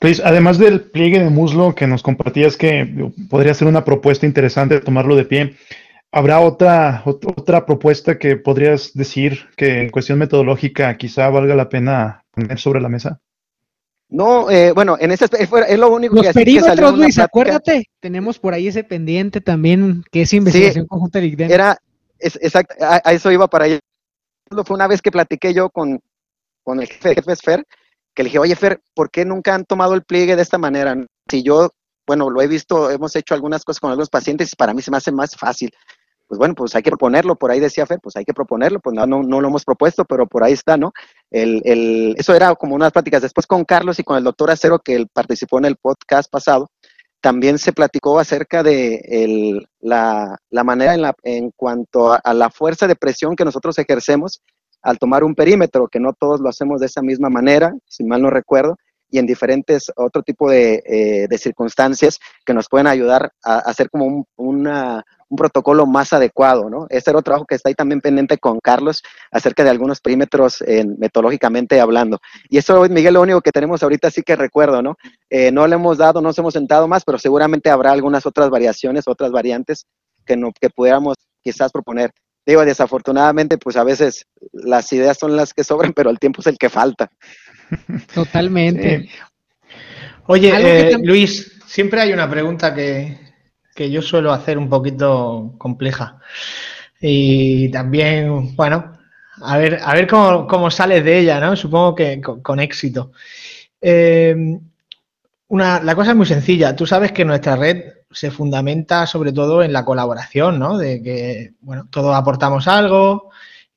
Luis, 0.00 0.20
además 0.22 0.58
del 0.58 0.82
pliegue 0.82 1.20
de 1.20 1.30
muslo 1.30 1.74
que 1.74 1.86
nos 1.86 2.02
compartías 2.02 2.56
que 2.56 3.10
podría 3.28 3.54
ser 3.54 3.68
una 3.68 3.84
propuesta 3.84 4.26
interesante 4.26 4.80
tomarlo 4.80 5.16
de 5.16 5.24
pie, 5.24 5.56
¿habrá 6.12 6.40
otra, 6.40 7.02
otra 7.04 7.64
propuesta 7.64 8.18
que 8.18 8.36
podrías 8.36 8.92
decir 8.94 9.48
que 9.56 9.82
en 9.82 9.90
cuestión 9.90 10.18
metodológica 10.18 10.96
quizá 10.96 11.28
valga 11.30 11.54
la 11.54 11.68
pena 11.68 12.24
poner 12.32 12.58
sobre 12.58 12.80
la 12.80 12.88
mesa? 12.88 13.20
No, 14.10 14.50
eh, 14.50 14.72
bueno, 14.72 14.96
en 14.98 15.12
ese 15.12 15.26
es 15.30 15.78
lo 15.78 15.88
único 15.88 16.16
Los 16.16 16.26
que 16.26 16.32
perímetros, 16.32 16.98
Luis, 16.98 17.18
acuérdate, 17.20 17.88
tenemos 18.00 18.40
por 18.40 18.54
ahí 18.54 18.66
ese 18.66 18.82
pendiente 18.82 19.40
también, 19.40 20.02
que 20.10 20.22
es 20.22 20.32
investigación 20.32 20.86
conjunta 20.88 21.20
de 21.20 21.46
Era, 21.48 21.78
es, 22.18 22.36
exacto, 22.42 22.74
a, 22.80 22.98
eso 23.12 23.30
iba 23.30 23.46
para 23.46 23.66
allá. 23.66 23.78
Fue 24.64 24.74
una 24.74 24.88
vez 24.88 25.00
que 25.00 25.12
platiqué 25.12 25.54
yo 25.54 25.70
con, 25.70 26.00
con 26.64 26.80
el 26.80 26.88
jefe, 26.88 27.14
jefe 27.14 27.36
Fer, 27.36 27.64
que 28.12 28.24
le 28.24 28.28
dije, 28.28 28.40
oye 28.40 28.56
Fer, 28.56 28.80
¿por 28.94 29.12
qué 29.12 29.24
nunca 29.24 29.54
han 29.54 29.64
tomado 29.64 29.94
el 29.94 30.02
pliegue 30.02 30.34
de 30.34 30.42
esta 30.42 30.58
manera? 30.58 30.96
Si 31.30 31.44
yo, 31.44 31.70
bueno, 32.04 32.30
lo 32.30 32.42
he 32.42 32.48
visto, 32.48 32.90
hemos 32.90 33.14
hecho 33.14 33.34
algunas 33.34 33.62
cosas 33.64 33.78
con 33.78 33.90
algunos 33.90 34.10
pacientes 34.10 34.52
y 34.52 34.56
para 34.56 34.74
mí 34.74 34.82
se 34.82 34.90
me 34.90 34.96
hace 34.96 35.12
más 35.12 35.36
fácil. 35.36 35.70
Pues 36.30 36.38
bueno, 36.38 36.54
pues 36.54 36.76
hay 36.76 36.82
que 36.84 36.90
proponerlo, 36.90 37.34
por 37.34 37.50
ahí 37.50 37.58
decía 37.58 37.86
Fer, 37.86 37.98
pues 38.00 38.14
hay 38.14 38.24
que 38.24 38.32
proponerlo, 38.32 38.78
pues 38.78 38.94
no, 38.94 39.04
no, 39.04 39.40
lo 39.40 39.48
hemos 39.48 39.64
propuesto, 39.64 40.04
pero 40.04 40.28
por 40.28 40.44
ahí 40.44 40.52
está, 40.52 40.76
¿no? 40.76 40.92
El, 41.28 41.60
el, 41.64 42.14
eso 42.16 42.36
era 42.36 42.54
como 42.54 42.76
unas 42.76 42.92
pláticas 42.92 43.22
después 43.22 43.48
con 43.48 43.64
Carlos 43.64 43.98
y 43.98 44.04
con 44.04 44.16
el 44.16 44.22
doctor 44.22 44.48
Acero, 44.48 44.78
que 44.78 44.94
él 44.94 45.08
participó 45.12 45.58
en 45.58 45.64
el 45.64 45.74
podcast 45.74 46.30
pasado, 46.30 46.70
también 47.20 47.58
se 47.58 47.72
platicó 47.72 48.20
acerca 48.20 48.62
de 48.62 49.66
la, 49.80 50.38
manera 50.52 50.94
en, 50.94 51.02
la, 51.02 51.16
en 51.24 51.50
cuanto 51.50 52.12
a, 52.12 52.32
la 52.32 52.48
fuerza 52.48 52.86
de 52.86 52.94
presión 52.94 53.34
que 53.34 53.44
nosotros 53.44 53.76
ejercemos 53.80 54.40
al 54.82 55.00
tomar 55.00 55.24
un 55.24 55.34
perímetro, 55.34 55.88
que 55.88 55.98
no 55.98 56.12
todos 56.12 56.38
lo 56.38 56.48
hacemos 56.48 56.78
de 56.78 56.86
esa 56.86 57.02
misma 57.02 57.28
manera, 57.28 57.74
si 57.88 58.04
mal 58.04 58.22
no 58.22 58.30
recuerdo, 58.30 58.76
y 59.10 59.18
en 59.18 59.26
diferentes 59.26 59.90
otro 59.96 60.22
tipo 60.22 60.48
de, 60.48 60.80
eh, 60.86 61.38
circunstancias 61.38 62.20
que 62.46 62.54
nos 62.54 62.68
pueden 62.68 62.86
ayudar 62.86 63.32
a, 63.42 63.58
hacer 63.58 63.90
como 63.90 64.04
un, 64.06 64.24
una, 64.36 65.04
un 65.30 65.36
protocolo 65.36 65.86
más 65.86 66.12
adecuado, 66.12 66.68
¿no? 66.68 66.86
Este 66.90 67.10
era 67.10 67.18
otro 67.18 67.30
trabajo 67.30 67.46
que 67.46 67.54
está 67.54 67.68
ahí 67.68 67.74
también 67.74 68.00
pendiente 68.00 68.36
con 68.38 68.58
Carlos 68.58 69.02
acerca 69.30 69.62
de 69.62 69.70
algunos 69.70 70.00
perímetros 70.00 70.62
metodológicamente 70.98 71.80
hablando. 71.80 72.20
Y 72.48 72.58
eso, 72.58 72.82
Miguel, 72.88 73.14
lo 73.14 73.22
único 73.22 73.40
que 73.40 73.52
tenemos 73.52 73.82
ahorita 73.82 74.10
sí 74.10 74.22
que 74.22 74.34
recuerdo, 74.34 74.82
¿no? 74.82 74.96
Eh, 75.30 75.52
no 75.52 75.66
le 75.66 75.76
hemos 75.76 75.98
dado, 75.98 76.20
no 76.20 76.28
nos 76.28 76.38
hemos 76.38 76.52
sentado 76.52 76.88
más, 76.88 77.04
pero 77.04 77.18
seguramente 77.18 77.70
habrá 77.70 77.92
algunas 77.92 78.26
otras 78.26 78.50
variaciones, 78.50 79.06
otras 79.06 79.30
variantes 79.30 79.86
que, 80.26 80.36
no, 80.36 80.52
que 80.60 80.68
pudiéramos 80.68 81.16
quizás 81.42 81.70
proponer. 81.70 82.10
Digo, 82.44 82.64
desafortunadamente, 82.64 83.56
pues 83.58 83.76
a 83.76 83.84
veces 83.84 84.26
las 84.52 84.92
ideas 84.92 85.16
son 85.16 85.36
las 85.36 85.54
que 85.54 85.62
sobran, 85.62 85.92
pero 85.92 86.10
el 86.10 86.18
tiempo 86.18 86.40
es 86.40 86.48
el 86.48 86.58
que 86.58 86.68
falta. 86.68 87.10
Totalmente. 88.14 89.08
Oye, 90.26 90.52
eh, 90.90 90.96
Luis, 91.02 91.60
siempre 91.66 92.00
hay 92.00 92.12
una 92.12 92.28
pregunta 92.28 92.74
que, 92.74 93.29
que 93.80 93.90
yo 93.90 94.02
suelo 94.02 94.30
hacer 94.30 94.58
un 94.58 94.68
poquito 94.68 95.54
compleja. 95.56 96.18
Y 97.00 97.70
también, 97.70 98.54
bueno, 98.54 98.92
a 99.40 99.56
ver, 99.56 99.80
a 99.82 99.94
ver 99.94 100.06
cómo, 100.06 100.70
sales 100.70 101.02
de 101.02 101.20
ella, 101.20 101.40
¿no? 101.40 101.56
Supongo 101.56 101.94
que 101.94 102.20
con, 102.20 102.60
éxito. 102.60 103.12
Eh, 103.80 104.36
una, 105.48 105.80
la 105.80 105.94
cosa 105.94 106.10
es 106.10 106.16
muy 106.18 106.26
sencilla. 106.26 106.76
Tú 106.76 106.86
sabes 106.86 107.12
que 107.12 107.24
nuestra 107.24 107.56
red 107.56 107.84
se 108.10 108.30
fundamenta 108.30 109.06
sobre 109.06 109.32
todo 109.32 109.62
en 109.62 109.72
la 109.72 109.86
colaboración, 109.86 110.58
¿no? 110.58 110.76
De 110.76 111.02
que, 111.02 111.54
bueno, 111.62 111.88
todos 111.90 112.14
aportamos 112.14 112.68
algo 112.68 113.30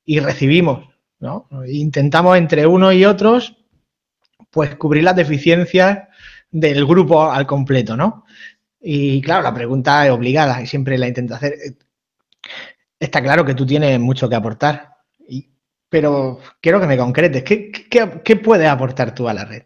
y 0.04 0.20
recibimos, 0.20 0.86
¿no? 1.18 1.48
Intentamos 1.66 2.36
entre 2.36 2.66
unos 2.66 2.92
y 2.92 3.06
otros, 3.06 3.56
pues 4.50 4.76
cubrir 4.76 5.02
las 5.04 5.16
deficiencias 5.16 6.08
del 6.50 6.84
grupo 6.84 7.32
al 7.32 7.46
completo, 7.46 7.96
¿no? 7.96 8.26
Y 8.86 9.22
claro, 9.22 9.42
la 9.42 9.54
pregunta 9.54 10.04
es 10.04 10.12
obligada 10.12 10.60
y 10.60 10.66
siempre 10.66 10.98
la 10.98 11.08
intento 11.08 11.34
hacer. 11.34 11.54
Está 13.00 13.22
claro 13.22 13.42
que 13.42 13.54
tú 13.54 13.64
tienes 13.64 13.98
mucho 13.98 14.28
que 14.28 14.34
aportar, 14.34 14.94
pero 15.88 16.38
quiero 16.60 16.80
que 16.80 16.86
me 16.86 16.98
concretes. 16.98 17.42
¿Qué, 17.44 17.72
qué, 18.22 18.36
puedes 18.36 18.68
aportar 18.68 19.14
tú 19.14 19.26
a 19.26 19.32
la 19.32 19.46
red? 19.46 19.62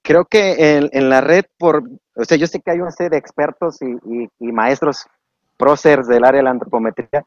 Creo 0.00 0.26
que 0.26 0.76
en, 0.92 1.08
la 1.08 1.20
red, 1.20 1.44
por, 1.58 1.82
o 2.14 2.24
sea, 2.24 2.36
yo 2.36 2.46
sé 2.46 2.60
que 2.60 2.70
hay 2.70 2.78
una 2.78 2.92
serie 2.92 3.10
de 3.10 3.16
expertos 3.16 3.78
y, 3.82 4.52
maestros 4.52 5.06
próceres 5.56 6.06
del 6.06 6.24
área 6.24 6.38
de 6.38 6.44
la 6.44 6.50
antropometría 6.50 7.24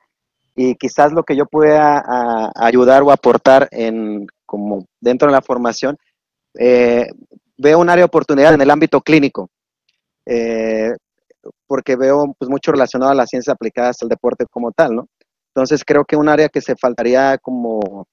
y 0.56 0.76
quizás 0.76 1.12
lo 1.12 1.24
que 1.24 1.36
yo 1.36 1.46
pueda 1.48 2.52
ayudar 2.56 3.04
o 3.04 3.12
aportar 3.12 3.68
en, 3.72 4.26
como 4.46 4.86
dentro 5.02 5.28
de 5.28 5.34
la 5.34 5.42
formación, 5.42 5.98
eh, 6.58 7.10
veo 7.58 7.80
un 7.80 7.90
área 7.90 8.04
de 8.04 8.08
oportunidad 8.08 8.54
en 8.54 8.62
el 8.62 8.72
ámbito 8.72 9.02
clínico. 9.02 9.50
Eh, 10.26 10.94
porque 11.68 11.96
veo 11.96 12.36
pues 12.38 12.50
mucho 12.50 12.72
relacionado 12.72 13.12
a 13.12 13.16
las 13.16 13.30
ciencias 13.30 13.54
aplicadas 13.54 13.98
al 14.02 14.10
deporte 14.10 14.46
como 14.50 14.72
tal, 14.72 14.96
¿no? 14.96 15.08
Entonces 15.56 15.84
creo 15.86 16.04
que 16.06 16.18
un 16.18 16.30
área 16.30 16.50
que 16.50 16.62
se 16.62 16.76
faltaría 16.76 17.38
como 17.38 18.06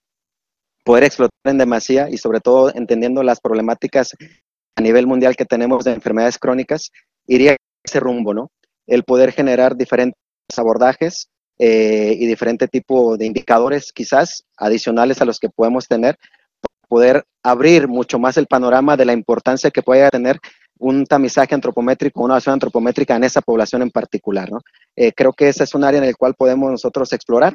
poder 0.84 1.04
explotar 1.04 1.32
en 1.44 1.58
demasía 1.58 2.08
y 2.10 2.18
sobre 2.18 2.40
todo 2.40 2.72
entendiendo 2.74 3.22
las 3.22 3.40
problemáticas 3.40 4.16
a 4.76 4.80
nivel 4.80 5.06
mundial 5.06 5.36
que 5.36 5.44
tenemos 5.44 5.84
de 5.84 5.92
enfermedades 5.92 6.38
crónicas, 6.38 6.90
iría 7.26 7.56
ese 7.84 8.00
rumbo, 8.00 8.34
¿no? 8.34 8.50
El 8.86 9.04
poder 9.04 9.32
generar 9.32 9.76
diferentes 9.76 10.16
abordajes 10.56 11.28
eh, 11.58 12.16
y 12.18 12.26
diferente 12.26 12.68
tipo 12.68 13.16
de 13.16 13.26
indicadores 13.26 13.92
quizás 13.92 14.44
adicionales 14.56 15.20
a 15.20 15.24
los 15.24 15.38
que 15.38 15.48
podemos 15.48 15.86
tener, 15.86 16.16
poder 16.88 17.24
abrir 17.42 17.88
mucho 17.88 18.18
más 18.18 18.36
el 18.36 18.46
panorama 18.46 18.96
de 18.96 19.04
la 19.04 19.12
importancia 19.12 19.70
que 19.70 19.82
puede 19.82 20.08
tener 20.10 20.38
un 20.82 21.06
tamizaje 21.06 21.54
antropométrico, 21.54 22.20
una 22.20 22.32
evaluación 22.32 22.54
antropométrica 22.54 23.14
en 23.14 23.24
esa 23.24 23.40
población 23.40 23.82
en 23.82 23.90
particular. 23.90 24.50
¿no? 24.50 24.60
Eh, 24.96 25.12
creo 25.12 25.32
que 25.32 25.48
esa 25.48 25.64
es 25.64 25.74
un 25.74 25.84
área 25.84 25.98
en 25.98 26.04
el 26.04 26.16
cual 26.16 26.34
podemos 26.34 26.70
nosotros 26.70 27.12
explorar 27.12 27.54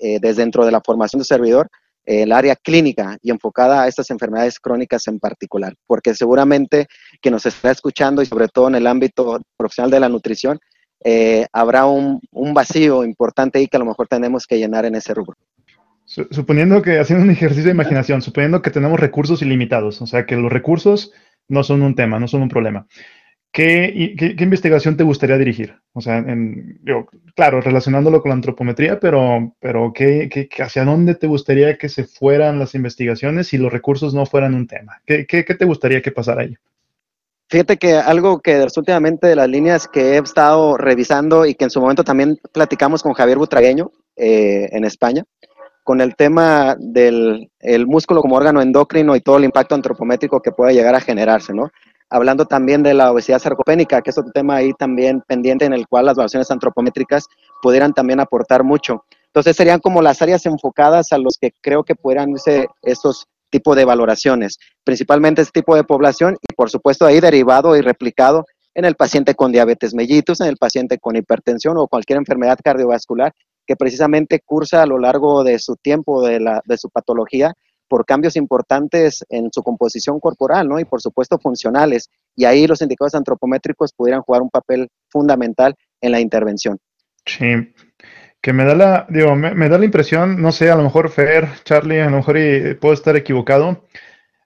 eh, 0.00 0.18
desde 0.20 0.42
dentro 0.42 0.64
de 0.66 0.72
la 0.72 0.80
formación 0.84 1.20
de 1.20 1.26
servidor 1.26 1.68
eh, 2.04 2.22
el 2.22 2.32
área 2.32 2.56
clínica 2.56 3.16
y 3.22 3.30
enfocada 3.30 3.82
a 3.82 3.88
estas 3.88 4.10
enfermedades 4.10 4.58
crónicas 4.58 5.06
en 5.06 5.20
particular, 5.20 5.74
porque 5.86 6.14
seguramente 6.14 6.88
que 7.22 7.30
nos 7.30 7.46
está 7.46 7.70
escuchando 7.70 8.20
y 8.20 8.26
sobre 8.26 8.48
todo 8.48 8.66
en 8.68 8.74
el 8.74 8.86
ámbito 8.86 9.40
profesional 9.56 9.90
de 9.90 10.00
la 10.00 10.08
nutrición, 10.08 10.58
habrá 11.52 11.86
un, 11.86 12.20
un 12.32 12.52
vacío 12.52 13.04
importante 13.04 13.58
ahí 13.58 13.68
que 13.68 13.76
a 13.76 13.80
lo 13.80 13.86
mejor 13.86 14.08
tenemos 14.08 14.44
que 14.44 14.58
llenar 14.58 14.86
en 14.86 14.96
ese 14.96 15.14
rubro. 15.14 15.36
Suponiendo 16.06 16.82
que, 16.82 16.98
haciendo 16.98 17.24
un 17.24 17.30
ejercicio 17.30 17.64
de 17.64 17.72
imaginación, 17.72 18.22
suponiendo 18.22 18.62
que 18.62 18.70
tenemos 18.70 18.98
recursos 18.98 19.42
ilimitados, 19.42 20.00
o 20.02 20.06
sea, 20.06 20.24
que 20.24 20.36
los 20.36 20.52
recursos 20.52 21.12
no 21.48 21.62
son 21.62 21.82
un 21.82 21.94
tema, 21.94 22.18
no 22.18 22.28
son 22.28 22.42
un 22.42 22.48
problema. 22.48 22.86
¿Qué, 23.56 24.36
investigación 24.38 24.98
te 24.98 25.02
gustaría 25.02 25.38
dirigir? 25.38 25.76
O 25.94 26.02
sea, 26.02 26.18
en, 26.18 26.78
claro, 27.34 27.62
relacionándolo 27.62 28.20
con 28.20 28.28
la 28.28 28.34
antropometría, 28.34 29.00
pero, 29.00 29.56
pero 29.60 29.94
¿qué, 29.94 30.50
¿hacia 30.58 30.84
dónde 30.84 31.14
te 31.14 31.26
gustaría 31.26 31.78
que 31.78 31.88
se 31.88 32.04
fueran 32.04 32.58
las 32.58 32.74
investigaciones 32.74 33.46
si 33.46 33.56
los 33.56 33.72
recursos 33.72 34.12
no 34.12 34.26
fueran 34.26 34.54
un 34.54 34.66
tema? 34.66 35.00
¿Qué, 35.06 35.24
te 35.24 35.64
gustaría 35.64 36.02
que 36.02 36.12
pasara 36.12 36.42
ahí? 36.42 36.54
Fíjate 37.48 37.78
que 37.78 37.94
algo 37.94 38.40
que 38.40 38.66
últimamente 38.76 39.26
de 39.28 39.36
las 39.36 39.48
líneas 39.48 39.88
que 39.88 40.00
he 40.00 40.18
estado 40.18 40.76
revisando 40.76 41.46
y 41.46 41.54
que 41.54 41.64
en 41.64 41.70
su 41.70 41.80
momento 41.80 42.04
también 42.04 42.38
platicamos 42.52 43.02
con 43.02 43.14
Javier 43.14 43.38
Butragueño 43.38 43.90
eh, 44.16 44.68
en 44.70 44.84
España, 44.84 45.24
con 45.86 46.00
el 46.00 46.16
tema 46.16 46.74
del 46.80 47.48
músculo 47.86 48.20
como 48.20 48.34
órgano 48.34 48.60
endocrino 48.60 49.14
y 49.14 49.20
todo 49.20 49.36
el 49.36 49.44
impacto 49.44 49.76
antropométrico 49.76 50.42
que 50.42 50.50
puede 50.50 50.74
llegar 50.74 50.96
a 50.96 51.00
generarse, 51.00 51.54
¿no? 51.54 51.70
Hablando 52.10 52.44
también 52.44 52.82
de 52.82 52.92
la 52.92 53.12
obesidad 53.12 53.38
sarcopénica, 53.38 54.02
que 54.02 54.10
es 54.10 54.18
otro 54.18 54.32
tema 54.32 54.56
ahí 54.56 54.72
también 54.72 55.22
pendiente 55.28 55.64
en 55.64 55.72
el 55.72 55.86
cual 55.86 56.06
las 56.06 56.16
evaluaciones 56.16 56.50
antropométricas 56.50 57.26
pudieran 57.62 57.92
también 57.92 58.18
aportar 58.18 58.64
mucho. 58.64 59.04
Entonces 59.26 59.54
serían 59.54 59.78
como 59.78 60.02
las 60.02 60.20
áreas 60.20 60.44
enfocadas 60.44 61.12
a 61.12 61.18
los 61.18 61.38
que 61.40 61.52
creo 61.60 61.84
que 61.84 61.94
pudieran 61.94 62.30
irse 62.30 62.66
estos 62.82 63.28
tipos 63.50 63.76
de 63.76 63.84
valoraciones, 63.84 64.58
principalmente 64.82 65.42
este 65.42 65.60
tipo 65.60 65.76
de 65.76 65.84
población 65.84 66.36
y 66.42 66.52
por 66.54 66.68
supuesto 66.68 67.06
ahí 67.06 67.20
derivado 67.20 67.76
y 67.76 67.80
replicado 67.80 68.44
en 68.74 68.86
el 68.86 68.96
paciente 68.96 69.36
con 69.36 69.52
diabetes 69.52 69.94
mellitus, 69.94 70.40
en 70.40 70.48
el 70.48 70.56
paciente 70.56 70.98
con 70.98 71.14
hipertensión 71.14 71.78
o 71.78 71.86
cualquier 71.86 72.18
enfermedad 72.18 72.58
cardiovascular 72.60 73.32
que 73.66 73.76
precisamente 73.76 74.40
cursa 74.44 74.82
a 74.82 74.86
lo 74.86 74.98
largo 74.98 75.44
de 75.44 75.58
su 75.58 75.76
tiempo, 75.76 76.26
de, 76.26 76.40
la, 76.40 76.62
de 76.64 76.78
su 76.78 76.90
patología, 76.90 77.54
por 77.88 78.04
cambios 78.04 78.36
importantes 78.36 79.24
en 79.28 79.50
su 79.52 79.62
composición 79.62 80.18
corporal, 80.20 80.68
¿no? 80.68 80.80
Y 80.80 80.84
por 80.84 81.00
supuesto 81.00 81.38
funcionales. 81.38 82.10
Y 82.34 82.44
ahí 82.44 82.66
los 82.66 82.82
indicadores 82.82 83.14
antropométricos 83.14 83.92
pudieran 83.92 84.22
jugar 84.22 84.42
un 84.42 84.50
papel 84.50 84.88
fundamental 85.08 85.74
en 86.00 86.12
la 86.12 86.20
intervención. 86.20 86.78
Sí, 87.24 87.72
que 88.40 88.52
me 88.52 88.64
da 88.64 88.74
la, 88.74 89.06
digo, 89.08 89.34
me, 89.34 89.68
da 89.68 89.78
la 89.78 89.84
impresión, 89.84 90.40
no 90.40 90.52
sé, 90.52 90.70
a 90.70 90.76
lo 90.76 90.84
mejor 90.84 91.10
Fer, 91.10 91.48
Charlie, 91.64 92.00
a 92.00 92.10
lo 92.10 92.18
mejor 92.18 92.36
puedo 92.78 92.94
estar 92.94 93.16
equivocado, 93.16 93.82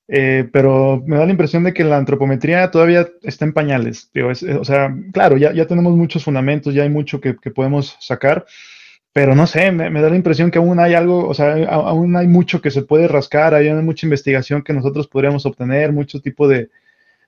eh, 0.08 0.48
pero 0.52 1.02
me 1.06 1.18
da 1.18 1.26
la 1.26 1.30
impresión 1.30 1.64
de 1.64 1.74
que 1.74 1.84
la 1.84 1.98
antropometría 1.98 2.70
todavía 2.70 3.08
está 3.22 3.44
en 3.44 3.52
pañales. 3.52 4.10
o 4.58 4.64
sea, 4.64 4.96
claro, 5.12 5.36
ya, 5.36 5.52
ya 5.52 5.66
tenemos 5.66 5.94
muchos 5.94 6.24
fundamentos, 6.24 6.74
ya 6.74 6.82
hay 6.82 6.88
mucho 6.88 7.20
que, 7.20 7.34
podemos 7.34 7.96
sacar, 8.00 8.46
pero 9.12 9.34
no 9.34 9.46
sé, 9.46 9.72
me, 9.72 9.90
da 9.90 10.08
la 10.08 10.16
impresión 10.16 10.50
que 10.50 10.58
aún 10.58 10.78
hay 10.78 10.94
algo, 10.94 11.28
o 11.28 11.34
sea, 11.34 11.54
aún 11.68 12.16
hay 12.16 12.28
mucho 12.28 12.60
que 12.60 12.70
se 12.70 12.82
puede 12.82 13.08
rascar, 13.08 13.54
hay 13.54 13.72
mucha 13.72 14.06
investigación 14.06 14.62
que 14.62 14.72
nosotros 14.72 15.08
podríamos 15.08 15.46
obtener, 15.46 15.92
mucho 15.92 16.20
tipo 16.20 16.46
de, 16.46 16.70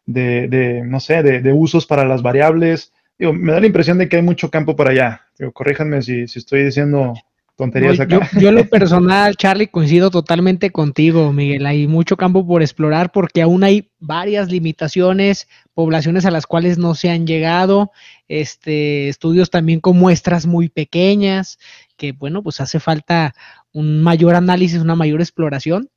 de, 0.06 0.82
no 0.84 1.00
sé, 1.00 1.22
de, 1.22 1.52
usos 1.52 1.86
para 1.86 2.04
las 2.04 2.22
variables. 2.22 2.92
Digo, 3.18 3.32
me 3.32 3.52
da 3.52 3.60
la 3.60 3.66
impresión 3.66 3.98
de 3.98 4.08
que 4.08 4.16
hay 4.16 4.22
mucho 4.22 4.50
campo 4.50 4.76
para 4.76 4.90
allá. 4.90 5.22
Digo, 5.38 5.52
corríjanme 5.52 6.02
si, 6.02 6.28
si 6.28 6.38
estoy 6.38 6.64
diciendo 6.64 7.14
tonterías 7.62 8.00
acá. 8.00 8.28
Yo, 8.38 8.48
en 8.48 8.56
lo 8.56 8.64
personal, 8.68 9.36
Charlie, 9.36 9.68
coincido 9.68 10.10
totalmente 10.10 10.70
contigo, 10.70 11.32
Miguel. 11.32 11.64
Hay 11.66 11.86
mucho 11.86 12.16
campo 12.16 12.46
por 12.46 12.60
explorar 12.62 13.12
porque 13.12 13.42
aún 13.42 13.62
hay 13.62 13.90
varias 14.00 14.50
limitaciones, 14.50 15.48
poblaciones 15.74 16.26
a 16.26 16.30
las 16.30 16.46
cuales 16.46 16.76
no 16.78 16.94
se 16.94 17.10
han 17.10 17.26
llegado, 17.26 17.92
este, 18.28 19.08
estudios 19.08 19.50
también 19.50 19.80
con 19.80 19.96
muestras 19.96 20.46
muy 20.46 20.68
pequeñas, 20.68 21.58
que 21.96 22.12
bueno, 22.12 22.42
pues 22.42 22.60
hace 22.60 22.80
falta 22.80 23.34
un 23.72 24.02
mayor 24.02 24.34
análisis, 24.34 24.80
una 24.80 24.96
mayor 24.96 25.20
exploración 25.20 25.88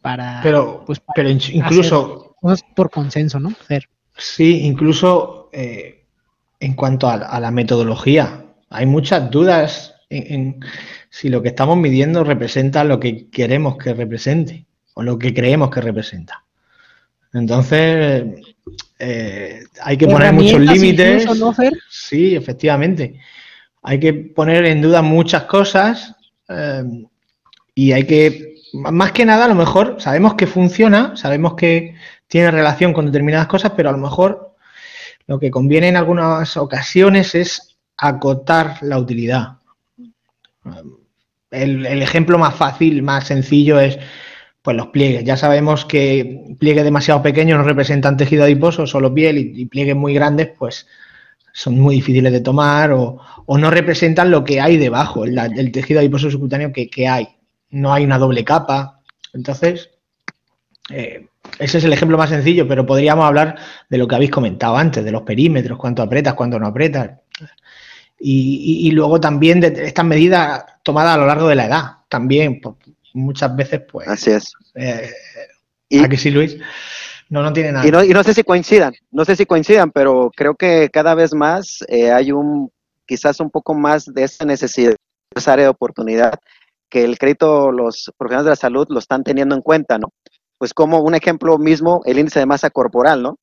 para... 0.00 0.40
Pero, 0.42 0.84
pues, 0.86 1.02
pero 1.14 1.28
incluso... 1.28 2.36
por 2.76 2.90
consenso, 2.90 3.40
¿no? 3.40 3.52
Sí, 4.16 4.60
incluso 4.62 5.50
eh, 5.52 6.04
en 6.60 6.74
cuanto 6.74 7.08
a 7.08 7.40
la 7.40 7.50
metodología, 7.50 8.44
hay 8.68 8.86
muchas 8.86 9.30
dudas 9.30 9.96
en, 10.10 10.60
si 11.10 11.28
lo 11.28 11.42
que 11.42 11.48
estamos 11.48 11.76
midiendo 11.76 12.24
representa 12.24 12.84
lo 12.84 13.00
que 13.00 13.28
queremos 13.28 13.76
que 13.76 13.92
represente 13.92 14.64
o 14.94 15.02
lo 15.02 15.18
que 15.18 15.34
creemos 15.34 15.70
que 15.70 15.80
representa. 15.80 16.44
Entonces, 17.32 18.24
eh, 18.98 19.60
hay 19.82 19.96
que 19.96 20.06
poner 20.06 20.32
muchos 20.32 20.60
límites. 20.60 21.26
Sí, 21.88 22.34
efectivamente. 22.34 23.20
Hay 23.82 23.98
que 23.98 24.12
poner 24.12 24.64
en 24.66 24.82
duda 24.82 25.02
muchas 25.02 25.44
cosas 25.44 26.14
eh, 26.48 26.82
y 27.74 27.92
hay 27.92 28.04
que, 28.04 28.56
más 28.74 29.12
que 29.12 29.24
nada, 29.24 29.46
a 29.46 29.48
lo 29.48 29.54
mejor 29.54 29.96
sabemos 29.98 30.34
que 30.34 30.46
funciona, 30.46 31.16
sabemos 31.16 31.54
que 31.54 31.94
tiene 32.26 32.50
relación 32.50 32.92
con 32.92 33.06
determinadas 33.06 33.48
cosas, 33.48 33.72
pero 33.76 33.88
a 33.88 33.92
lo 33.92 33.98
mejor 33.98 34.54
lo 35.26 35.38
que 35.38 35.50
conviene 35.50 35.88
en 35.88 35.96
algunas 35.96 36.56
ocasiones 36.56 37.34
es 37.34 37.76
acotar 37.96 38.78
la 38.82 38.98
utilidad. 38.98 39.58
El, 41.50 41.84
ejemplo 42.02 42.38
más 42.38 42.54
fácil, 42.54 43.02
más 43.02 43.26
sencillo 43.26 43.80
es 43.80 43.98
pues 44.62 44.76
los 44.76 44.88
pliegues. 44.88 45.24
Ya 45.24 45.36
sabemos 45.36 45.84
que 45.84 46.54
pliegues 46.58 46.84
demasiado 46.84 47.22
pequeños 47.22 47.58
no 47.58 47.64
representan 47.64 48.16
tejido 48.16 48.44
adiposo, 48.44 48.86
solo 48.86 49.12
piel, 49.12 49.38
y, 49.38 49.66
pliegues 49.66 49.96
muy 49.96 50.14
grandes, 50.14 50.50
pues 50.58 50.86
son 51.52 51.78
muy 51.80 51.96
difíciles 51.96 52.32
de 52.32 52.40
tomar 52.40 52.92
o, 52.92 53.18
no 53.48 53.70
representan 53.70 54.30
lo 54.30 54.44
que 54.44 54.60
hay 54.60 54.76
debajo, 54.76 55.24
el, 55.24 55.72
tejido 55.72 56.00
adiposo 56.00 56.30
subcutáneo 56.30 56.72
que, 56.72 57.08
hay. 57.08 57.28
No 57.70 57.92
hay 57.92 58.04
una 58.04 58.18
doble 58.18 58.44
capa. 58.44 59.00
Entonces, 59.32 59.90
eh, 60.90 61.26
ese 61.58 61.78
es 61.78 61.84
el 61.84 61.92
ejemplo 61.92 62.18
más 62.18 62.30
sencillo, 62.30 62.66
pero 62.68 62.86
podríamos 62.86 63.24
hablar 63.24 63.56
de 63.88 63.98
lo 63.98 64.06
que 64.06 64.14
habéis 64.14 64.30
comentado 64.30 64.76
antes, 64.76 65.04
de 65.04 65.10
los 65.10 65.22
perímetros, 65.22 65.78
cuánto 65.78 66.02
apretas, 66.02 66.34
cuánto 66.34 66.58
no 66.58 66.66
apretas. 66.66 67.10
Y, 68.18 68.90
luego 68.92 69.18
también 69.20 69.60
de 69.60 69.86
estas 69.86 70.04
medidas 70.04 70.64
tomadas 70.82 71.14
a 71.14 71.18
lo 71.18 71.26
largo 71.26 71.48
de 71.48 71.54
la 71.54 71.66
edad, 71.66 71.84
también, 72.08 72.60
pues, 72.60 72.76
muchas 73.14 73.54
veces, 73.54 73.82
pues. 73.90 74.08
Así 74.08 74.30
es. 74.30 74.52
Eh, 74.74 75.10
y, 75.88 76.04
¿A 76.04 76.16
sí, 76.16 76.30
Luis? 76.30 76.56
No, 77.28 77.42
no 77.42 77.52
tiene 77.52 77.72
nada. 77.72 77.86
Y 77.86 77.90
no, 77.90 78.02
y 78.02 78.10
no, 78.10 78.22
sé 78.22 78.34
si 78.34 78.42
coincidan, 78.42 78.92
no 79.10 79.24
sé 79.24 79.36
si 79.36 79.46
coincidan, 79.46 79.90
pero 79.90 80.30
creo 80.34 80.54
que 80.54 80.88
cada 80.92 81.14
vez 81.14 81.32
más 81.32 81.84
eh, 81.88 82.10
hay 82.10 82.32
un, 82.32 82.70
quizás 83.06 83.40
un 83.40 83.50
poco 83.50 83.74
más 83.74 84.06
de 84.06 84.24
esa 84.24 84.44
necesidad, 84.44 84.96
esa 85.34 85.52
área 85.52 85.66
de 85.66 85.70
oportunidad, 85.70 86.34
que 86.88 87.04
el 87.04 87.18
crédito, 87.18 87.70
los 87.70 88.10
profesionales 88.18 88.46
de 88.46 88.50
la 88.50 88.56
salud 88.56 88.86
lo 88.88 88.98
están 88.98 89.22
teniendo 89.22 89.54
en 89.54 89.62
cuenta, 89.62 89.98
¿no? 89.98 90.12
Pues 90.58 90.74
como 90.74 91.00
un 91.00 91.14
ejemplo 91.14 91.56
mismo, 91.56 92.02
el 92.04 92.18
índice 92.18 92.40
de 92.40 92.46
masa 92.46 92.68
corporal, 92.70 93.22
¿no? 93.22 93.38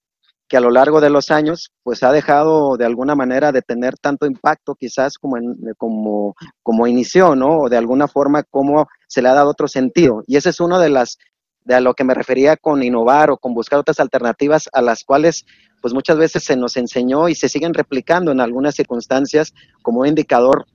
Que 0.48 0.58
a 0.58 0.62
lo 0.62 0.70
largo 0.70 1.02
de 1.02 1.10
los 1.10 1.30
años 1.30 1.72
pues 1.84 2.04
ha 2.04 2.12
dejado 2.12 2.78
de 2.78 2.86
alguna 2.86 3.16
manera 3.16 3.52
de 3.52 3.62
tener 3.62 3.98
tanto 3.98 4.26
impacto 4.26 4.76
quizás 4.76 5.18
como, 5.18 5.38
en, 5.38 5.58
como, 5.78 6.36
como 6.64 6.88
inició, 6.88 7.36
¿no? 7.36 7.60
O 7.60 7.70
de 7.70 7.78
alguna 7.78 8.08
forma 8.08 8.44
como 8.44 8.88
se 9.08 9.22
le 9.22 9.30
ha 9.30 9.34
dado 9.34 9.50
otro 9.50 9.68
sentido. 9.68 10.24
Y 10.26 10.38
ese 10.38 10.50
es 10.50 10.60
uno 10.60 10.80
de 10.80 10.90
las, 10.90 11.18
de 11.66 11.76
a 11.76 11.82
lo 11.82 11.94
que 11.94 12.06
me 12.06 12.14
refería 12.14 12.56
con 12.56 12.82
innovar 12.82 13.30
o 13.30 13.38
con 13.38 13.54
buscar 13.54 13.80
otras 13.80 14.00
alternativas 14.00 14.70
a 14.72 14.82
las 14.82 15.04
cuales 15.04 15.46
pues 15.82 15.94
muchas 15.94 16.18
veces 16.18 16.44
se 16.44 16.56
nos 16.56 16.78
enseñó 16.78 17.30
y 17.30 17.36
se 17.36 17.50
siguen 17.50 17.74
replicando 17.74 18.32
en 18.32 18.40
algunas 18.40 18.76
circunstancias 18.76 19.54
como 19.82 20.02
un 20.02 20.08
indicador 20.08 20.66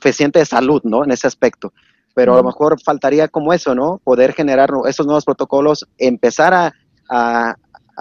fehaciente 0.00 0.40
de 0.40 0.46
salud, 0.46 0.80
¿no? 0.84 1.04
En 1.04 1.12
ese 1.12 1.26
aspecto. 1.26 1.72
Pero 2.14 2.34
a 2.34 2.36
lo 2.36 2.44
mejor 2.44 2.80
faltaría 2.82 3.28
como 3.28 3.52
eso, 3.52 3.74
¿no? 3.74 4.00
Poder 4.02 4.32
generar 4.32 4.70
esos 4.88 5.06
nuevos 5.06 5.24
protocolos, 5.24 5.86
empezar 5.98 6.54
a, 6.54 6.72
a, 7.08 7.54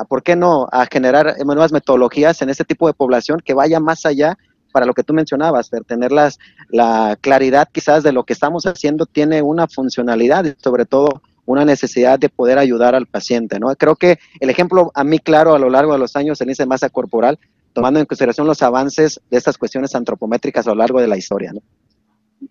¿por 0.04 0.24
qué 0.24 0.36
no?, 0.36 0.68
a 0.72 0.86
generar 0.86 1.36
nuevas 1.46 1.72
metodologías 1.72 2.42
en 2.42 2.50
este 2.50 2.66
tipo 2.66 2.88
de 2.88 2.94
población 2.94 3.40
que 3.44 3.54
vaya 3.54 3.80
más 3.80 4.06
allá 4.06 4.38
para 4.72 4.86
lo 4.86 4.94
que 4.94 5.04
tú 5.04 5.14
mencionabas, 5.14 5.70
ver, 5.70 5.86
tener 5.86 6.12
la 6.12 7.18
claridad 7.22 7.70
quizás 7.72 8.04
de 8.04 8.12
lo 8.12 8.26
que 8.26 8.34
estamos 8.34 8.66
haciendo 8.66 9.06
tiene 9.06 9.42
una 9.42 9.68
funcionalidad 9.68 10.44
y 10.44 10.54
sobre 10.62 10.86
todo 10.86 11.22
una 11.46 11.64
necesidad 11.64 12.20
de 12.20 12.28
poder 12.28 12.58
ayudar 12.58 12.94
al 12.96 13.06
paciente, 13.06 13.60
¿no? 13.60 13.74
Creo 13.76 13.96
que 13.96 14.20
el 14.40 14.50
ejemplo 14.50 14.92
a 14.94 15.04
mí 15.04 15.20
claro 15.20 15.56
a 15.56 15.60
lo 15.60 15.70
largo 15.70 15.94
de 15.94 16.00
los 16.00 16.16
años 16.16 16.42
en 16.42 16.50
esa 16.50 16.66
masa 16.66 16.90
corporal, 16.90 17.40
tomando 17.72 18.00
en 18.00 18.06
consideración 18.06 18.48
los 18.48 18.62
avances 18.62 19.22
de 19.30 19.38
estas 19.38 19.58
cuestiones 19.58 19.96
antropométricas 19.96 20.68
a 20.68 20.72
lo 20.72 20.78
largo 20.78 21.00
de 21.00 21.08
la 21.08 21.18
historia, 21.18 21.54
¿no? 21.54 21.62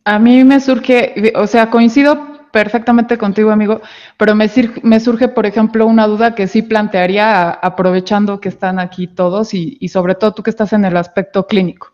A 0.04 0.18
mí 0.18 0.44
me 0.44 0.60
surge, 0.60 1.32
o 1.34 1.46
sea, 1.46 1.70
coincido 1.70 2.33
perfectamente 2.54 3.18
contigo, 3.18 3.50
amigo, 3.50 3.80
pero 4.16 4.36
me, 4.36 4.48
me, 4.84 5.00
surge, 5.00 5.26
por 5.26 5.44
ejemplo, 5.44 5.88
una 5.88 6.06
duda 6.06 6.36
que 6.36 6.46
sí 6.46 6.62
plantearía, 6.62 7.50
aprovechando 7.50 8.38
que 8.38 8.48
están 8.48 8.78
aquí 8.78 9.08
todos 9.08 9.54
y, 9.54 9.88
sobre 9.88 10.14
todo 10.14 10.34
tú 10.34 10.44
que 10.44 10.50
estás 10.50 10.72
en 10.72 10.84
el 10.84 10.96
aspecto 10.96 11.48
clínico. 11.48 11.92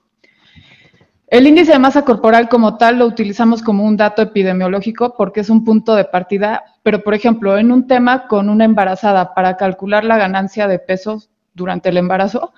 El 1.28 1.46
índice 1.46 1.72
de 1.72 1.78
masa 1.78 2.04
corporal 2.04 2.50
como 2.50 2.76
tal 2.76 2.98
lo 2.98 3.06
utilizamos 3.06 3.62
como 3.62 3.84
un 3.84 3.96
dato 3.96 4.20
epidemiológico 4.20 5.14
porque 5.16 5.40
es 5.40 5.48
un 5.48 5.64
punto 5.64 5.94
de 5.94 6.04
partida, 6.04 6.62
pero 6.82 7.02
por 7.02 7.14
ejemplo, 7.14 7.56
en 7.56 7.72
un 7.72 7.86
tema 7.86 8.28
con 8.28 8.50
una 8.50 8.66
embarazada 8.66 9.32
para 9.32 9.56
calcular 9.56 10.04
la 10.04 10.18
ganancia 10.18 10.68
de 10.68 10.78
peso 10.78 11.22
durante 11.54 11.88
el 11.88 11.96
embarazo, 11.96 12.52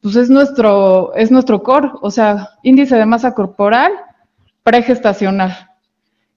pues 0.00 0.14
es 0.14 0.30
nuestro, 0.30 1.16
es 1.16 1.32
nuestro 1.32 1.64
core, 1.64 1.90
o 2.00 2.12
sea, 2.12 2.50
índice 2.62 2.94
de 2.94 3.06
masa 3.06 3.34
corporal 3.34 3.90
pregestacional. 4.62 5.69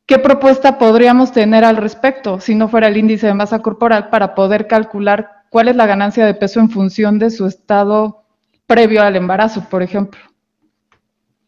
¿Qué 0.06 0.20
propuesta 0.20 0.78
podríamos 0.78 1.32
tener 1.32 1.64
al 1.64 1.78
respecto 1.78 2.42
si 2.42 2.56
no 2.56 2.68
fuera 2.68 2.88
el 2.88 2.98
índice 2.98 3.28
de 3.28 3.34
masa 3.34 3.62
corporal 3.62 4.10
para 4.10 4.36
poder 4.36 4.68
calcular 4.68 5.46
cuál 5.50 5.70
es 5.70 5.78
la 5.78 5.86
ganancia 5.86 6.26
de 6.26 6.34
peso 6.34 6.60
en 6.60 6.70
función 6.70 7.20
de 7.20 7.30
su 7.30 7.46
estado 7.46 8.26
previo 8.68 9.02
al 9.02 9.16
embarazo, 9.16 9.66
por 9.70 9.82
ejemplo? 9.82 10.20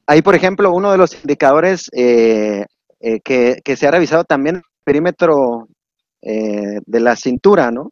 Ahí, 0.07 0.21
por 0.21 0.35
ejemplo, 0.35 0.71
uno 0.71 0.91
de 0.91 0.97
los 0.97 1.13
indicadores 1.15 1.89
eh, 1.91 2.65
eh, 3.01 3.19
que, 3.21 3.75
se 3.75 3.87
ha 3.87 3.91
revisado 3.91 4.23
también, 4.23 4.57
el 4.57 4.61
perímetro 4.85 5.67
eh, 6.21 6.79
de 6.85 6.99
la 7.01 7.17
cintura, 7.17 7.71
¿no? 7.71 7.91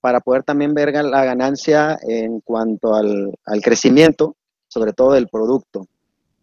Para 0.00 0.20
poder 0.20 0.44
también 0.44 0.74
ver 0.74 0.92
la 0.92 1.24
ganancia 1.24 1.98
en 2.06 2.40
cuanto 2.40 2.94
al 2.94 3.60
crecimiento, 3.62 4.36
sobre 4.68 4.92
todo 4.92 5.14
del 5.14 5.26
producto. 5.26 5.88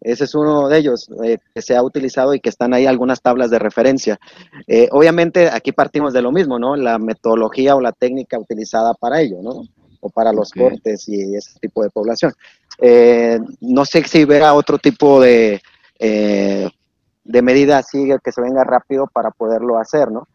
Ese 0.06 0.22
es 0.22 0.36
uno 0.36 0.68
de 0.68 0.78
ellos 0.78 1.10
eh, 1.24 1.38
que 1.52 1.60
se 1.60 1.74
ha 1.74 1.82
utilizado 1.82 2.32
y 2.32 2.38
que 2.38 2.48
están 2.48 2.72
ahí 2.72 2.86
algunas 2.86 3.20
tablas 3.20 3.50
de 3.50 3.58
referencia. 3.58 4.20
Eh, 4.68 4.88
obviamente 4.92 5.50
aquí 5.50 5.72
partimos 5.72 6.12
de 6.12 6.22
lo 6.22 6.30
mismo, 6.30 6.60
¿no? 6.60 6.76
La 6.76 6.96
metodología 6.98 7.74
o 7.74 7.80
la 7.80 7.90
técnica 7.90 8.38
utilizada 8.38 8.94
para 8.94 9.20
ello, 9.20 9.38
¿no? 9.42 9.62
O 10.00 10.08
para 10.08 10.32
los 10.32 10.52
cortes 10.52 11.08
y 11.08 11.34
ese 11.34 11.58
tipo 11.58 11.82
de 11.82 11.90
población. 11.90 12.32
Eh, 12.78 13.40
no 13.62 13.84
sé 13.84 14.04
si 14.04 14.24
verá 14.24 14.54
otro 14.54 14.78
tipo 14.78 15.20
de, 15.20 15.60
de 15.98 17.42
medida 17.42 17.78
así 17.78 18.08
que 18.22 18.30
se 18.30 18.40
venga 18.40 18.62
rápido 18.62 19.08
para 19.12 19.32
poderlo 19.32 19.76
hacer, 19.76 20.12
¿no? 20.12 20.28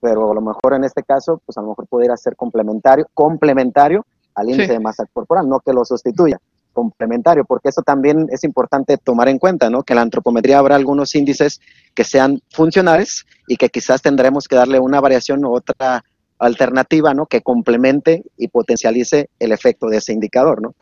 Pero 0.00 0.30
a 0.30 0.34
lo 0.34 0.40
mejor 0.40 0.74
en 0.74 0.84
este 0.84 1.02
caso, 1.02 1.42
pues 1.44 1.58
a 1.58 1.62
lo 1.62 1.70
mejor 1.70 1.88
pudiera 1.88 2.16
ser 2.16 2.36
complementario, 2.36 3.08
complementario 3.12 4.06
al 4.36 4.50
índice 4.50 4.74
de 4.74 4.80
masa 4.80 5.04
corporal, 5.12 5.48
no 5.48 5.58
que 5.58 5.72
lo 5.72 5.84
sustituya 5.84 6.38
complementario, 6.76 7.46
porque 7.46 7.70
eso 7.70 7.80
también 7.80 8.26
es 8.30 8.44
importante 8.44 8.98
tomar 8.98 9.30
en 9.30 9.38
cuenta, 9.38 9.70
¿no? 9.70 9.82
Que 9.82 9.94
en 9.94 9.96
la 9.96 10.02
antropometría 10.02 10.58
habrá 10.58 10.76
algunos 10.76 11.14
índices 11.14 11.62
que 11.94 12.04
sean 12.04 12.42
funcionales 12.50 13.24
y 13.48 13.56
que 13.56 13.70
quizás 13.70 14.02
tendremos 14.02 14.46
que 14.46 14.56
darle 14.56 14.78
una 14.78 15.00
variación 15.00 15.42
u 15.46 15.54
otra 15.54 16.04
alternativa, 16.38 17.14
¿no? 17.14 17.24
Que 17.24 17.40
complemente 17.40 18.24
y 18.36 18.48
potencialice 18.48 19.30
el 19.38 19.52
efecto 19.52 19.86
de 19.86 19.96
ese 19.96 20.12
indicador, 20.12 20.60
¿no? 20.60 20.74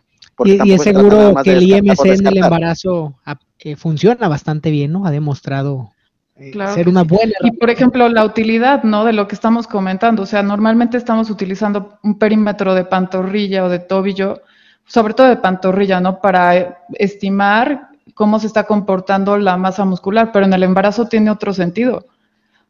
y, 0.45 0.72
es 0.72 0.82
seguro 0.82 1.32
que 1.45 1.53
el 1.53 1.62
IMC 1.62 2.07
en 2.07 2.26
el 2.26 2.38
embarazo 2.38 3.14
ah, 3.24 3.38
eh, 3.61 3.76
funciona 3.76 4.26
bastante 4.26 4.72
bien, 4.72 4.90
¿no? 4.90 5.07
Ha 5.07 5.12
demostrado 5.12 5.90
eh, 6.36 6.53
ser 6.74 6.88
una 6.88 7.05
buena. 7.05 7.34
Y 7.42 7.53
por 7.53 7.70
ejemplo, 7.70 8.09
la 8.09 8.24
utilidad, 8.24 8.82
¿no? 8.82 9.05
De 9.05 9.12
lo 9.12 9.28
que 9.28 9.36
estamos 9.36 9.68
comentando. 9.68 10.22
O 10.24 10.26
sea, 10.26 10.42
normalmente 10.42 10.97
estamos 10.97 11.30
utilizando 11.30 11.99
un 12.03 12.18
perímetro 12.18 12.74
de 12.74 12.84
pantorrilla 12.84 13.64
o 13.64 13.68
de 13.68 13.78
tobillo, 13.78 14.40
sobre 14.87 15.14
todo 15.14 15.28
de 15.28 15.37
pantorrilla, 15.37 16.01
¿no? 16.01 16.20
Para 16.20 16.85
estimar 16.95 17.89
cómo 18.14 18.39
se 18.39 18.47
está 18.47 18.64
comportando 18.64 19.37
la 19.39 19.57
masa 19.57 19.85
muscular, 19.85 20.30
pero 20.32 20.47
en 20.47 20.53
el 20.53 20.62
embarazo 20.62 21.07
tiene 21.07 21.30
otro 21.30 21.53
sentido. 21.53 22.07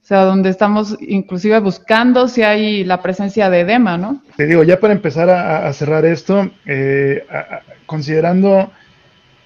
O 0.04 0.06
sea, 0.06 0.24
donde 0.24 0.50
estamos 0.50 0.96
inclusive 1.00 1.58
buscando 1.60 2.28
si 2.28 2.42
hay 2.42 2.84
la 2.84 3.00
presencia 3.00 3.48
de 3.48 3.60
edema, 3.60 3.96
¿no? 3.96 4.22
Te 4.36 4.46
digo, 4.46 4.62
ya 4.62 4.78
para 4.78 4.92
empezar 4.92 5.30
a, 5.30 5.72
cerrar 5.72 6.04
esto, 6.04 6.50
eh, 6.66 7.26
considerando 7.86 8.70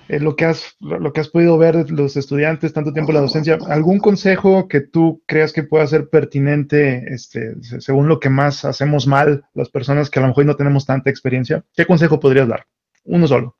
eh, 0.08 0.20
lo, 0.20 0.36
que 0.36 0.46
has, 0.46 0.76
lo 0.80 1.12
que 1.12 1.20
has 1.20 1.28
podido 1.28 1.58
ver 1.58 1.84
de 1.84 1.92
los 1.92 2.16
estudiantes, 2.16 2.72
tanto 2.72 2.92
tiempo 2.92 3.10
en 3.12 3.16
la 3.16 3.22
docencia, 3.22 3.58
¿algún 3.68 3.98
consejo 3.98 4.66
que 4.68 4.80
tú 4.80 5.22
creas 5.26 5.52
que 5.52 5.62
pueda 5.62 5.86
ser 5.86 6.08
pertinente 6.08 7.04
este, 7.12 7.54
según 7.80 8.08
lo 8.08 8.18
que 8.18 8.30
más 8.30 8.64
hacemos 8.64 9.06
mal 9.06 9.44
las 9.54 9.68
personas 9.68 10.08
que 10.08 10.18
a 10.18 10.22
lo 10.22 10.28
mejor 10.28 10.46
no 10.46 10.56
tenemos 10.56 10.86
tanta 10.86 11.10
experiencia? 11.10 11.64
¿Qué 11.76 11.86
consejo 11.86 12.18
podrías 12.18 12.48
dar? 12.48 12.66
Uno 13.04 13.26
solo. 13.28 13.56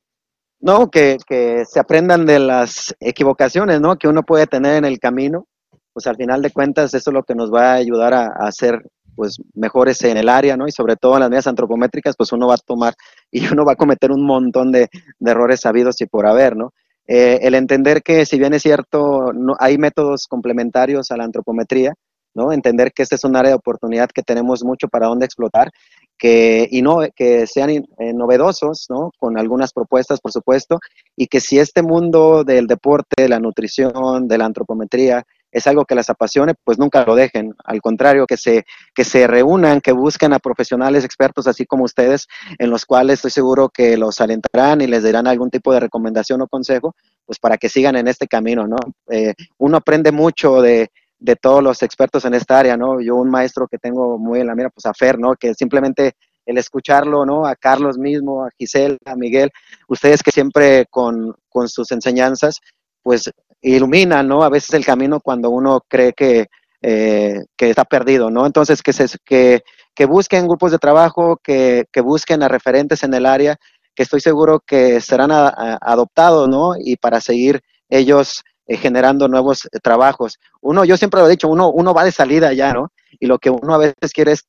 No, 0.59 0.89
que, 0.89 1.17
que 1.27 1.63
se 1.65 1.79
aprendan 1.79 2.25
de 2.25 2.39
las 2.39 2.95
equivocaciones, 2.99 3.79
¿no? 3.79 3.97
Que 3.97 4.07
uno 4.07 4.23
puede 4.23 4.45
tener 4.45 4.75
en 4.75 4.85
el 4.85 4.99
camino. 4.99 5.47
Pues 5.93 6.05
al 6.07 6.17
final 6.17 6.41
de 6.41 6.51
cuentas 6.51 6.93
eso 6.93 7.09
es 7.09 7.13
lo 7.13 7.23
que 7.23 7.35
nos 7.35 7.53
va 7.53 7.71
a 7.71 7.75
ayudar 7.75 8.13
a, 8.13 8.25
a 8.25 8.47
hacer 8.47 8.83
pues 9.19 9.35
mejores 9.53 10.01
en 10.05 10.15
el 10.15 10.29
área, 10.29 10.55
¿no? 10.55 10.65
Y 10.65 10.71
sobre 10.71 10.95
todo 10.95 11.15
en 11.15 11.19
las 11.19 11.29
medidas 11.29 11.47
antropométricas, 11.47 12.15
pues 12.15 12.31
uno 12.31 12.47
va 12.47 12.53
a 12.53 12.57
tomar 12.57 12.93
y 13.33 13.45
uno 13.51 13.65
va 13.65 13.73
a 13.73 13.75
cometer 13.75 14.13
un 14.13 14.25
montón 14.25 14.71
de, 14.71 14.87
errores 15.19 15.59
sabidos 15.59 15.99
y 15.99 16.05
por 16.05 16.25
haber, 16.25 16.55
¿no? 16.55 16.71
Eh, 17.05 17.39
el 17.41 17.53
entender 17.53 18.01
que 18.01 18.25
si 18.25 18.39
bien 18.39 18.53
es 18.53 18.61
cierto, 18.61 19.33
no, 19.33 19.57
hay 19.59 19.77
métodos 19.77 20.25
complementarios 20.25 21.11
a 21.11 21.17
la 21.17 21.25
antropometría, 21.25 21.95
¿no? 22.33 22.53
Entender 22.53 22.93
que 22.93 23.03
este 23.03 23.15
es 23.15 23.25
un 23.25 23.35
área 23.35 23.49
de 23.49 23.57
oportunidad 23.57 24.07
que 24.09 24.21
tenemos 24.21 24.63
mucho 24.63 24.87
para 24.87 25.07
dónde 25.07 25.25
explotar, 25.25 25.69
que, 26.17 26.69
y 26.71 26.81
no, 26.81 26.99
que 27.13 27.45
sean 27.45 27.71
eh, 27.71 27.85
novedosos, 28.13 28.85
¿no? 28.87 29.11
Con 29.19 29.37
algunas 29.37 29.73
propuestas, 29.73 30.21
por 30.21 30.31
supuesto, 30.31 30.79
y 31.17 31.27
que 31.27 31.41
si 31.41 31.59
este 31.59 31.81
mundo 31.81 32.45
del 32.45 32.67
deporte, 32.67 33.23
de 33.23 33.27
la 33.27 33.41
nutrición, 33.41 34.29
de 34.29 34.37
la 34.37 34.45
antropometría, 34.45 35.25
es 35.51 35.67
algo 35.67 35.85
que 35.85 35.95
les 35.95 36.09
apasione, 36.09 36.53
pues 36.63 36.77
nunca 36.77 37.03
lo 37.05 37.15
dejen. 37.15 37.53
Al 37.63 37.81
contrario, 37.81 38.25
que 38.25 38.37
se, 38.37 38.65
que 38.93 39.03
se 39.03 39.27
reúnan, 39.27 39.81
que 39.81 39.91
busquen 39.91 40.33
a 40.33 40.39
profesionales 40.39 41.03
expertos 41.03 41.47
así 41.47 41.65
como 41.65 41.83
ustedes, 41.83 42.27
en 42.57 42.69
los 42.69 42.85
cuales 42.85 43.15
estoy 43.15 43.31
seguro 43.31 43.69
que 43.69 43.97
los 43.97 44.21
alentarán 44.21 44.81
y 44.81 44.87
les 44.87 45.03
darán 45.03 45.27
algún 45.27 45.49
tipo 45.49 45.73
de 45.73 45.79
recomendación 45.79 46.41
o 46.41 46.47
consejo, 46.47 46.95
pues 47.25 47.39
para 47.39 47.57
que 47.57 47.69
sigan 47.69 47.95
en 47.95 48.07
este 48.07 48.27
camino, 48.27 48.67
¿no? 48.67 48.77
Eh, 49.09 49.33
uno 49.57 49.77
aprende 49.77 50.11
mucho 50.11 50.61
de, 50.61 50.89
de 51.19 51.35
todos 51.35 51.61
los 51.61 51.83
expertos 51.83 52.25
en 52.25 52.33
esta 52.33 52.59
área, 52.59 52.77
¿no? 52.77 53.01
Yo 53.01 53.15
un 53.15 53.29
maestro 53.29 53.67
que 53.67 53.77
tengo 53.77 54.17
muy 54.17 54.39
en 54.39 54.47
la 54.47 54.55
mira, 54.55 54.69
pues 54.69 54.85
a 54.85 54.93
Fer, 54.93 55.19
¿no? 55.19 55.35
Que 55.35 55.53
simplemente 55.53 56.13
el 56.45 56.57
escucharlo, 56.57 57.25
¿no? 57.25 57.45
A 57.45 57.55
Carlos 57.55 57.97
mismo, 57.97 58.43
a 58.43 58.49
Giselle, 58.57 58.97
a 59.05 59.15
Miguel, 59.15 59.51
ustedes 59.87 60.23
que 60.23 60.31
siempre 60.31 60.85
con, 60.89 61.35
con 61.49 61.67
sus 61.67 61.91
enseñanzas, 61.91 62.59
pues 63.03 63.31
ilumina, 63.61 64.23
¿no? 64.23 64.43
A 64.43 64.49
veces 64.49 64.73
el 64.73 64.85
camino 64.85 65.19
cuando 65.19 65.49
uno 65.49 65.81
cree 65.87 66.13
que, 66.13 66.47
eh, 66.81 67.43
que 67.57 67.69
está 67.69 67.85
perdido, 67.85 68.29
¿no? 68.29 68.45
Entonces, 68.45 68.81
que, 68.81 68.93
se, 68.93 69.07
que, 69.25 69.61
que 69.93 70.05
busquen 70.05 70.47
grupos 70.47 70.71
de 70.71 70.77
trabajo, 70.79 71.37
que, 71.43 71.85
que, 71.91 72.01
busquen 72.01 72.43
a 72.43 72.47
referentes 72.47 73.03
en 73.03 73.13
el 73.13 73.25
área, 73.25 73.57
que 73.95 74.03
estoy 74.03 74.21
seguro 74.21 74.61
que 74.65 75.01
serán 75.01 75.31
adoptados, 75.31 76.47
¿no? 76.47 76.73
Y 76.77 76.95
para 76.97 77.19
seguir 77.19 77.61
ellos 77.89 78.43
eh, 78.67 78.77
generando 78.77 79.27
nuevos 79.27 79.65
eh, 79.65 79.79
trabajos. 79.81 80.39
Uno, 80.61 80.85
yo 80.85 80.95
siempre 80.95 81.19
lo 81.19 81.27
he 81.27 81.31
dicho, 81.31 81.49
uno, 81.49 81.69
uno 81.69 81.93
va 81.93 82.03
de 82.03 82.11
salida 82.11 82.53
ya, 82.53 82.73
¿no? 82.73 82.91
Y 83.19 83.25
lo 83.25 83.39
que 83.39 83.49
uno 83.49 83.73
a 83.73 83.79
veces 83.79 84.13
quiere 84.13 84.33
es 84.33 84.45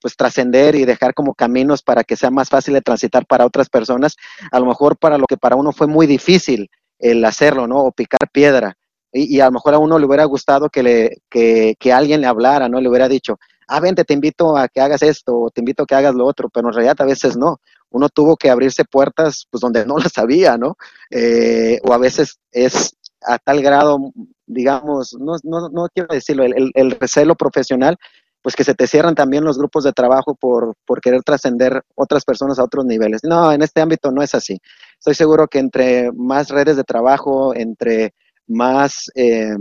pues 0.00 0.16
trascender 0.16 0.76
y 0.76 0.84
dejar 0.84 1.12
como 1.12 1.34
caminos 1.34 1.82
para 1.82 2.04
que 2.04 2.14
sea 2.14 2.30
más 2.30 2.48
fácil 2.48 2.74
de 2.74 2.82
transitar 2.82 3.26
para 3.26 3.44
otras 3.44 3.68
personas, 3.68 4.14
a 4.52 4.60
lo 4.60 4.66
mejor 4.66 4.96
para 4.96 5.18
lo 5.18 5.26
que 5.26 5.36
para 5.36 5.56
uno 5.56 5.72
fue 5.72 5.88
muy 5.88 6.06
difícil, 6.06 6.70
el 7.02 7.24
hacerlo, 7.24 7.66
¿no? 7.66 7.80
O 7.80 7.92
picar 7.92 8.30
piedra. 8.32 8.76
Y, 9.12 9.40
a 9.40 9.46
lo 9.46 9.52
mejor 9.52 9.74
a 9.74 9.78
uno 9.78 9.98
le 9.98 10.06
hubiera 10.06 10.24
gustado 10.24 10.70
que, 10.70 10.82
le, 10.82 11.18
que, 11.28 11.74
que, 11.78 11.92
alguien 11.92 12.22
le 12.22 12.26
hablara, 12.26 12.68
¿no? 12.68 12.80
Le 12.80 12.88
hubiera 12.88 13.08
dicho, 13.08 13.38
ah, 13.68 13.80
vente, 13.80 14.04
te 14.04 14.14
invito 14.14 14.56
a 14.56 14.68
que 14.68 14.80
hagas 14.80 15.02
esto, 15.02 15.38
o 15.38 15.50
te 15.50 15.60
invito 15.60 15.82
a 15.82 15.86
que 15.86 15.94
hagas 15.94 16.14
lo 16.14 16.24
otro, 16.24 16.48
pero 16.48 16.68
en 16.68 16.74
realidad 16.74 16.96
a 17.00 17.04
veces 17.04 17.36
no. 17.36 17.60
Uno 17.90 18.08
tuvo 18.08 18.36
que 18.36 18.48
abrirse 18.48 18.84
puertas, 18.84 19.46
pues, 19.50 19.60
donde 19.60 19.84
no 19.84 19.98
las 19.98 20.12
sabía, 20.12 20.56
¿no? 20.56 20.76
Eh, 21.10 21.78
o 21.84 21.92
a 21.92 21.98
veces 21.98 22.38
es 22.52 22.96
a 23.20 23.38
tal 23.38 23.60
grado, 23.60 23.98
digamos, 24.46 25.14
no, 25.20 25.36
no, 25.42 25.68
no 25.68 25.88
quiero 25.92 26.14
decirlo, 26.14 26.44
el, 26.44 26.70
el, 26.74 26.90
recelo 26.92 27.34
profesional, 27.34 27.96
pues 28.40 28.56
que 28.56 28.64
se 28.64 28.74
te 28.74 28.86
cierran 28.86 29.14
también 29.14 29.44
los 29.44 29.58
grupos 29.58 29.84
de 29.84 29.92
trabajo 29.92 30.34
por, 30.34 30.74
por 30.86 31.00
querer 31.00 31.22
trascender 31.22 31.82
otras 31.94 32.24
personas 32.24 32.58
a 32.58 32.64
otros 32.64 32.84
niveles. 32.84 33.20
No, 33.22 33.52
en 33.52 33.62
este 33.62 33.80
ámbito 33.80 34.10
no 34.10 34.22
es 34.22 34.34
así 34.34 34.58
estoy 35.02 35.14
seguro 35.16 35.48
que 35.48 35.58
entre 35.58 36.12
más 36.12 36.48
redes 36.48 36.76
de 36.76 36.84
trabajo, 36.84 37.52
entre 37.56 38.14
más 38.46 39.10
eh, 39.16 39.56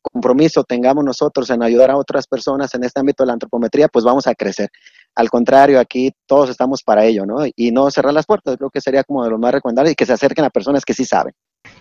compromiso 0.00 0.64
tengamos 0.64 1.04
nosotros 1.04 1.50
en 1.50 1.62
ayudar 1.62 1.90
a 1.90 1.98
otras 1.98 2.26
personas 2.26 2.74
en 2.74 2.84
este 2.84 2.98
ámbito 2.98 3.22
de 3.22 3.26
la 3.26 3.34
antropometría, 3.34 3.88
pues 3.88 4.02
vamos 4.02 4.26
a 4.26 4.34
crecer. 4.34 4.70
Al 5.14 5.28
contrario, 5.28 5.78
aquí 5.78 6.10
todos 6.24 6.48
estamos 6.48 6.82
para 6.82 7.04
ello, 7.04 7.26
¿no? 7.26 7.40
Y 7.54 7.70
no 7.70 7.90
cerrar 7.90 8.14
las 8.14 8.24
puertas, 8.24 8.56
creo 8.56 8.70
que 8.70 8.80
sería 8.80 9.04
como 9.04 9.22
de 9.22 9.28
lo 9.28 9.38
más 9.38 9.52
recomendable 9.52 9.90
y 9.90 9.94
que 9.94 10.06
se 10.06 10.14
acerquen 10.14 10.46
a 10.46 10.50
personas 10.50 10.86
que 10.86 10.94
sí 10.94 11.04
saben. 11.04 11.34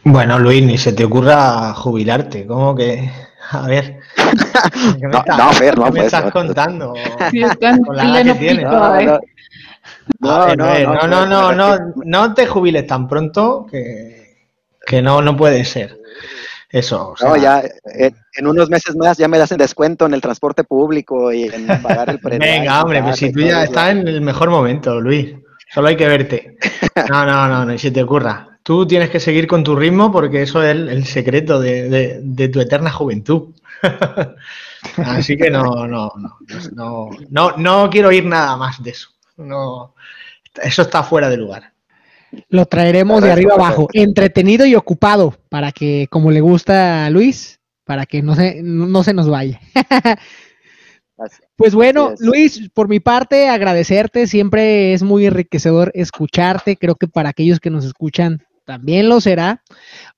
Bueno, 0.03 0.37
Luis, 0.37 0.61
ni 0.65 0.77
se 0.77 0.91
te 0.91 1.05
ocurra 1.05 1.73
jubilarte, 1.75 2.45
¿cómo 2.45 2.75
que? 2.75 3.09
A 3.51 3.67
ver. 3.67 4.01
¿Qué 4.99 5.07
me, 5.07 5.13
no, 5.13 5.23
no, 5.25 5.49
ver, 5.61 5.77
no, 5.77 5.85
¿qué 5.85 5.91
me 5.91 5.99
pues, 6.01 6.13
estás 6.13 6.29
contando? 6.33 6.93
Sí, 7.31 7.41
con 7.85 7.95
la 7.95 8.21
que 8.21 8.33
tienes. 8.33 8.65
No, 8.65 9.19
no, 10.19 10.55
no, 10.55 11.07
no, 11.07 11.25
no, 11.25 11.51
no, 11.53 11.93
no, 12.03 12.33
te 12.33 12.47
jubiles 12.47 12.87
tan 12.87 13.07
pronto 13.07 13.65
que, 13.69 14.47
que 14.85 15.01
no, 15.01 15.21
no 15.21 15.35
puede 15.35 15.63
ser. 15.65 15.99
Eso. 16.69 17.13
O 17.21 17.27
no, 17.27 17.37
ya 17.37 17.63
en, 17.85 18.47
unos 18.47 18.69
meses 18.69 18.95
más 18.95 19.17
ya 19.17 19.27
me 19.29 19.37
das 19.37 19.51
el 19.53 19.57
descuento 19.57 20.05
en 20.05 20.13
el 20.13 20.21
transporte 20.21 20.65
público 20.65 21.31
y 21.31 21.43
en 21.43 21.67
pagar 21.81 22.09
el 22.09 22.19
precio. 22.19 22.39
Venga, 22.39 22.83
hombre, 22.83 23.01
pues 23.01 23.17
si 23.17 23.31
tú 23.31 23.39
ya 23.39 23.63
estás 23.63 23.91
en 23.91 24.07
el 24.07 24.21
mejor 24.21 24.49
momento, 24.49 24.99
Luis. 24.99 25.33
Solo 25.73 25.89
hay 25.89 25.97
que 25.97 26.07
verte. 26.07 26.57
No, 27.09 27.25
no, 27.25 27.47
no, 27.47 27.65
no, 27.65 27.77
si 27.77 27.91
te 27.91 28.03
ocurra. 28.03 28.59
Tú 28.63 28.85
tienes 28.85 29.09
que 29.09 29.19
seguir 29.19 29.47
con 29.47 29.63
tu 29.63 29.75
ritmo 29.75 30.11
porque 30.11 30.41
eso 30.41 30.63
es 30.63 30.75
el, 30.75 31.05
secreto 31.05 31.59
de, 31.59 32.19
de, 32.21 32.49
tu 32.49 32.59
eterna 32.59 32.91
juventud. 32.91 33.53
Así 34.97 35.37
que 35.37 35.49
no, 35.49 35.87
no, 35.87 36.11
no, 36.17 36.39
no, 36.73 37.09
no, 37.29 37.51
no 37.57 37.89
quiero 37.89 38.09
oír 38.09 38.25
nada 38.25 38.57
más 38.57 38.81
de 38.83 38.91
eso. 38.91 39.09
No, 39.37 39.95
eso 40.61 40.81
está 40.81 41.03
fuera 41.03 41.29
de 41.29 41.37
lugar. 41.37 41.73
Lo 42.49 42.65
traeremos 42.65 43.21
de 43.21 43.31
arriba 43.31 43.53
abajo, 43.53 43.87
entretenido 43.93 44.65
y 44.65 44.75
ocupado, 44.75 45.37
para 45.49 45.71
que, 45.71 46.07
como 46.09 46.31
le 46.31 46.41
gusta 46.41 47.05
a 47.05 47.09
Luis, 47.09 47.59
para 47.85 48.05
que 48.05 48.21
no 48.21 48.35
se, 48.35 48.61
no 48.61 49.03
se 49.03 49.13
nos 49.13 49.29
vaya. 49.29 49.59
Pues 51.55 51.73
bueno, 51.73 52.13
Luis, 52.19 52.69
por 52.73 52.87
mi 52.87 52.99
parte, 52.99 53.49
agradecerte, 53.49 54.27
siempre 54.27 54.93
es 54.93 55.01
muy 55.01 55.25
enriquecedor 55.25 55.91
escucharte, 55.95 56.77
creo 56.77 56.95
que 56.95 57.07
para 57.07 57.29
aquellos 57.29 57.59
que 57.59 57.71
nos 57.71 57.85
escuchan 57.85 58.43
también 58.65 59.09
lo 59.09 59.19
será. 59.19 59.63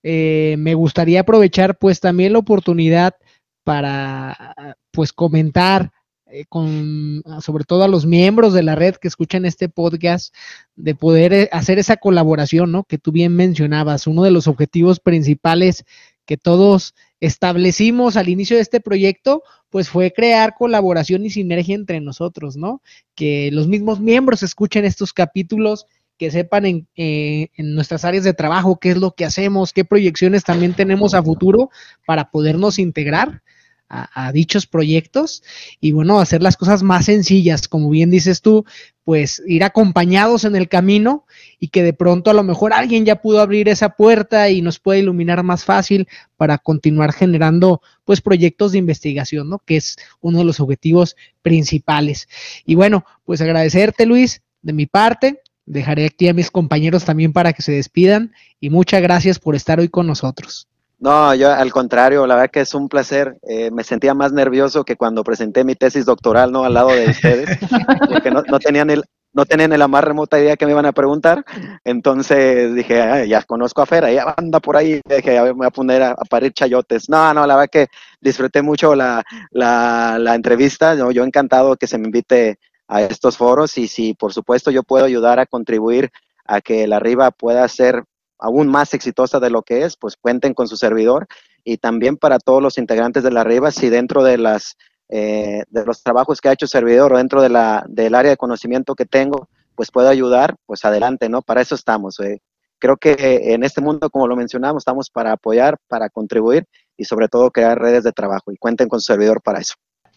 Eh, 0.04 0.56
me 0.60 0.74
gustaría 0.74 1.22
aprovechar 1.22 1.78
pues 1.78 2.02
también 2.02 2.34
la 2.34 2.40
oportunidad 2.40 3.16
para 3.64 4.76
pues 4.92 5.14
comentar 5.14 5.92
eh, 6.32 6.46
con 6.48 7.24
ah, 7.26 7.42
sobre 7.42 7.64
todo 7.64 7.84
a 7.84 7.88
los 7.88 8.06
miembros 8.06 8.54
de 8.54 8.64
la 8.64 8.76
red 8.76 8.96
que 8.96 9.08
escuchan 9.08 9.46
este 9.46 9.70
podcast, 9.70 10.34
de 10.76 10.96
poder 10.96 11.34
eh, 11.34 11.50
hacer 11.52 11.80
esa 11.80 11.98
colaboración, 11.98 12.72
¿no? 12.72 12.84
Que 12.84 12.98
tú 12.98 13.12
bien 13.12 13.36
mencionabas, 13.36 14.08
uno 14.08 14.24
de 14.24 14.32
los 14.32 14.48
objetivos 14.48 15.00
principales 15.00 15.86
que 16.26 16.38
todos 16.38 16.94
establecimos 17.20 18.16
al 18.16 18.30
inicio 18.30 18.56
de 18.56 18.62
este 18.62 18.80
proyecto, 18.80 19.42
pues 19.70 19.90
fue 19.90 20.14
crear 20.14 20.54
colaboración 20.58 21.26
y 21.26 21.32
sinergia 21.32 21.76
entre 21.76 22.00
nosotros, 22.02 22.56
¿no? 22.56 22.82
Que 23.16 23.50
los 23.52 23.68
mismos 23.68 24.00
miembros 24.00 24.44
escuchen 24.44 24.86
estos 24.86 25.14
capítulos, 25.14 25.88
que 26.20 26.30
sepan 26.32 26.66
en, 26.66 26.88
eh, 26.96 27.48
en, 27.56 27.74
nuestras 27.74 28.06
áreas 28.06 28.26
de 28.26 28.34
trabajo 28.34 28.78
qué 28.78 28.92
es 28.92 28.98
lo 28.98 29.12
que 29.16 29.26
hacemos, 29.26 29.74
qué 29.74 29.86
proyecciones 29.86 30.44
también 30.44 30.74
tenemos 30.74 31.14
a 31.14 31.24
futuro 31.24 31.70
para 32.06 32.30
podernos 32.30 32.78
integrar 32.78 33.42
a, 33.90 34.32
dichos 34.32 34.68
proyectos 34.68 35.44
y 35.82 35.92
bueno, 35.92 36.20
hacer 36.20 36.44
las 36.44 36.58
cosas 36.58 36.84
más 36.84 37.06
sencillas, 37.06 37.68
como 37.68 37.90
bien 37.90 38.12
dices 38.12 38.42
tú, 38.42 38.66
pues 39.04 39.42
ir 39.48 39.64
acompañados 39.64 40.44
en 40.46 40.56
el 40.56 40.70
camino 40.70 41.26
y 41.60 41.70
que 41.70 41.82
de 41.82 41.94
pronto 41.94 42.30
a 42.30 42.36
lo 42.36 42.44
mejor 42.44 42.72
alguien 42.72 43.06
ya 43.06 43.22
pudo 43.22 43.42
abrir 43.42 43.68
esa 43.68 43.90
puerta 43.90 44.50
y 44.52 44.62
nos 44.62 44.80
puede 44.80 45.00
iluminar 45.00 45.42
más 45.42 45.66
fácil 45.66 46.08
para 46.38 46.60
continuar 46.60 47.12
generando 47.12 47.82
pues 48.06 48.22
proyectos 48.22 48.72
de 48.72 48.78
investigación, 48.78 49.50
¿no? 49.50 49.60
Que 49.60 49.78
es 49.78 49.98
uno 50.22 50.38
de 50.38 50.46
los 50.46 50.60
objetivos 50.60 51.16
principales. 51.42 52.30
Y 52.66 52.76
bueno, 52.76 53.06
pues 53.26 53.42
agradecerte 53.42 54.06
Luis 54.06 54.44
de 54.62 54.74
mi 54.74 54.86
parte, 54.86 55.42
dejaré 55.66 56.06
aquí 56.06 56.28
a 56.28 56.34
mis 56.34 56.52
compañeros 56.52 57.06
también 57.06 57.34
para 57.34 57.54
que 57.54 57.64
se 57.64 57.72
despidan 57.72 58.34
y 58.60 58.70
muchas 58.70 59.02
gracias 59.02 59.40
por 59.40 59.56
estar 59.56 59.80
hoy 59.80 59.90
con 59.90 60.06
nosotros. 60.06 60.69
No, 61.00 61.34
yo 61.34 61.50
al 61.52 61.72
contrario, 61.72 62.28
la 62.28 62.36
verdad 62.36 62.52
que 62.52 62.62
es 62.62 62.74
un 62.74 62.90
placer. 62.90 63.38
Eh, 63.48 63.72
me 63.72 63.84
sentía 63.84 64.14
más 64.14 64.34
nervioso 64.34 64.84
que 64.84 64.98
cuando 64.98 65.24
presenté 65.24 65.64
mi 65.64 65.76
tesis 65.76 66.06
doctoral, 66.06 66.52
¿no? 66.52 66.66
Al 66.66 66.74
lado 66.74 66.90
de 66.90 67.10
ustedes, 67.10 67.58
porque 68.10 68.32
no, 68.32 68.44
no 68.44 68.60
tenían 68.60 68.90
el, 68.90 69.04
no 69.32 69.46
tenían 69.46 69.78
la 69.78 69.88
más 69.88 70.04
remota 70.04 70.40
idea 70.40 70.58
que 70.58 70.66
me 70.66 70.72
iban 70.72 70.86
a 70.86 70.92
preguntar. 70.92 71.46
Entonces 71.84 72.74
dije, 72.76 73.28
ya 73.28 73.44
conozco 73.44 73.82
a 73.82 73.86
Fera, 73.86 74.12
ya 74.12 74.34
anda 74.36 74.60
por 74.60 74.76
ahí, 74.76 75.02
dije, 75.06 75.42
me 75.42 75.52
voy 75.52 75.68
a 75.68 75.72
poner 75.72 76.04
a, 76.04 76.16
parir 76.30 76.52
chayotes. 76.52 77.10
No, 77.10 77.34
no, 77.34 77.46
la 77.46 77.56
verdad 77.56 77.70
que 77.72 77.88
disfruté 78.20 78.62
mucho 78.62 78.96
la, 78.96 79.24
la, 79.52 80.36
entrevista. 80.36 80.96
Yo, 80.96 81.12
yo 81.12 81.24
encantado 81.24 81.76
que 81.78 81.88
se 81.88 81.98
me 81.98 82.06
invite 82.08 82.60
a 82.88 83.04
estos 83.04 83.38
foros 83.38 83.78
y 83.78 83.88
si 83.88 84.16
por 84.16 84.34
supuesto 84.34 84.72
yo 84.72 84.84
puedo 84.84 85.06
ayudar 85.06 85.40
a 85.40 85.46
contribuir 85.46 86.10
a 86.46 86.62
que 86.62 86.88
la 86.88 87.00
Riva 87.00 87.30
pueda 87.30 87.68
ser 87.68 88.04
aún 88.40 88.68
más 88.68 88.94
exitosa 88.94 89.40
de 89.40 89.50
lo 89.50 89.62
que 89.62 89.84
es, 89.84 89.98
pues 89.98 90.16
cuenten 90.16 90.54
con 90.54 90.68
su 90.68 90.78
servidor 90.78 91.28
y 91.64 91.78
también 91.78 92.18
para 92.18 92.40
todos 92.40 92.62
los 92.62 92.78
integrantes 92.78 93.24
de 93.24 93.32
la 93.32 93.44
Riva, 93.44 93.72
si 93.72 93.90
dentro 93.90 94.24
de 94.24 94.38
las 94.38 94.76
eh, 95.12 95.64
de 95.70 95.86
los 95.86 96.04
trabajos 96.04 96.40
que 96.40 96.50
ha 96.50 96.54
hecho 96.54 96.66
el 96.66 96.70
servidor 96.70 97.14
o 97.14 97.18
dentro 97.18 97.42
de 97.42 97.50
la, 97.50 97.84
del 97.88 98.14
área 98.14 98.30
de 98.30 98.38
conocimiento 98.38 98.94
que 98.94 99.06
tengo, 99.06 99.50
pues 99.74 99.90
puedo 99.90 100.08
ayudar, 100.08 100.56
pues 100.68 100.86
adelante, 100.86 101.30
¿no? 101.30 101.42
Para 101.42 101.62
eso 101.62 101.74
estamos. 101.74 102.20
Eh. 102.20 102.42
Creo 102.78 102.96
que 102.96 103.54
en 103.54 103.64
este 103.64 103.82
mundo, 103.82 104.10
como 104.12 104.28
lo 104.28 104.36
mencionamos, 104.36 104.82
estamos 104.82 105.10
para 105.10 105.32
apoyar, 105.32 105.78
para 105.88 106.10
contribuir 106.10 106.66
y 106.96 107.06
sobre 107.06 107.28
todo 107.28 107.50
crear 107.50 107.80
redes 107.80 108.04
de 108.04 108.12
trabajo 108.12 108.52
y 108.52 108.58
cuenten 108.58 108.88
con 108.88 109.02
su 109.02 109.12
servidor 109.12 109.42
para 109.42 109.60
eso. 109.60 109.74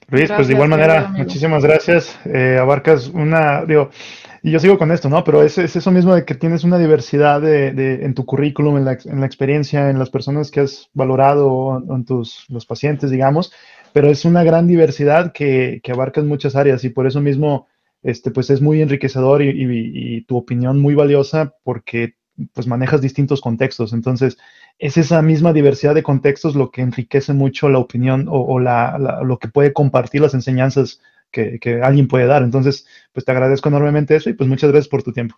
Luis, 0.09 0.31
pues 0.31 0.49
de 0.49 0.55
igual 0.55 0.69
manera, 0.69 1.09
muchísimas 1.17 1.63
gracias. 1.63 2.15
Eh, 2.27 2.59
abarcas 2.61 3.09
una, 3.09 3.65
digo, 3.65 3.89
y 4.43 4.51
yo 4.51 4.59
sigo 4.59 4.77
con 4.77 4.91
esto, 4.91 5.09
¿no? 5.09 5.23
Pero 5.23 5.43
es, 5.43 5.57
es 5.59 5.77
eso 5.77 5.91
mismo 5.93 6.15
de 6.15 6.25
que 6.25 6.35
tienes 6.35 6.65
una 6.65 6.79
diversidad 6.79 7.41
de, 7.41 7.73
de, 7.73 8.05
en 8.05 8.15
tu 8.15 8.27
currículum, 8.27 8.77
en 8.77 8.85
la, 8.85 8.99
en 9.05 9.21
la, 9.21 9.27
experiencia, 9.27 9.89
en 9.89 9.99
las 10.01 10.11
personas 10.11 10.51
que 10.51 10.61
has 10.61 10.91
valorado, 10.95 11.81
en 11.89 12.05
tus 12.05 12.45
los 12.49 12.67
pacientes, 12.67 13.11
digamos, 13.11 13.53
pero 13.93 14.09
es 14.09 14.25
una 14.25 14.43
gran 14.43 14.67
diversidad 14.67 15.33
que, 15.33 15.81
que 15.83 15.93
abarca 15.93 16.23
muchas 16.23 16.57
áreas 16.57 16.83
y 16.85 16.91
por 16.91 17.07
eso 17.07 17.21
mismo, 17.21 17.69
este, 18.03 18.31
pues 18.33 18.51
es 18.51 18.61
muy 18.61 18.83
enriquecedor 18.83 19.43
y, 19.43 20.25
tu 20.27 20.37
opinión 20.37 20.81
muy 20.81 20.95
valiosa 20.95 21.55
porque 21.63 22.15
pues 22.55 22.67
manejas 22.67 23.01
distintos 23.01 23.41
contextos. 23.41 23.93
Entonces, 23.93 24.39
es 24.79 24.97
esa 24.97 25.23
misma 25.23 25.53
diversidad 25.53 25.95
de 25.95 26.03
contextos 26.03 26.57
lo 26.57 26.71
que 26.71 26.81
enriquece 26.81 27.33
mucho 27.33 27.69
la 27.69 27.79
opinión 27.79 28.27
o, 28.29 28.59
la, 28.59 29.21
lo 29.23 29.39
que 29.39 29.49
puede 29.49 29.73
compartir 29.73 30.23
las 30.23 30.35
enseñanzas 30.35 31.01
que, 31.33 31.59
que, 31.59 31.83
alguien 31.83 32.07
puede 32.07 32.27
dar. 32.27 32.43
Entonces, 32.43 32.87
pues 33.13 33.25
te 33.25 33.33
agradezco 33.33 33.69
enormemente 33.69 34.15
eso 34.15 34.31
y 34.31 34.35
pues 34.35 34.49
muchas 34.49 34.71
gracias 34.71 34.89
por 34.89 35.03
tu 35.03 35.13
tiempo. 35.13 35.37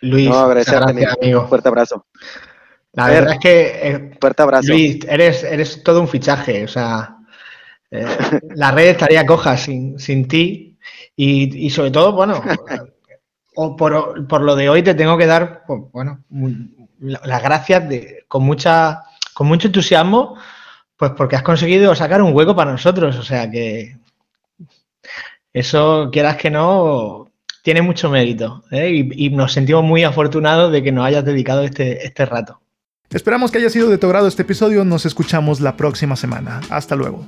Luis, 0.00 0.28
no, 0.28 0.48
gracias, 0.48 0.82
amigo. 0.82 1.46
Fuerte 1.46 1.68
abrazo. 1.68 2.06
La 2.92 3.08
verdad 3.08 3.34
es 3.34 3.38
que, 3.38 3.80
eh, 3.82 4.10
fuerte 4.20 4.42
abrazo. 4.42 4.68
Luis, 4.68 4.98
eres, 5.08 5.44
eres 5.44 5.82
todo 5.82 6.00
un 6.00 6.08
fichaje, 6.08 6.64
o 6.64 6.68
sea, 6.68 7.16
eh, 7.90 8.06
la 8.54 8.72
red 8.72 8.88
estaría 8.88 9.26
coja 9.26 9.56
sin, 9.56 9.98
sin 9.98 10.26
ti 10.26 10.78
y, 11.14 11.70
sobre 11.70 11.90
todo, 11.90 12.12
bueno, 12.12 12.42
o 13.54 13.76
por, 13.76 14.40
lo 14.40 14.56
de 14.56 14.68
hoy 14.68 14.82
te 14.82 14.94
tengo 14.94 15.18
que 15.18 15.26
dar, 15.26 15.64
pues, 15.66 15.80
bueno, 15.92 16.24
las 16.98 17.42
gracias 17.42 17.88
de, 17.88 18.24
con, 18.28 18.44
mucha, 18.44 19.02
con 19.34 19.46
mucho 19.46 19.66
entusiasmo, 19.66 20.36
pues 20.96 21.12
porque 21.16 21.36
has 21.36 21.42
conseguido 21.42 21.94
sacar 21.94 22.22
un 22.22 22.34
hueco 22.34 22.56
para 22.56 22.72
nosotros, 22.72 23.16
o 23.16 23.22
sea 23.22 23.50
que 23.50 23.96
eso, 25.58 26.10
quieras 26.12 26.36
que 26.36 26.50
no, 26.50 27.28
tiene 27.62 27.82
mucho 27.82 28.08
mérito 28.08 28.64
¿eh? 28.70 28.90
y, 28.90 29.30
nos 29.30 29.52
sentimos 29.52 29.84
muy 29.84 30.04
afortunados 30.04 30.72
de 30.72 30.82
que 30.82 30.92
nos 30.92 31.04
hayas 31.04 31.24
dedicado 31.24 31.62
este, 31.62 32.06
este 32.06 32.24
rato. 32.24 32.60
Esperamos 33.10 33.50
que 33.50 33.58
haya 33.58 33.70
sido 33.70 33.88
de 33.88 33.98
tu 33.98 34.06
agrado 34.06 34.28
este 34.28 34.42
episodio, 34.42 34.84
nos 34.84 35.06
escuchamos 35.06 35.60
la 35.60 35.76
próxima 35.76 36.16
semana. 36.16 36.60
Hasta 36.70 36.96
luego. 36.96 37.26